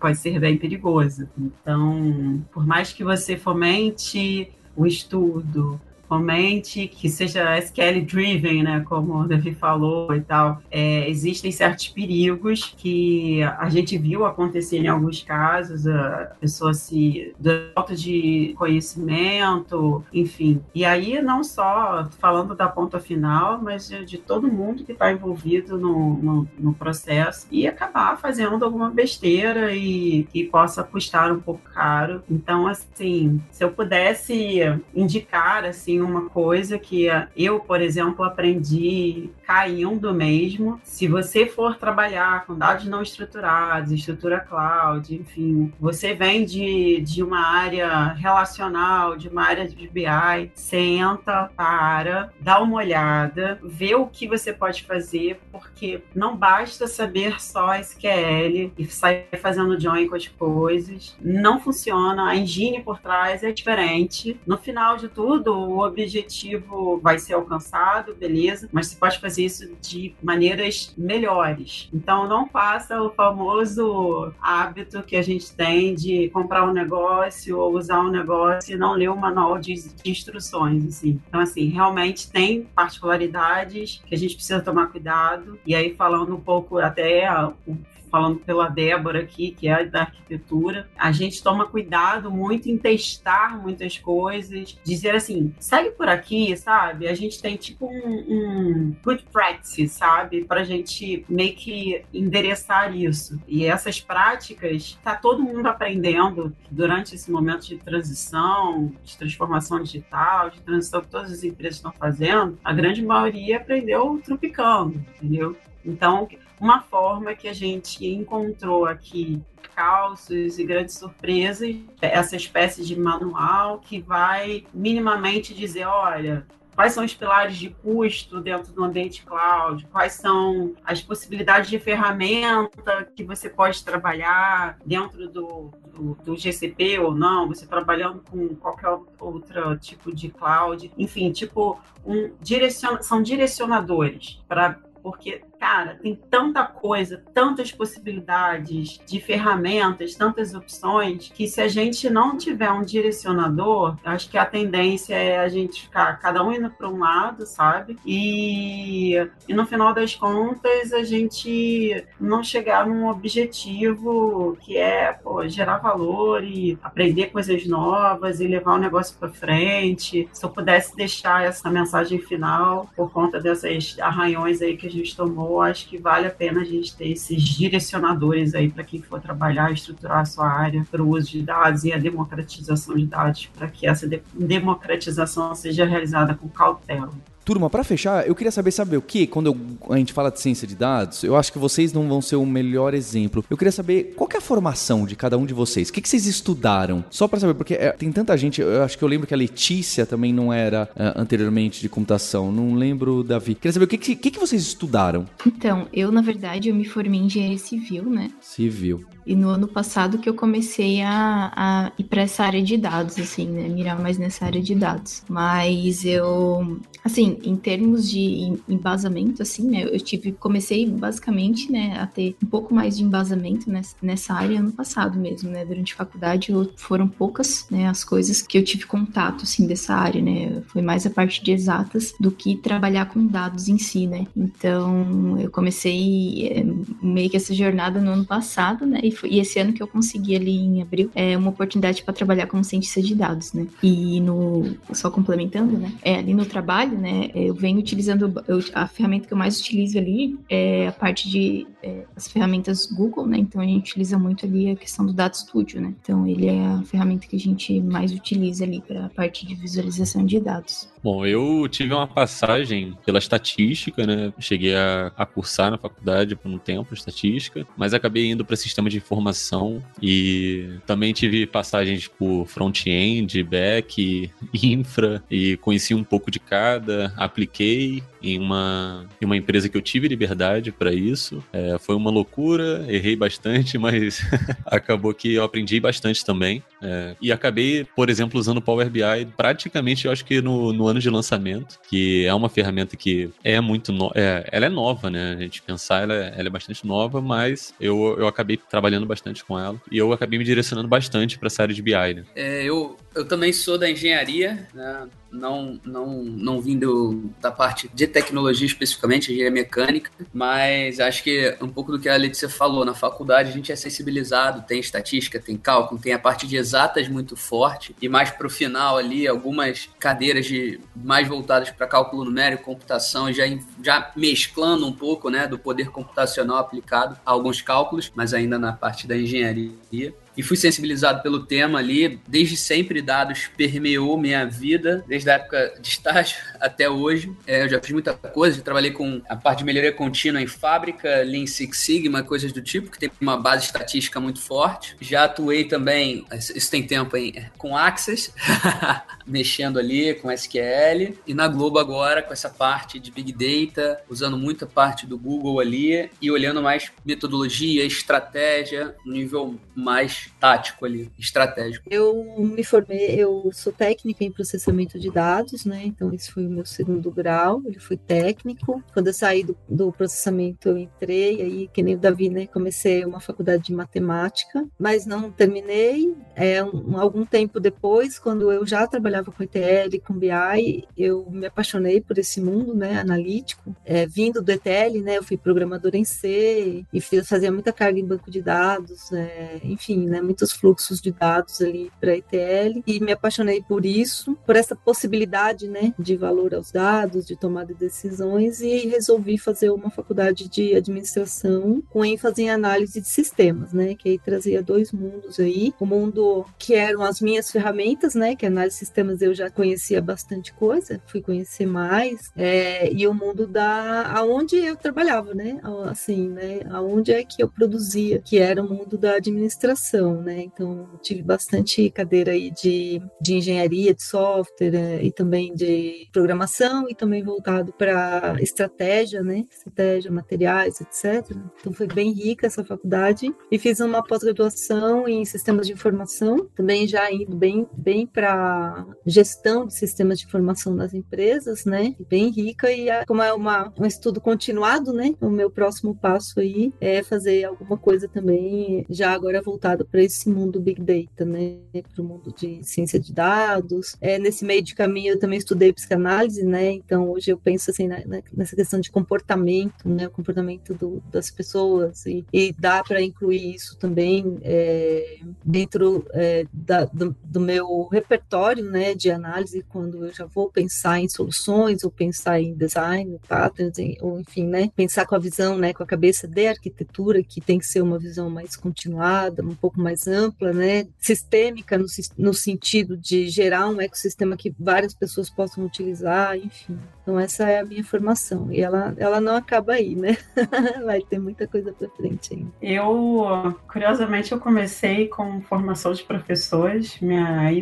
pode 0.00 0.16
ser 0.16 0.40
bem 0.40 0.56
perigoso. 0.56 1.28
Então, 1.38 2.42
por 2.52 2.66
mais 2.66 2.92
que 2.92 3.04
você 3.04 3.36
fomente 3.36 4.50
o 4.74 4.86
estudo, 4.86 5.78
comente, 6.10 6.88
que 6.88 7.08
seja 7.08 7.56
SQL 7.56 8.04
driven, 8.04 8.64
né, 8.64 8.80
como 8.80 9.14
o 9.14 9.28
Davi 9.28 9.54
falou 9.54 10.12
e 10.12 10.20
tal, 10.20 10.60
é, 10.68 11.08
existem 11.08 11.52
certos 11.52 11.86
perigos 11.86 12.74
que 12.76 13.40
a 13.44 13.68
gente 13.68 13.96
viu 13.96 14.26
acontecer 14.26 14.78
em 14.78 14.88
alguns 14.88 15.22
casos, 15.22 15.86
a 15.86 16.32
pessoa 16.40 16.74
se 16.74 17.32
falta 17.76 17.94
de 17.94 18.54
conhecimento, 18.58 20.04
enfim. 20.12 20.60
E 20.74 20.84
aí 20.84 21.22
não 21.22 21.44
só 21.44 22.08
falando 22.18 22.56
da 22.56 22.68
ponta 22.68 22.98
final, 22.98 23.60
mas 23.62 23.88
de, 23.88 24.04
de 24.04 24.18
todo 24.18 24.50
mundo 24.50 24.82
que 24.82 24.90
está 24.90 25.12
envolvido 25.12 25.78
no, 25.78 26.16
no, 26.16 26.48
no, 26.58 26.74
processo 26.74 27.46
e 27.52 27.68
acabar 27.68 28.18
fazendo 28.18 28.64
alguma 28.64 28.90
besteira 28.90 29.72
e 29.72 30.24
que 30.32 30.44
possa 30.44 30.82
custar 30.82 31.30
um 31.30 31.40
pouco 31.40 31.60
caro. 31.72 32.22
Então, 32.28 32.66
assim, 32.66 33.40
se 33.52 33.62
eu 33.62 33.70
pudesse 33.70 34.60
indicar 34.92 35.64
assim 35.64 35.99
uma 36.02 36.28
coisa 36.28 36.78
que 36.78 37.06
eu, 37.36 37.60
por 37.60 37.80
exemplo, 37.80 38.24
aprendi 38.24 39.30
caindo 39.46 40.12
mesmo. 40.14 40.80
Se 40.84 41.08
você 41.08 41.46
for 41.46 41.76
trabalhar 41.76 42.46
com 42.46 42.54
dados 42.54 42.86
não 42.86 43.02
estruturados, 43.02 43.92
estrutura 43.92 44.40
cloud, 44.40 45.14
enfim, 45.14 45.72
você 45.80 46.14
vem 46.14 46.44
de, 46.44 47.00
de 47.00 47.22
uma 47.22 47.46
área 47.46 48.12
relacional, 48.12 49.16
de 49.16 49.28
uma 49.28 49.42
área 49.42 49.66
de 49.66 49.88
BI, 49.88 50.50
senta, 50.54 51.50
para, 51.56 52.32
dá 52.40 52.60
uma 52.60 52.76
olhada, 52.76 53.58
vê 53.62 53.94
o 53.94 54.06
que 54.06 54.28
você 54.28 54.52
pode 54.52 54.84
fazer, 54.84 55.40
porque 55.50 56.02
não 56.14 56.36
basta 56.36 56.86
saber 56.86 57.40
só 57.40 57.74
SQL 57.74 58.72
e 58.78 58.86
sair 58.86 59.26
fazendo 59.40 59.80
join 59.80 60.08
com 60.08 60.16
as 60.16 60.28
coisas. 60.28 61.16
Não 61.20 61.60
funciona, 61.60 62.28
a 62.28 62.36
engine 62.36 62.82
por 62.82 62.98
trás 62.98 63.42
é 63.42 63.52
diferente. 63.52 64.38
No 64.46 64.58
final 64.58 64.96
de 64.96 65.08
tudo, 65.08 65.52
o 65.54 65.84
objetivo 65.90 66.98
vai 67.02 67.18
ser 67.18 67.34
alcançado, 67.34 68.14
beleza, 68.14 68.68
mas 68.72 68.88
você 68.88 68.96
pode 68.96 69.18
fazer 69.18 69.44
isso 69.44 69.70
de 69.80 70.14
maneiras 70.22 70.94
melhores. 70.96 71.88
Então, 71.92 72.26
não 72.26 72.46
faça 72.46 73.00
o 73.02 73.10
famoso 73.10 74.32
hábito 74.40 75.02
que 75.02 75.16
a 75.16 75.22
gente 75.22 75.52
tem 75.54 75.94
de 75.94 76.28
comprar 76.30 76.68
um 76.68 76.72
negócio 76.72 77.58
ou 77.58 77.76
usar 77.76 78.00
um 78.00 78.10
negócio 78.10 78.74
e 78.74 78.78
não 78.78 78.94
ler 78.94 79.10
o 79.10 79.16
manual 79.16 79.58
de, 79.58 79.74
de 79.74 80.10
instruções. 80.10 80.86
Assim. 80.86 81.20
Então, 81.28 81.40
assim, 81.40 81.66
realmente 81.68 82.30
tem 82.30 82.62
particularidades 82.74 84.02
que 84.06 84.14
a 84.14 84.18
gente 84.18 84.34
precisa 84.34 84.60
tomar 84.60 84.88
cuidado. 84.88 85.58
E 85.66 85.74
aí, 85.74 85.94
falando 85.94 86.34
um 86.34 86.40
pouco 86.40 86.78
até 86.78 87.30
o 87.66 87.76
falando 88.10 88.38
pela 88.40 88.68
Débora 88.68 89.20
aqui, 89.20 89.52
que 89.52 89.68
é 89.68 89.84
da 89.84 90.02
arquitetura, 90.02 90.88
a 90.96 91.12
gente 91.12 91.42
toma 91.42 91.66
cuidado 91.66 92.30
muito 92.30 92.68
em 92.68 92.76
testar 92.76 93.60
muitas 93.60 93.98
coisas, 93.98 94.78
dizer 94.84 95.14
assim, 95.14 95.54
segue 95.58 95.90
por 95.90 96.08
aqui, 96.08 96.56
sabe? 96.56 97.08
A 97.08 97.14
gente 97.14 97.40
tem 97.40 97.56
tipo 97.56 97.86
um, 97.86 98.24
um 98.28 98.96
good 99.04 99.24
practice, 99.32 99.88
sabe? 99.88 100.44
Pra 100.44 100.64
gente 100.64 101.24
meio 101.28 101.54
que 101.54 102.04
endereçar 102.12 102.94
isso. 102.96 103.40
E 103.46 103.64
essas 103.64 104.00
práticas, 104.00 104.98
tá 105.02 105.14
todo 105.14 105.42
mundo 105.42 105.66
aprendendo 105.66 106.54
durante 106.70 107.14
esse 107.14 107.30
momento 107.30 107.66
de 107.66 107.76
transição, 107.76 108.92
de 109.04 109.16
transformação 109.16 109.82
digital, 109.82 110.50
de 110.50 110.60
transição 110.60 111.00
que 111.00 111.08
todas 111.08 111.32
as 111.32 111.44
empresas 111.44 111.76
estão 111.76 111.92
fazendo, 111.92 112.58
a 112.64 112.72
grande 112.72 113.02
maioria 113.04 113.56
aprendeu 113.58 114.20
tropicando, 114.24 115.02
entendeu? 115.16 115.56
Então, 115.84 116.28
uma 116.60 116.82
forma 116.82 117.34
que 117.34 117.48
a 117.48 117.54
gente 117.54 118.06
encontrou 118.06 118.84
aqui 118.84 119.42
calços 119.74 120.58
e 120.58 120.64
grandes 120.64 120.96
surpresas, 120.96 121.74
essa 122.02 122.36
espécie 122.36 122.84
de 122.84 122.98
manual 122.98 123.78
que 123.78 124.00
vai 124.00 124.64
minimamente 124.74 125.54
dizer, 125.54 125.86
olha, 125.86 126.46
quais 126.74 126.92
são 126.92 127.04
os 127.04 127.14
pilares 127.14 127.56
de 127.56 127.70
custo 127.70 128.40
dentro 128.40 128.72
do 128.72 128.84
ambiente 128.84 129.24
cloud, 129.24 129.86
quais 129.90 130.14
são 130.14 130.74
as 130.84 131.00
possibilidades 131.00 131.70
de 131.70 131.78
ferramenta 131.78 133.08
que 133.16 133.24
você 133.24 133.48
pode 133.48 133.82
trabalhar 133.82 134.78
dentro 134.84 135.28
do, 135.28 135.70
do, 135.92 136.14
do 136.24 136.36
GCP 136.36 136.98
ou 136.98 137.14
não, 137.14 137.48
você 137.48 137.66
trabalhando 137.66 138.22
com 138.30 138.54
qualquer 138.56 138.98
outro 139.18 139.78
tipo 139.78 140.14
de 140.14 140.28
cloud, 140.28 140.92
enfim, 140.98 141.32
tipo, 141.32 141.80
um, 142.04 142.30
direciona, 142.40 143.02
são 143.02 143.22
direcionadores 143.22 144.40
para 144.46 144.78
porque 145.02 145.42
cara, 145.60 145.98
tem 146.02 146.18
tanta 146.30 146.64
coisa, 146.64 147.22
tantas 147.34 147.70
possibilidades 147.70 148.98
de 149.06 149.20
ferramentas, 149.20 150.14
tantas 150.14 150.54
opções, 150.54 151.30
que 151.34 151.46
se 151.46 151.60
a 151.60 151.68
gente 151.68 152.08
não 152.08 152.38
tiver 152.38 152.72
um 152.72 152.80
direcionador, 152.80 153.96
acho 154.02 154.30
que 154.30 154.38
a 154.38 154.46
tendência 154.46 155.14
é 155.14 155.38
a 155.38 155.48
gente 155.48 155.82
ficar 155.82 156.18
cada 156.18 156.42
um 156.42 156.50
indo 156.50 156.70
para 156.70 156.88
um 156.88 156.98
lado, 156.98 157.44
sabe? 157.44 157.98
E, 158.06 159.14
e 159.46 159.52
no 159.52 159.66
final 159.66 159.92
das 159.92 160.14
contas, 160.14 160.94
a 160.94 161.02
gente 161.02 162.06
não 162.18 162.42
chegar 162.42 162.86
num 162.86 163.08
objetivo 163.08 164.56
que 164.60 164.78
é 164.78 165.12
pô, 165.12 165.46
gerar 165.46 165.76
valor 165.76 166.42
e 166.42 166.78
aprender 166.82 167.26
coisas 167.26 167.66
novas 167.66 168.40
e 168.40 168.46
levar 168.46 168.76
o 168.76 168.78
negócio 168.78 169.14
para 169.18 169.28
frente. 169.28 170.26
Se 170.32 170.42
eu 170.42 170.48
pudesse 170.48 170.96
deixar 170.96 171.44
essa 171.44 171.70
mensagem 171.70 172.18
final 172.18 172.88
por 172.96 173.10
conta 173.10 173.38
dessas 173.38 173.98
arranhões 174.00 174.62
aí 174.62 174.74
que 174.74 174.86
a 174.86 174.90
gente 174.90 175.14
tomou 175.14 175.49
eu 175.52 175.60
acho 175.62 175.88
que 175.88 175.98
vale 175.98 176.26
a 176.26 176.30
pena 176.30 176.60
a 176.60 176.64
gente 176.64 176.94
ter 176.96 177.08
esses 177.08 177.42
direcionadores 177.42 178.54
aí 178.54 178.70
para 178.70 178.84
quem 178.84 179.00
for 179.00 179.20
trabalhar, 179.20 179.72
estruturar 179.72 180.20
a 180.20 180.24
sua 180.24 180.48
área 180.48 180.86
para 180.90 181.02
o 181.02 181.08
uso 181.08 181.30
de 181.30 181.42
dados 181.42 181.84
e 181.84 181.92
a 181.92 181.98
democratização 181.98 182.94
de 182.96 183.06
dados, 183.06 183.46
para 183.46 183.68
que 183.68 183.86
essa 183.86 184.08
de 184.08 184.22
democratização 184.34 185.54
seja 185.54 185.84
realizada 185.84 186.34
com 186.34 186.48
cautela. 186.48 187.10
Turma, 187.44 187.70
para 187.70 187.82
fechar, 187.82 188.26
eu 188.26 188.34
queria 188.34 188.50
saber, 188.50 188.70
saber 188.70 188.96
o 188.96 189.02
que? 189.02 189.26
Quando 189.26 189.46
eu, 189.46 189.56
a 189.94 189.96
gente 189.96 190.12
fala 190.12 190.30
de 190.30 190.40
ciência 190.40 190.66
de 190.66 190.74
dados, 190.74 191.24
eu 191.24 191.36
acho 191.36 191.52
que 191.52 191.58
vocês 191.58 191.92
não 191.92 192.08
vão 192.08 192.20
ser 192.20 192.36
o 192.36 192.46
melhor 192.46 192.94
exemplo. 192.94 193.44
Eu 193.48 193.56
queria 193.56 193.72
saber 193.72 194.12
qual 194.16 194.28
que 194.28 194.36
é 194.36 194.38
a 194.38 194.42
formação 194.42 195.06
de 195.06 195.16
cada 195.16 195.36
um 195.38 195.46
de 195.46 195.54
vocês. 195.54 195.88
O 195.88 195.92
que, 195.92 196.00
que 196.00 196.08
vocês 196.08 196.26
estudaram? 196.26 197.04
Só 197.10 197.26
para 197.26 197.40
saber, 197.40 197.54
porque 197.54 197.74
é, 197.74 197.92
tem 197.92 198.12
tanta 198.12 198.36
gente. 198.36 198.60
Eu 198.60 198.82
acho 198.82 198.96
que 198.96 199.02
eu 199.02 199.08
lembro 199.08 199.26
que 199.26 199.34
a 199.34 199.36
Letícia 199.36 200.04
também 200.04 200.32
não 200.32 200.52
era 200.52 200.88
uh, 200.94 201.20
anteriormente 201.20 201.80
de 201.80 201.88
computação. 201.88 202.52
Não 202.52 202.74
lembro, 202.74 203.24
Davi. 203.24 203.54
Queria 203.54 203.72
saber 203.72 203.84
o 203.84 203.88
que, 203.88 203.98
que, 203.98 204.16
que, 204.16 204.30
que 204.30 204.38
vocês 204.38 204.62
estudaram. 204.62 205.26
Então, 205.46 205.88
eu, 205.92 206.12
na 206.12 206.20
verdade, 206.20 206.68
eu 206.68 206.74
me 206.74 206.84
formei 206.84 207.20
em 207.20 207.24
engenharia 207.24 207.58
civil, 207.58 208.04
né? 208.04 208.30
Civil. 208.40 209.04
E 209.26 209.34
no 209.34 209.48
ano 209.48 209.68
passado 209.68 210.18
que 210.18 210.28
eu 210.28 210.34
comecei 210.34 211.02
a, 211.02 211.52
a 211.54 211.92
ir 211.98 212.04
para 212.04 212.22
essa 212.22 212.44
área 212.44 212.62
de 212.62 212.76
dados, 212.76 213.18
assim, 213.18 213.46
né? 213.46 213.68
Mirar 213.68 214.00
mais 214.00 214.18
nessa 214.18 214.44
área 214.44 214.60
de 214.60 214.74
dados. 214.74 215.22
Mas 215.28 216.04
eu, 216.04 216.80
assim, 217.04 217.38
em 217.42 217.56
termos 217.56 218.10
de 218.10 218.58
embasamento, 218.68 219.42
assim, 219.42 219.68
né? 219.68 219.84
Eu 219.84 219.98
tive, 220.00 220.32
comecei 220.32 220.86
basicamente, 220.86 221.70
né, 221.70 221.98
a 221.98 222.06
ter 222.06 222.36
um 222.42 222.46
pouco 222.46 222.74
mais 222.74 222.96
de 222.96 223.04
embasamento 223.04 223.70
nessa, 223.70 223.96
nessa 224.02 224.34
área 224.34 224.58
ano 224.58 224.72
passado 224.72 225.18
mesmo, 225.18 225.50
né? 225.50 225.64
Durante 225.64 225.92
a 225.94 225.96
faculdade 225.96 226.52
foram 226.76 227.08
poucas, 227.08 227.66
né, 227.70 227.86
as 227.86 228.04
coisas 228.04 228.42
que 228.42 228.58
eu 228.58 228.64
tive 228.64 228.86
contato, 228.86 229.42
assim, 229.42 229.66
dessa 229.66 229.94
área, 229.94 230.20
né? 230.20 230.62
Foi 230.68 230.82
mais 230.82 231.06
a 231.06 231.10
parte 231.10 231.42
de 231.42 231.52
exatas 231.52 232.14
do 232.18 232.30
que 232.30 232.56
trabalhar 232.56 233.06
com 233.06 233.26
dados 233.26 233.68
em 233.68 233.78
si, 233.78 234.06
né? 234.06 234.26
Então, 234.36 235.38
eu 235.38 235.50
comecei 235.50 236.48
é, 236.48 236.64
meio 237.02 237.30
que 237.30 237.36
essa 237.36 237.54
jornada 237.54 238.00
no 238.00 238.10
ano 238.10 238.24
passado, 238.24 238.86
né? 238.86 239.00
E, 239.10 239.12
foi, 239.12 239.30
e 239.30 239.40
esse 239.40 239.58
ano 239.58 239.72
que 239.72 239.82
eu 239.82 239.88
consegui 239.88 240.36
ali 240.36 240.56
em 240.56 240.82
abril 240.82 241.10
é 241.14 241.36
uma 241.36 241.50
oportunidade 241.50 242.02
para 242.02 242.14
trabalhar 242.14 242.46
como 242.46 242.62
cientista 242.62 243.02
de 243.02 243.14
dados, 243.14 243.52
né? 243.52 243.66
E 243.82 244.20
no 244.20 244.76
só 244.92 245.10
complementando, 245.10 245.76
né? 245.76 245.92
É, 246.02 246.16
ali 246.16 246.32
no 246.32 246.46
trabalho, 246.46 246.96
né? 246.98 247.30
Eu 247.34 247.54
venho 247.54 247.78
utilizando 247.78 248.42
eu, 248.46 248.62
a 248.72 248.86
ferramenta 248.86 249.26
que 249.26 249.32
eu 249.32 249.38
mais 249.38 249.60
utilizo 249.60 249.98
ali 249.98 250.38
é 250.48 250.88
a 250.88 250.92
parte 250.92 251.28
de 251.28 251.66
é, 251.82 252.04
as 252.14 252.28
ferramentas 252.28 252.86
Google, 252.86 253.26
né? 253.26 253.38
Então 253.38 253.60
a 253.60 253.64
gente 253.64 253.90
utiliza 253.90 254.18
muito 254.18 254.46
ali 254.46 254.70
a 254.70 254.76
questão 254.76 255.04
do 255.04 255.12
Data 255.12 255.36
Studio, 255.36 255.80
né? 255.80 255.94
Então 256.00 256.26
ele 256.26 256.46
é 256.46 256.66
a 256.66 256.82
ferramenta 256.82 257.26
que 257.26 257.36
a 257.36 257.40
gente 257.40 257.80
mais 257.80 258.12
utiliza 258.12 258.64
ali 258.64 258.80
para 258.80 259.06
a 259.06 259.08
parte 259.08 259.46
de 259.46 259.54
visualização 259.54 260.24
de 260.24 260.38
dados. 260.38 260.88
Bom, 261.02 261.24
eu 261.24 261.66
tive 261.68 261.94
uma 261.94 262.06
passagem 262.06 262.96
pela 263.04 263.18
estatística, 263.18 264.06
né? 264.06 264.32
Cheguei 264.38 264.74
a, 264.74 265.10
a 265.16 265.24
cursar 265.24 265.70
na 265.70 265.78
faculdade 265.78 266.36
por 266.36 266.50
um 266.50 266.58
tempo 266.58 266.92
estatística, 266.92 267.66
mas 267.76 267.94
acabei 267.94 268.30
indo 268.30 268.44
para 268.44 268.56
sistema 268.56 268.90
de 268.90 268.99
informação 269.00 269.82
e 270.00 270.78
também 270.86 271.12
tive 271.12 271.46
passagens 271.46 272.06
por 272.06 272.46
front-end, 272.46 273.42
back, 273.42 274.30
infra 274.54 275.22
e 275.30 275.56
conheci 275.56 275.94
um 275.94 276.04
pouco 276.04 276.30
de 276.30 276.38
cada, 276.38 277.12
apliquei 277.16 278.02
em 278.22 278.38
uma, 278.38 279.06
em 279.20 279.24
uma 279.24 279.36
empresa 279.36 279.68
que 279.68 279.76
eu 279.76 279.82
tive 279.82 280.08
liberdade 280.08 280.70
para 280.70 280.92
isso. 280.92 281.42
É, 281.52 281.78
foi 281.78 281.96
uma 281.96 282.10
loucura, 282.10 282.84
errei 282.88 283.16
bastante, 283.16 283.76
mas 283.78 284.20
acabou 284.64 285.14
que 285.14 285.34
eu 285.34 285.44
aprendi 285.44 285.80
bastante 285.80 286.24
também. 286.24 286.62
É, 286.82 287.14
e 287.20 287.32
acabei, 287.32 287.86
por 287.96 288.08
exemplo, 288.08 288.38
usando 288.38 288.60
Power 288.60 288.88
BI 288.90 289.00
praticamente, 289.36 290.06
eu 290.06 290.12
acho 290.12 290.24
que 290.24 290.40
no, 290.40 290.72
no 290.72 290.86
ano 290.86 291.00
de 291.00 291.10
lançamento, 291.10 291.78
que 291.88 292.26
é 292.26 292.34
uma 292.34 292.48
ferramenta 292.48 292.96
que 292.96 293.30
é 293.42 293.60
muito 293.60 293.92
no, 293.92 294.10
é, 294.14 294.48
ela 294.50 294.66
é 294.66 294.68
nova, 294.68 295.10
né? 295.10 295.34
A 295.38 295.42
gente 295.42 295.62
pensar, 295.62 296.02
ela 296.02 296.14
é, 296.14 296.34
ela 296.36 296.48
é 296.48 296.50
bastante 296.50 296.86
nova, 296.86 297.20
mas 297.20 297.74
eu, 297.80 298.16
eu 298.18 298.26
acabei 298.26 298.56
trabalhando 298.56 298.89
bastante 299.06 299.44
com 299.44 299.58
ela 299.58 299.80
e 299.90 299.98
eu 299.98 300.12
acabei 300.12 300.38
me 300.38 300.44
direcionando 300.44 300.88
bastante 300.88 301.38
para 301.38 301.46
essa 301.46 301.62
área 301.62 301.74
de 301.74 301.82
BI, 301.82 301.92
né? 301.92 302.24
É, 302.34 302.64
eu, 302.64 302.96
eu 303.14 303.26
também 303.26 303.52
sou 303.52 303.78
da 303.78 303.90
engenharia, 303.90 304.68
né? 304.74 305.08
não, 305.32 305.80
não, 305.84 306.22
não 306.22 306.60
vindo 306.60 307.30
da 307.40 307.50
parte 307.50 307.88
de 307.94 308.06
tecnologia 308.06 308.66
especificamente, 308.66 309.30
engenharia 309.30 309.50
mecânica, 309.50 310.10
mas 310.32 310.98
acho 311.00 311.22
que 311.22 311.56
um 311.60 311.68
pouco 311.68 311.92
do 311.92 311.98
que 311.98 312.08
a 312.08 312.16
Letícia 312.16 312.48
falou, 312.48 312.84
na 312.84 312.94
faculdade 312.94 313.50
a 313.50 313.52
gente 313.52 313.70
é 313.70 313.76
sensibilizado, 313.76 314.62
tem 314.66 314.80
estatística, 314.80 315.40
tem 315.40 315.56
cálculo, 315.56 316.00
tem 316.00 316.12
a 316.12 316.18
parte 316.18 316.46
de 316.46 316.56
exatas 316.56 317.08
muito 317.08 317.36
forte, 317.36 317.94
e 318.00 318.08
mais 318.08 318.30
para 318.30 318.46
o 318.46 318.50
final 318.50 318.96
ali, 318.96 319.26
algumas 319.26 319.88
cadeiras 319.98 320.46
de, 320.46 320.80
mais 320.94 321.28
voltadas 321.28 321.70
para 321.70 321.86
cálculo 321.86 322.24
numérico, 322.24 322.64
computação, 322.64 323.32
já, 323.32 323.44
já 323.82 324.10
mesclando 324.16 324.86
um 324.86 324.92
pouco 324.92 325.30
né, 325.30 325.46
do 325.46 325.58
poder 325.58 325.90
computacional 325.90 326.58
aplicado 326.58 327.16
a 327.24 327.30
alguns 327.30 327.60
cálculos, 327.62 328.10
mas 328.14 328.34
ainda 328.34 328.58
na 328.58 328.72
parte 328.80 329.06
da 329.06 329.16
engenharia. 329.16 330.14
E 330.40 330.42
fui 330.42 330.56
sensibilizado 330.56 331.22
pelo 331.22 331.44
tema 331.44 331.78
ali. 331.78 332.18
Desde 332.26 332.56
sempre, 332.56 333.02
dados 333.02 333.50
permeou 333.58 334.16
minha 334.16 334.46
vida, 334.46 335.04
desde 335.06 335.28
a 335.28 335.34
época 335.34 335.74
de 335.78 335.86
estágio 335.86 336.38
até 336.58 336.88
hoje. 336.88 337.30
É, 337.46 337.62
eu 337.64 337.68
já 337.68 337.78
fiz 337.78 337.92
muita 337.92 338.14
coisa, 338.14 338.56
já 338.56 338.62
trabalhei 338.62 338.90
com 338.90 339.20
a 339.28 339.36
parte 339.36 339.58
de 339.58 339.64
melhoria 339.64 339.92
contínua 339.92 340.40
em 340.40 340.46
fábrica, 340.46 341.22
Lean 341.24 341.46
Six 341.46 341.76
Sigma, 341.76 342.22
coisas 342.22 342.52
do 342.52 342.62
tipo, 342.62 342.90
que 342.90 342.98
tem 342.98 343.10
uma 343.20 343.36
base 343.36 343.66
estatística 343.66 344.18
muito 344.18 344.40
forte. 344.40 344.96
Já 344.98 345.24
atuei 345.24 345.64
também, 345.64 346.24
isso 346.32 346.70
tem 346.70 346.86
tempo, 346.86 347.10
com 347.58 347.76
Access, 347.76 348.32
mexendo 349.26 349.78
ali 349.78 350.14
com 350.14 350.32
SQL, 350.32 351.18
e 351.26 351.34
na 351.34 351.48
Globo 351.48 351.78
agora 351.78 352.22
com 352.22 352.32
essa 352.32 352.48
parte 352.48 352.98
de 352.98 353.10
Big 353.10 353.30
Data, 353.30 354.00
usando 354.08 354.38
muita 354.38 354.64
parte 354.64 355.06
do 355.06 355.18
Google 355.18 355.60
ali 355.60 356.10
e 356.22 356.30
olhando 356.30 356.62
mais 356.62 356.90
metodologia, 357.04 357.84
estratégia, 357.84 358.94
no 359.04 359.12
nível 359.12 359.60
mais 359.74 360.29
tático 360.38 360.84
ali, 360.84 361.10
estratégico. 361.18 361.86
Eu 361.90 362.24
me 362.38 362.64
formei, 362.64 363.14
eu 363.14 363.50
sou 363.52 363.72
técnica 363.72 364.24
em 364.24 364.30
processamento 364.30 364.98
de 364.98 365.10
dados, 365.10 365.64
né? 365.64 365.82
Então 365.84 366.12
esse 366.12 366.30
foi 366.30 366.46
o 366.46 366.50
meu 366.50 366.64
segundo 366.64 367.10
grau, 367.10 367.62
ele 367.66 367.78
foi 367.78 367.96
técnico. 367.96 368.82
Quando 368.92 369.08
eu 369.08 369.14
saí 369.14 369.42
do, 369.42 369.56
do 369.68 369.92
processamento, 369.92 370.68
eu 370.68 370.78
entrei 370.78 371.42
aí, 371.42 371.68
que 371.72 371.82
nem 371.82 371.94
o 371.94 371.98
Davi, 371.98 372.28
né? 372.28 372.46
Comecei 372.46 373.04
uma 373.04 373.20
faculdade 373.20 373.64
de 373.64 373.74
matemática, 373.74 374.66
mas 374.78 375.06
não 375.06 375.30
terminei. 375.30 376.14
É 376.34 376.62
um, 376.62 376.98
algum 376.98 377.24
tempo 377.24 377.60
depois, 377.60 378.18
quando 378.18 378.50
eu 378.50 378.66
já 378.66 378.86
trabalhava 378.86 379.30
com 379.30 379.42
ETL, 379.42 380.00
com 380.04 380.14
BI, 380.14 380.86
eu 380.96 381.26
me 381.30 381.46
apaixonei 381.46 382.00
por 382.00 382.18
esse 382.18 382.40
mundo, 382.40 382.74
né? 382.74 382.98
Analítico, 382.98 383.74
é, 383.84 384.06
vindo 384.06 384.42
do 384.42 384.50
ETL, 384.50 385.00
né? 385.02 385.18
Eu 385.18 385.24
fui 385.24 385.36
programadora 385.36 385.96
em 385.96 386.04
C 386.04 386.84
e 386.92 387.00
fiz, 387.00 387.28
fazia 387.28 387.52
muita 387.52 387.72
carga 387.72 387.98
em 387.98 388.04
banco 388.04 388.30
de 388.30 388.42
dados, 388.42 389.12
é, 389.12 389.60
enfim, 389.64 390.06
né? 390.10 390.20
Muitos 390.20 390.52
fluxos 390.52 391.00
de 391.00 391.12
dados 391.12 391.60
ali 391.62 391.90
para 392.00 392.16
ETL 392.16 392.82
e 392.86 393.00
me 393.00 393.12
apaixonei 393.12 393.62
por 393.62 393.86
isso, 393.86 394.36
por 394.44 394.56
essa 394.56 394.76
possibilidade, 394.76 395.68
né? 395.68 395.94
De 395.98 396.16
valor 396.16 396.54
aos 396.54 396.70
dados, 396.70 397.26
de 397.26 397.36
tomada 397.36 397.72
de 397.72 397.74
decisões 397.74 398.60
e 398.60 398.88
resolvi 398.88 399.38
fazer 399.38 399.70
uma 399.70 399.90
faculdade 399.90 400.48
de 400.48 400.74
administração 400.74 401.82
com 401.88 402.04
ênfase 402.04 402.42
em 402.42 402.50
análise 402.50 403.00
de 403.00 403.08
sistemas, 403.08 403.72
né? 403.72 403.94
Que 403.94 404.10
aí 404.10 404.18
trazia 404.18 404.62
dois 404.62 404.92
mundos 404.92 405.38
aí, 405.38 405.72
o 405.78 405.86
mundo 405.86 406.44
que 406.58 406.74
eram 406.74 407.02
as 407.02 407.20
minhas 407.20 407.50
ferramentas, 407.50 408.14
né? 408.14 408.34
Que 408.34 408.46
análise 408.46 408.76
de 408.76 408.78
sistemas 408.80 409.22
eu 409.22 409.34
já 409.34 409.50
conhecia 409.50 410.00
bastante 410.02 410.52
coisa, 410.52 411.00
fui 411.06 411.22
conhecer 411.22 411.66
mais, 411.66 412.30
é, 412.36 412.92
e 412.92 413.06
o 413.06 413.14
mundo 413.14 413.46
da 413.46 414.10
aonde 414.12 414.56
eu 414.56 414.76
trabalhava, 414.76 415.34
né? 415.34 415.60
Assim, 415.88 416.28
né? 416.28 416.60
Aonde 416.70 417.12
é 417.12 417.24
que 417.24 417.42
eu 417.42 417.48
produzia, 417.48 418.20
que 418.20 418.38
era 418.38 418.62
o 418.62 418.68
mundo 418.68 418.98
da 418.98 419.14
administração, 419.14 419.99
né? 420.08 420.42
Então 420.42 420.88
tive 421.02 421.22
bastante 421.22 421.90
cadeira 421.90 422.32
aí 422.32 422.50
de, 422.50 423.02
de 423.20 423.34
engenharia 423.34 423.94
de 423.94 424.02
software 424.02 424.74
é, 424.74 425.02
e 425.02 425.12
também 425.12 425.54
de 425.54 426.08
programação 426.12 426.88
e 426.88 426.94
também 426.94 427.22
voltado 427.22 427.72
para 427.72 428.36
estratégia, 428.40 429.22
né? 429.22 429.44
Estratégia, 429.50 430.10
materiais, 430.10 430.80
etc. 430.80 431.36
Então 431.60 431.72
foi 431.72 431.86
bem 431.86 432.12
rica 432.12 432.46
essa 432.46 432.64
faculdade 432.64 433.34
e 433.50 433.58
fiz 433.58 433.80
uma 433.80 434.02
pós-graduação 434.02 435.08
em 435.08 435.24
sistemas 435.24 435.66
de 435.66 435.72
informação, 435.72 436.48
também 436.54 436.86
já 436.86 437.10
indo 437.10 437.36
bem 437.36 437.66
bem 437.72 438.06
para 438.06 438.86
gestão 439.06 439.66
de 439.66 439.74
sistemas 439.74 440.18
de 440.18 440.26
informação 440.26 440.74
nas 440.74 440.94
empresas, 440.94 441.64
né? 441.64 441.94
Bem 442.08 442.30
rica 442.30 442.70
e 442.70 442.88
como 443.06 443.22
é 443.22 443.32
uma, 443.32 443.72
um 443.78 443.86
estudo 443.86 444.20
continuado, 444.20 444.92
né? 444.92 445.14
O 445.20 445.30
meu 445.30 445.50
próximo 445.50 445.94
passo 445.94 446.40
aí 446.40 446.72
é 446.80 447.02
fazer 447.02 447.44
alguma 447.44 447.76
coisa 447.76 448.08
também 448.08 448.84
já 448.88 449.12
agora 449.12 449.42
voltado 449.42 449.84
para 449.90 450.02
esse 450.02 450.28
mundo 450.28 450.60
big 450.60 450.80
data, 450.80 451.24
né? 451.24 451.58
Para 451.72 452.02
o 452.02 452.04
mundo 452.04 452.32
de 452.36 452.62
ciência 452.62 452.98
de 452.98 453.12
dados. 453.12 453.96
É, 454.00 454.18
nesse 454.18 454.44
meio 454.44 454.62
de 454.62 454.74
caminho 454.74 455.14
eu 455.14 455.18
também 455.18 455.38
estudei 455.38 455.72
psicanálise, 455.72 456.44
né? 456.44 456.72
Então 456.72 457.10
hoje 457.10 457.30
eu 457.30 457.38
penso 457.38 457.70
assim 457.70 457.88
na, 457.88 458.00
nessa 458.32 458.54
questão 458.54 458.80
de 458.80 458.90
comportamento, 458.90 459.88
né? 459.88 460.06
O 460.06 460.10
comportamento 460.10 460.74
do, 460.74 461.02
das 461.10 461.30
pessoas 461.30 462.06
e, 462.06 462.24
e 462.32 462.54
dá 462.58 462.82
para 462.82 463.02
incluir 463.02 463.54
isso 463.54 463.76
também 463.76 464.38
é, 464.42 465.18
dentro 465.44 466.06
é, 466.12 466.46
da, 466.52 466.84
do, 466.84 467.16
do, 467.24 467.40
meu 467.40 467.84
repertório, 467.90 468.64
né? 468.64 468.94
De 468.94 469.10
análise 469.10 469.64
quando 469.68 470.06
eu 470.06 470.14
já 470.14 470.26
vou 470.26 470.50
pensar 470.50 471.00
em 471.00 471.08
soluções 471.08 471.82
ou 471.82 471.90
pensar 471.90 472.40
em 472.40 472.54
design, 472.54 473.18
patterns, 473.26 473.76
ou 474.00 474.20
enfim, 474.20 474.46
né? 474.46 474.70
Pensar 474.76 475.06
com 475.06 475.14
a 475.14 475.18
visão, 475.18 475.58
né? 475.58 475.72
Com 475.72 475.82
a 475.82 475.86
cabeça 475.86 476.28
de 476.28 476.46
arquitetura 476.46 477.22
que 477.22 477.40
tem 477.40 477.58
que 477.58 477.66
ser 477.66 477.80
uma 477.80 477.98
visão 477.98 478.30
mais 478.30 478.54
continuada, 478.54 479.42
um 479.42 479.54
pouco 479.54 479.79
mais 479.80 480.06
ampla, 480.06 480.52
né? 480.52 480.86
Sistêmica 480.98 481.76
no, 481.78 481.86
no 482.18 482.34
sentido 482.34 482.96
de 482.96 483.28
gerar 483.28 483.68
um 483.68 483.80
ecossistema 483.80 484.36
que 484.36 484.54
várias 484.58 484.94
pessoas 484.94 485.30
possam 485.30 485.64
utilizar, 485.64 486.36
enfim. 486.36 486.78
Então 487.02 487.18
essa 487.18 487.48
é 487.48 487.60
a 487.60 487.64
minha 487.64 487.82
formação 487.82 488.52
e 488.52 488.60
ela, 488.60 488.94
ela 488.96 489.20
não 489.20 489.34
acaba 489.36 489.72
aí, 489.72 489.94
né? 489.94 490.16
Vai 490.84 491.00
ter 491.00 491.18
muita 491.18 491.46
coisa 491.46 491.72
para 491.72 491.88
frente 491.90 492.34
ainda. 492.34 492.52
Eu, 492.60 493.56
curiosamente, 493.70 494.32
eu 494.32 494.38
comecei 494.38 495.08
com 495.08 495.40
formação 495.42 495.92
de 495.92 496.04
professores, 496.04 496.98
minha, 497.00 497.40
aí 497.40 497.60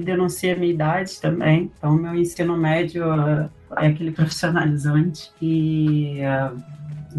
a 0.53 0.57
minha 0.57 0.73
idade 0.73 1.21
também. 1.21 1.71
Então 1.79 1.95
meu 1.95 2.15
ensino 2.15 2.57
médio 2.57 3.05
é 3.77 3.87
aquele 3.87 4.11
profissionalizante 4.11 5.31
e 5.41 6.21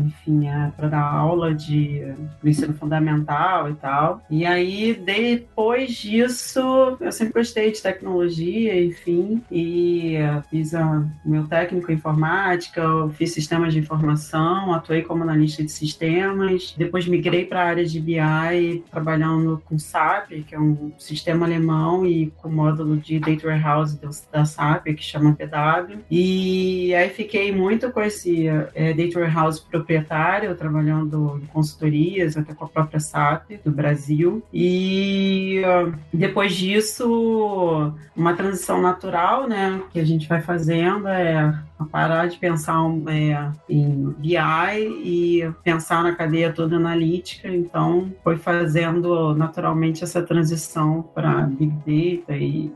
enfim, 0.06 0.48
é 0.48 0.72
para 0.76 0.88
dar 0.88 1.04
aula 1.04 1.54
de 1.54 2.02
ensino 2.44 2.74
fundamental 2.74 3.70
e 3.70 3.74
tal. 3.76 4.22
E 4.30 4.46
aí, 4.46 4.94
depois 4.94 5.92
disso, 5.92 6.98
eu 7.00 7.12
sempre 7.12 7.34
gostei 7.34 7.72
de 7.72 7.82
tecnologia, 7.82 8.84
enfim, 8.84 9.42
e 9.52 10.16
fiz 10.50 10.74
o 10.74 11.06
meu 11.26 11.46
técnico 11.48 11.92
em 11.92 12.00
informática, 12.00 12.82
fiz 13.14 13.34
sistemas 13.34 13.74
de 13.74 13.80
informação, 13.80 14.74
atuei 14.74 15.04
como 15.04 15.24
analista 15.24 15.64
de 15.64 15.72
sistemas, 15.72 16.74
depois 16.78 17.06
migrei 17.06 17.46
para 17.46 17.62
a 17.62 17.66
área 17.66 17.86
de 17.86 18.00
BI, 18.00 18.84
trabalhando 18.90 19.62
com 19.66 19.78
SAP, 19.78 20.30
que 20.48 20.56
é 20.56 20.60
um 20.60 20.92
sistema 20.98 21.46
alemão, 21.46 22.06
e 22.06 22.32
com 22.38 22.50
módulo 22.50 22.98
de 22.98 23.20
Data 23.20 23.48
Warehouse 23.48 24.00
da 24.32 24.46
SAP, 24.46 24.86
que 24.96 25.04
chama 25.04 25.36
PW. 25.36 26.00
E 26.10 26.96
aí 26.96 27.10
fiquei 27.10 27.52
muito 27.52 27.92
com 27.92 28.02
esse 28.02 28.48
é, 28.48 28.94
Data 28.94 29.20
Warehouse 29.20 29.62
proprietário, 29.90 30.56
trabalhando 30.56 31.42
em 31.42 31.48
consultorias, 31.48 32.38
até 32.38 32.54
com 32.54 32.64
a 32.64 32.68
própria 32.68 33.00
SAP 33.00 33.54
do 33.66 33.72
Brasil. 33.72 34.44
E 34.54 35.62
depois 36.14 36.54
disso, 36.54 37.92
uma 38.16 38.36
transição 38.36 38.80
natural, 38.80 39.48
né, 39.48 39.82
que 39.92 40.00
a 40.00 40.06
gente 40.06 40.28
vai 40.28 40.42
fazendo 40.42 41.08
é 41.08 41.60
parar 41.92 42.28
de 42.28 42.38
pensar 42.38 42.78
é, 43.08 43.52
em 43.68 44.14
BI 44.18 44.36
e 45.04 45.52
pensar 45.64 46.04
na 46.04 46.14
cadeia 46.14 46.54
toda 46.54 46.76
analítica. 46.76 47.48
Então, 47.48 48.12
foi 48.24 48.38
fazendo 48.38 49.34
naturalmente 49.34 50.04
essa 50.04 50.22
transição 50.22 51.02
para 51.16 51.42
Big 51.44 51.72
Data 51.72 52.38
e 52.38 52.72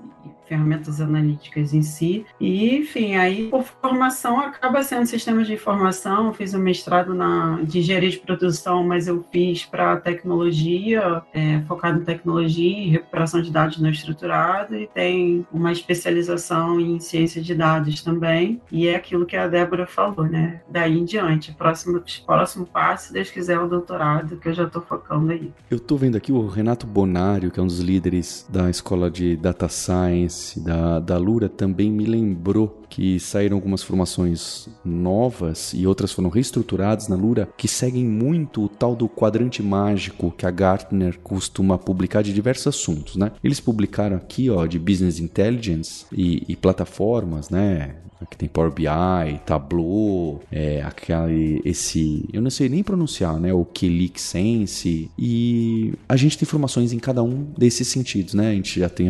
ferramentas 0.47 1.01
analíticas 1.01 1.73
em 1.73 1.81
si. 1.81 2.25
E, 2.39 2.75
enfim, 2.77 3.15
aí 3.15 3.47
por 3.49 3.63
formação 3.63 4.39
acaba 4.39 4.83
sendo 4.83 5.05
sistemas 5.05 5.47
de 5.47 5.53
informação. 5.53 6.27
Eu 6.27 6.33
fiz 6.33 6.53
um 6.53 6.59
mestrado 6.59 7.13
na, 7.13 7.59
de 7.63 7.79
engenharia 7.79 8.09
de 8.09 8.19
produção, 8.19 8.83
mas 8.83 9.07
eu 9.07 9.23
fiz 9.31 9.65
para 9.65 9.97
tecnologia, 9.97 11.21
é, 11.33 11.61
focado 11.67 12.01
em 12.01 12.05
tecnologia 12.05 12.77
e 12.77 12.89
recuperação 12.89 13.41
de 13.41 13.51
dados 13.51 13.79
não 13.79 13.89
estruturados, 13.89 14.77
e 14.77 14.89
tem 14.93 15.45
uma 15.51 15.71
especialização 15.71 16.79
em 16.79 16.99
ciência 16.99 17.41
de 17.41 17.55
dados 17.55 18.01
também. 18.01 18.61
E 18.71 18.87
é 18.87 18.95
aquilo 18.95 19.25
que 19.25 19.35
a 19.35 19.47
Débora 19.47 19.85
falou, 19.85 20.25
né? 20.25 20.61
Daí 20.69 20.97
em 20.97 21.05
diante, 21.05 21.53
próximo, 21.53 22.01
próximo 22.25 22.65
passo, 22.65 23.07
se 23.07 23.13
Deus 23.13 23.29
quiser, 23.29 23.53
é 23.53 23.59
o 23.59 23.67
doutorado, 23.67 24.37
que 24.37 24.49
eu 24.49 24.53
já 24.53 24.63
estou 24.63 24.81
focando 24.81 25.31
aí. 25.31 25.51
Eu 25.69 25.77
estou 25.77 25.97
vendo 25.97 26.15
aqui 26.15 26.31
o 26.31 26.47
Renato 26.47 26.87
Bonário, 26.87 27.51
que 27.51 27.59
é 27.59 27.63
um 27.63 27.67
dos 27.67 27.79
líderes 27.79 28.47
da 28.49 28.69
escola 28.69 29.09
de 29.11 29.35
Data 29.35 29.67
Science 29.67 30.32
da, 30.57 30.99
da 30.99 31.17
Lura 31.17 31.49
também 31.49 31.91
me 31.91 32.05
lembrou 32.05 32.83
que 32.89 33.19
saíram 33.19 33.57
algumas 33.57 33.81
formações 33.81 34.67
novas 34.85 35.73
e 35.73 35.87
outras 35.87 36.11
foram 36.11 36.29
reestruturadas 36.29 37.07
na 37.07 37.15
Lura 37.15 37.49
que 37.57 37.67
seguem 37.67 38.05
muito 38.05 38.65
o 38.65 38.69
tal 38.69 38.95
do 38.95 39.09
quadrante 39.09 39.63
mágico 39.63 40.31
que 40.31 40.45
a 40.45 40.51
Gartner 40.51 41.19
costuma 41.19 41.77
publicar 41.77 42.21
de 42.21 42.33
diversos 42.33 42.67
assuntos, 42.67 43.15
né? 43.15 43.31
Eles 43.43 43.59
publicaram 43.59 44.17
aqui, 44.17 44.49
ó, 44.49 44.65
de 44.65 44.77
Business 44.77 45.19
Intelligence 45.19 46.05
e, 46.11 46.43
e 46.47 46.55
plataformas, 46.55 47.49
né? 47.49 47.95
Aqui 48.23 48.37
tem 48.37 48.47
Power 48.47 48.71
BI, 48.71 49.39
Tableau, 49.45 50.41
é, 50.51 50.81
aquele, 50.81 51.61
esse, 51.65 52.27
eu 52.31 52.41
não 52.41 52.49
sei 52.49 52.69
nem 52.69 52.81
pronunciar, 52.81 53.39
né? 53.39 53.53
O 53.53 53.65
Kelix 53.65 54.21
Sense. 54.21 55.11
E 55.17 55.93
a 56.07 56.15
gente 56.15 56.37
tem 56.37 56.45
informações 56.45 56.93
em 56.93 56.99
cada 56.99 57.21
um 57.21 57.43
desses 57.57 57.87
sentidos, 57.87 58.33
né? 58.33 58.51
A 58.51 58.53
gente 58.53 58.79
já 58.79 58.87
tem 58.87 59.09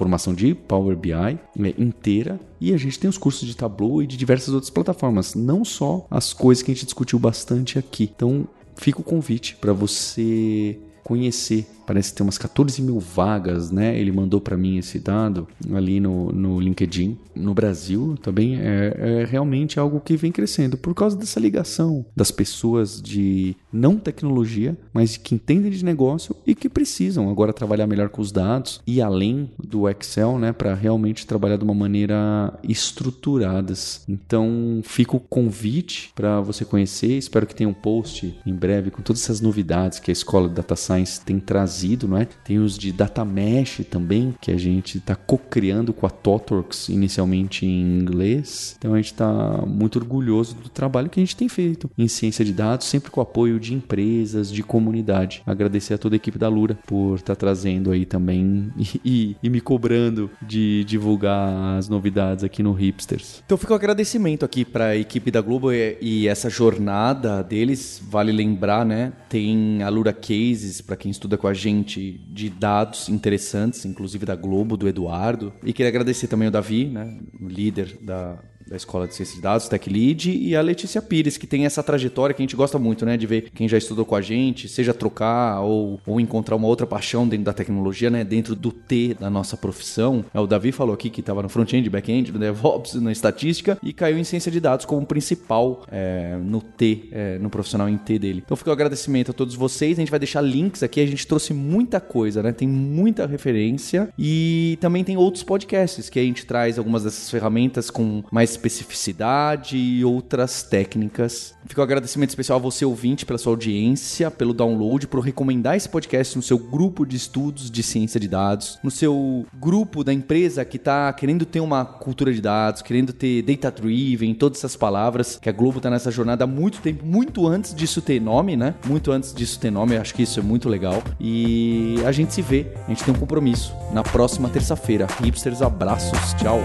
formação 0.00 0.32
de 0.32 0.54
Power 0.54 0.96
BI 0.96 1.12
né, 1.54 1.74
inteira 1.76 2.40
e 2.58 2.72
a 2.72 2.76
gente 2.78 2.98
tem 2.98 3.10
os 3.10 3.18
cursos 3.18 3.46
de 3.46 3.54
Tableau 3.54 4.02
e 4.02 4.06
de 4.06 4.16
diversas 4.16 4.54
outras 4.54 4.70
plataformas, 4.70 5.34
não 5.34 5.62
só 5.62 6.06
as 6.10 6.32
coisas 6.32 6.62
que 6.62 6.70
a 6.70 6.74
gente 6.74 6.86
discutiu 6.86 7.18
bastante 7.18 7.78
aqui. 7.78 8.10
Então, 8.16 8.48
fica 8.76 8.98
o 8.98 9.04
convite 9.04 9.56
para 9.56 9.74
você 9.74 10.78
conhecer 11.04 11.66
parece 11.90 12.14
tem 12.14 12.24
umas 12.24 12.38
14 12.38 12.80
mil 12.80 13.00
vagas, 13.00 13.72
né? 13.72 13.98
Ele 13.98 14.12
mandou 14.12 14.40
para 14.40 14.56
mim 14.56 14.78
esse 14.78 15.00
dado 15.00 15.48
ali 15.74 15.98
no, 15.98 16.30
no 16.30 16.60
LinkedIn. 16.60 17.18
No 17.34 17.52
Brasil 17.52 18.16
também 18.22 18.60
é, 18.60 18.94
é 18.96 19.24
realmente 19.24 19.80
algo 19.80 19.98
que 19.98 20.16
vem 20.16 20.30
crescendo 20.30 20.76
por 20.76 20.94
causa 20.94 21.16
dessa 21.16 21.40
ligação 21.40 22.06
das 22.14 22.30
pessoas 22.30 23.02
de 23.02 23.56
não 23.72 23.96
tecnologia, 23.96 24.78
mas 24.92 25.16
que 25.16 25.34
entendem 25.34 25.68
de 25.72 25.84
negócio 25.84 26.36
e 26.46 26.54
que 26.54 26.68
precisam 26.68 27.28
agora 27.28 27.52
trabalhar 27.52 27.88
melhor 27.88 28.08
com 28.08 28.22
os 28.22 28.30
dados 28.30 28.80
e 28.86 29.02
além 29.02 29.50
do 29.58 29.88
Excel, 29.88 30.38
né, 30.38 30.52
para 30.52 30.74
realmente 30.74 31.26
trabalhar 31.26 31.56
de 31.56 31.64
uma 31.64 31.74
maneira 31.74 32.56
estruturadas. 32.62 34.04
Então, 34.08 34.80
fica 34.84 35.16
o 35.16 35.20
convite 35.20 36.12
para 36.14 36.40
você 36.40 36.64
conhecer. 36.64 37.18
Espero 37.18 37.48
que 37.48 37.54
tenha 37.54 37.68
um 37.68 37.74
post 37.74 38.38
em 38.46 38.54
breve 38.54 38.92
com 38.92 39.02
todas 39.02 39.24
essas 39.24 39.40
novidades 39.40 39.98
que 39.98 40.10
a 40.10 40.12
escola 40.12 40.48
de 40.48 40.54
Data 40.54 40.76
Science 40.76 41.20
tem 41.20 41.40
trazido, 41.40 41.79
não 42.08 42.16
é? 42.16 42.26
Tem 42.44 42.58
os 42.58 42.78
de 42.78 42.92
Data 42.92 43.24
Mesh 43.24 43.82
também, 43.90 44.34
que 44.40 44.50
a 44.50 44.56
gente 44.56 44.98
está 44.98 45.14
co-criando 45.14 45.92
com 45.92 46.06
a 46.06 46.10
Totworks, 46.10 46.88
inicialmente 46.88 47.66
em 47.66 47.98
inglês. 47.98 48.76
Então, 48.78 48.94
a 48.94 48.96
gente 48.96 49.12
está 49.12 49.64
muito 49.66 49.98
orgulhoso 49.98 50.54
do 50.54 50.68
trabalho 50.68 51.08
que 51.08 51.20
a 51.20 51.22
gente 51.22 51.36
tem 51.36 51.48
feito 51.48 51.90
em 51.96 52.08
ciência 52.08 52.44
de 52.44 52.52
dados, 52.52 52.86
sempre 52.86 53.10
com 53.10 53.20
apoio 53.20 53.58
de 53.58 53.74
empresas, 53.74 54.50
de 54.50 54.62
comunidade. 54.62 55.42
Agradecer 55.46 55.94
a 55.94 55.98
toda 55.98 56.14
a 56.14 56.18
equipe 56.18 56.38
da 56.38 56.48
Lura 56.48 56.78
por 56.86 57.16
estar 57.16 57.34
tá 57.34 57.40
trazendo 57.40 57.90
aí 57.90 58.04
também 58.04 58.72
e, 58.76 59.00
e, 59.04 59.36
e 59.42 59.50
me 59.50 59.60
cobrando 59.60 60.30
de 60.42 60.84
divulgar 60.84 61.78
as 61.78 61.88
novidades 61.88 62.44
aqui 62.44 62.62
no 62.62 62.72
Hipsters. 62.72 63.42
Então 63.44 63.58
fica 63.58 63.72
o 63.72 63.74
um 63.74 63.76
agradecimento 63.76 64.44
aqui 64.44 64.64
para 64.64 64.86
a 64.86 64.96
equipe 64.96 65.30
da 65.30 65.40
Globo 65.40 65.72
e, 65.72 65.96
e, 66.00 66.28
essa 66.28 66.50
jornada 66.50 67.42
deles. 67.42 68.00
Vale 68.08 68.32
lembrar, 68.32 68.84
né? 68.84 69.12
Tem 69.28 69.82
a 69.82 69.88
Lura 69.88 70.12
Cases 70.12 70.80
para 70.80 70.96
quem 70.96 71.10
estuda 71.10 71.36
com 71.36 71.46
a 71.46 71.54
gente 71.54 71.69
de 71.78 72.50
dados 72.50 73.08
interessantes, 73.08 73.84
inclusive 73.84 74.26
da 74.26 74.34
Globo, 74.34 74.76
do 74.76 74.88
Eduardo. 74.88 75.52
E 75.64 75.72
queria 75.72 75.88
agradecer 75.88 76.26
também 76.26 76.48
o 76.48 76.50
Davi, 76.50 76.86
né? 76.86 77.18
Líder 77.40 77.98
da 78.02 78.38
da 78.70 78.76
Escola 78.76 79.08
de 79.08 79.14
Ciências 79.16 79.34
de 79.34 79.42
Dados, 79.42 79.68
Tech 79.68 79.90
Lead, 79.90 80.30
e 80.30 80.54
a 80.54 80.62
Letícia 80.62 81.02
Pires, 81.02 81.36
que 81.36 81.46
tem 81.46 81.66
essa 81.66 81.82
trajetória 81.82 82.32
que 82.32 82.40
a 82.40 82.44
gente 82.44 82.54
gosta 82.54 82.78
muito, 82.78 83.04
né? 83.04 83.16
De 83.16 83.26
ver 83.26 83.50
quem 83.52 83.68
já 83.68 83.76
estudou 83.76 84.04
com 84.04 84.14
a 84.14 84.20
gente, 84.20 84.68
seja 84.68 84.94
trocar 84.94 85.60
ou, 85.60 86.00
ou 86.06 86.20
encontrar 86.20 86.54
uma 86.54 86.68
outra 86.68 86.86
paixão 86.86 87.26
dentro 87.26 87.44
da 87.44 87.52
tecnologia, 87.52 88.08
né? 88.08 88.22
Dentro 88.22 88.54
do 88.54 88.70
T 88.70 89.16
da 89.18 89.28
nossa 89.28 89.56
profissão. 89.56 90.24
É, 90.32 90.38
o 90.38 90.46
Davi 90.46 90.70
falou 90.70 90.94
aqui 90.94 91.10
que 91.10 91.18
estava 91.18 91.42
no 91.42 91.48
front-end, 91.48 91.90
back-end, 91.90 92.30
no 92.30 92.38
DevOps, 92.38 92.94
na 92.94 93.10
estatística, 93.10 93.76
e 93.82 93.92
caiu 93.92 94.16
em 94.16 94.22
ciência 94.22 94.52
de 94.52 94.60
dados 94.60 94.86
como 94.86 95.04
principal 95.04 95.84
é, 95.90 96.38
no 96.40 96.60
T, 96.60 97.08
é, 97.10 97.38
no 97.38 97.50
profissional 97.50 97.88
em 97.88 97.98
T 97.98 98.20
dele. 98.20 98.40
Então 98.44 98.56
fica 98.56 98.70
o 98.70 98.72
agradecimento 98.72 99.32
a 99.32 99.34
todos 99.34 99.56
vocês. 99.56 99.98
A 99.98 100.00
gente 100.00 100.10
vai 100.10 100.20
deixar 100.20 100.42
links 100.42 100.84
aqui, 100.84 101.00
a 101.00 101.06
gente 101.06 101.26
trouxe 101.26 101.52
muita 101.52 101.98
coisa, 101.98 102.40
né? 102.40 102.52
Tem 102.52 102.68
muita 102.68 103.26
referência 103.26 104.10
e 104.16 104.78
também 104.80 105.02
tem 105.02 105.16
outros 105.16 105.42
podcasts 105.42 106.08
que 106.08 106.20
a 106.20 106.22
gente 106.22 106.46
traz 106.46 106.78
algumas 106.78 107.02
dessas 107.02 107.28
ferramentas 107.28 107.90
com 107.90 108.22
mais 108.30 108.59
especificidade 108.60 109.76
e 109.76 110.04
outras 110.04 110.62
técnicas. 110.62 111.54
Fica 111.66 111.80
um 111.80 111.84
agradecimento 111.84 112.30
especial 112.30 112.58
a 112.58 112.62
você, 112.62 112.84
ouvinte, 112.84 113.24
pela 113.24 113.38
sua 113.38 113.52
audiência, 113.52 114.30
pelo 114.30 114.52
download, 114.52 115.06
por 115.06 115.20
recomendar 115.20 115.76
esse 115.76 115.88
podcast 115.88 116.36
no 116.36 116.42
seu 116.42 116.58
grupo 116.58 117.06
de 117.06 117.16
estudos 117.16 117.70
de 117.70 117.82
ciência 117.82 118.20
de 118.20 118.28
dados, 118.28 118.78
no 118.82 118.90
seu 118.90 119.46
grupo 119.54 120.04
da 120.04 120.12
empresa 120.12 120.64
que 120.64 120.76
está 120.76 121.12
querendo 121.12 121.44
ter 121.44 121.60
uma 121.60 121.84
cultura 121.84 122.32
de 122.32 122.40
dados, 122.40 122.82
querendo 122.82 123.12
ter 123.12 123.42
data-driven, 123.42 124.34
todas 124.34 124.58
essas 124.58 124.76
palavras, 124.76 125.38
que 125.40 125.48
a 125.48 125.52
Globo 125.52 125.78
está 125.78 125.90
nessa 125.90 126.10
jornada 126.10 126.44
há 126.44 126.46
muito 126.46 126.80
tempo, 126.80 127.04
muito 127.04 127.46
antes 127.46 127.74
disso 127.74 128.02
ter 128.02 128.20
nome, 128.20 128.56
né? 128.56 128.74
Muito 128.86 129.12
antes 129.12 129.32
disso 129.32 129.58
ter 129.58 129.70
nome, 129.70 129.96
acho 129.96 130.14
que 130.14 130.22
isso 130.22 130.40
é 130.40 130.42
muito 130.42 130.68
legal. 130.68 131.02
E 131.18 131.96
a 132.04 132.12
gente 132.12 132.34
se 132.34 132.42
vê, 132.42 132.66
a 132.86 132.90
gente 132.90 133.04
tem 133.04 133.14
um 133.14 133.18
compromisso 133.18 133.72
na 133.92 134.02
próxima 134.02 134.48
terça-feira. 134.48 135.06
Hipsters, 135.22 135.62
abraços, 135.62 136.34
tchau. 136.34 136.60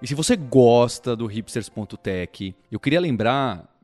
E 0.00 0.06
se 0.06 0.14
você 0.14 0.36
gosta 0.36 1.16
do 1.16 1.26
hipsters.tech, 1.26 2.54
eu 2.70 2.78
queria 2.78 3.00
lembrar 3.00 3.68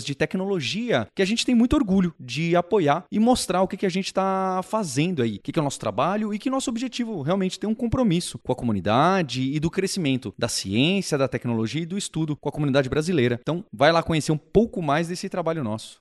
de 0.00 0.14
tecnologia 0.14 1.06
que 1.14 1.22
a 1.22 1.24
gente 1.24 1.44
tem 1.44 1.54
muito 1.54 1.74
orgulho 1.74 2.14
de 2.18 2.56
apoiar 2.56 3.04
e 3.10 3.18
mostrar 3.18 3.62
o 3.62 3.68
que, 3.68 3.76
que 3.76 3.86
a 3.86 3.90
gente 3.90 4.06
está 4.06 4.60
fazendo 4.62 5.22
aí, 5.22 5.36
o 5.36 5.40
que, 5.40 5.52
que 5.52 5.58
é 5.58 5.62
o 5.62 5.64
nosso 5.64 5.78
trabalho 5.80 6.32
e 6.32 6.38
que 6.38 6.48
nosso 6.48 6.70
objetivo 6.70 7.20
realmente 7.22 7.58
tem 7.58 7.68
um 7.68 7.74
compromisso 7.74 8.38
com 8.38 8.52
a 8.52 8.56
comunidade 8.56 9.42
e 9.42 9.60
do 9.60 9.70
crescimento 9.70 10.32
da 10.38 10.48
ciência, 10.48 11.18
da 11.18 11.28
tecnologia 11.28 11.82
e 11.82 11.86
do 11.86 11.98
estudo 11.98 12.36
com 12.36 12.48
a 12.48 12.52
comunidade 12.52 12.88
brasileira. 12.88 13.38
Então, 13.42 13.64
vai 13.72 13.92
lá 13.92 14.02
conhecer 14.02 14.32
um 14.32 14.38
pouco 14.38 14.80
mais 14.80 15.08
desse 15.08 15.28
trabalho 15.28 15.62
nosso. 15.62 16.00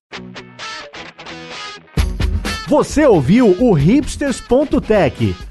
Você 2.68 3.06
ouviu 3.06 3.48
o 3.62 3.74
hipsters.tech. 3.74 5.51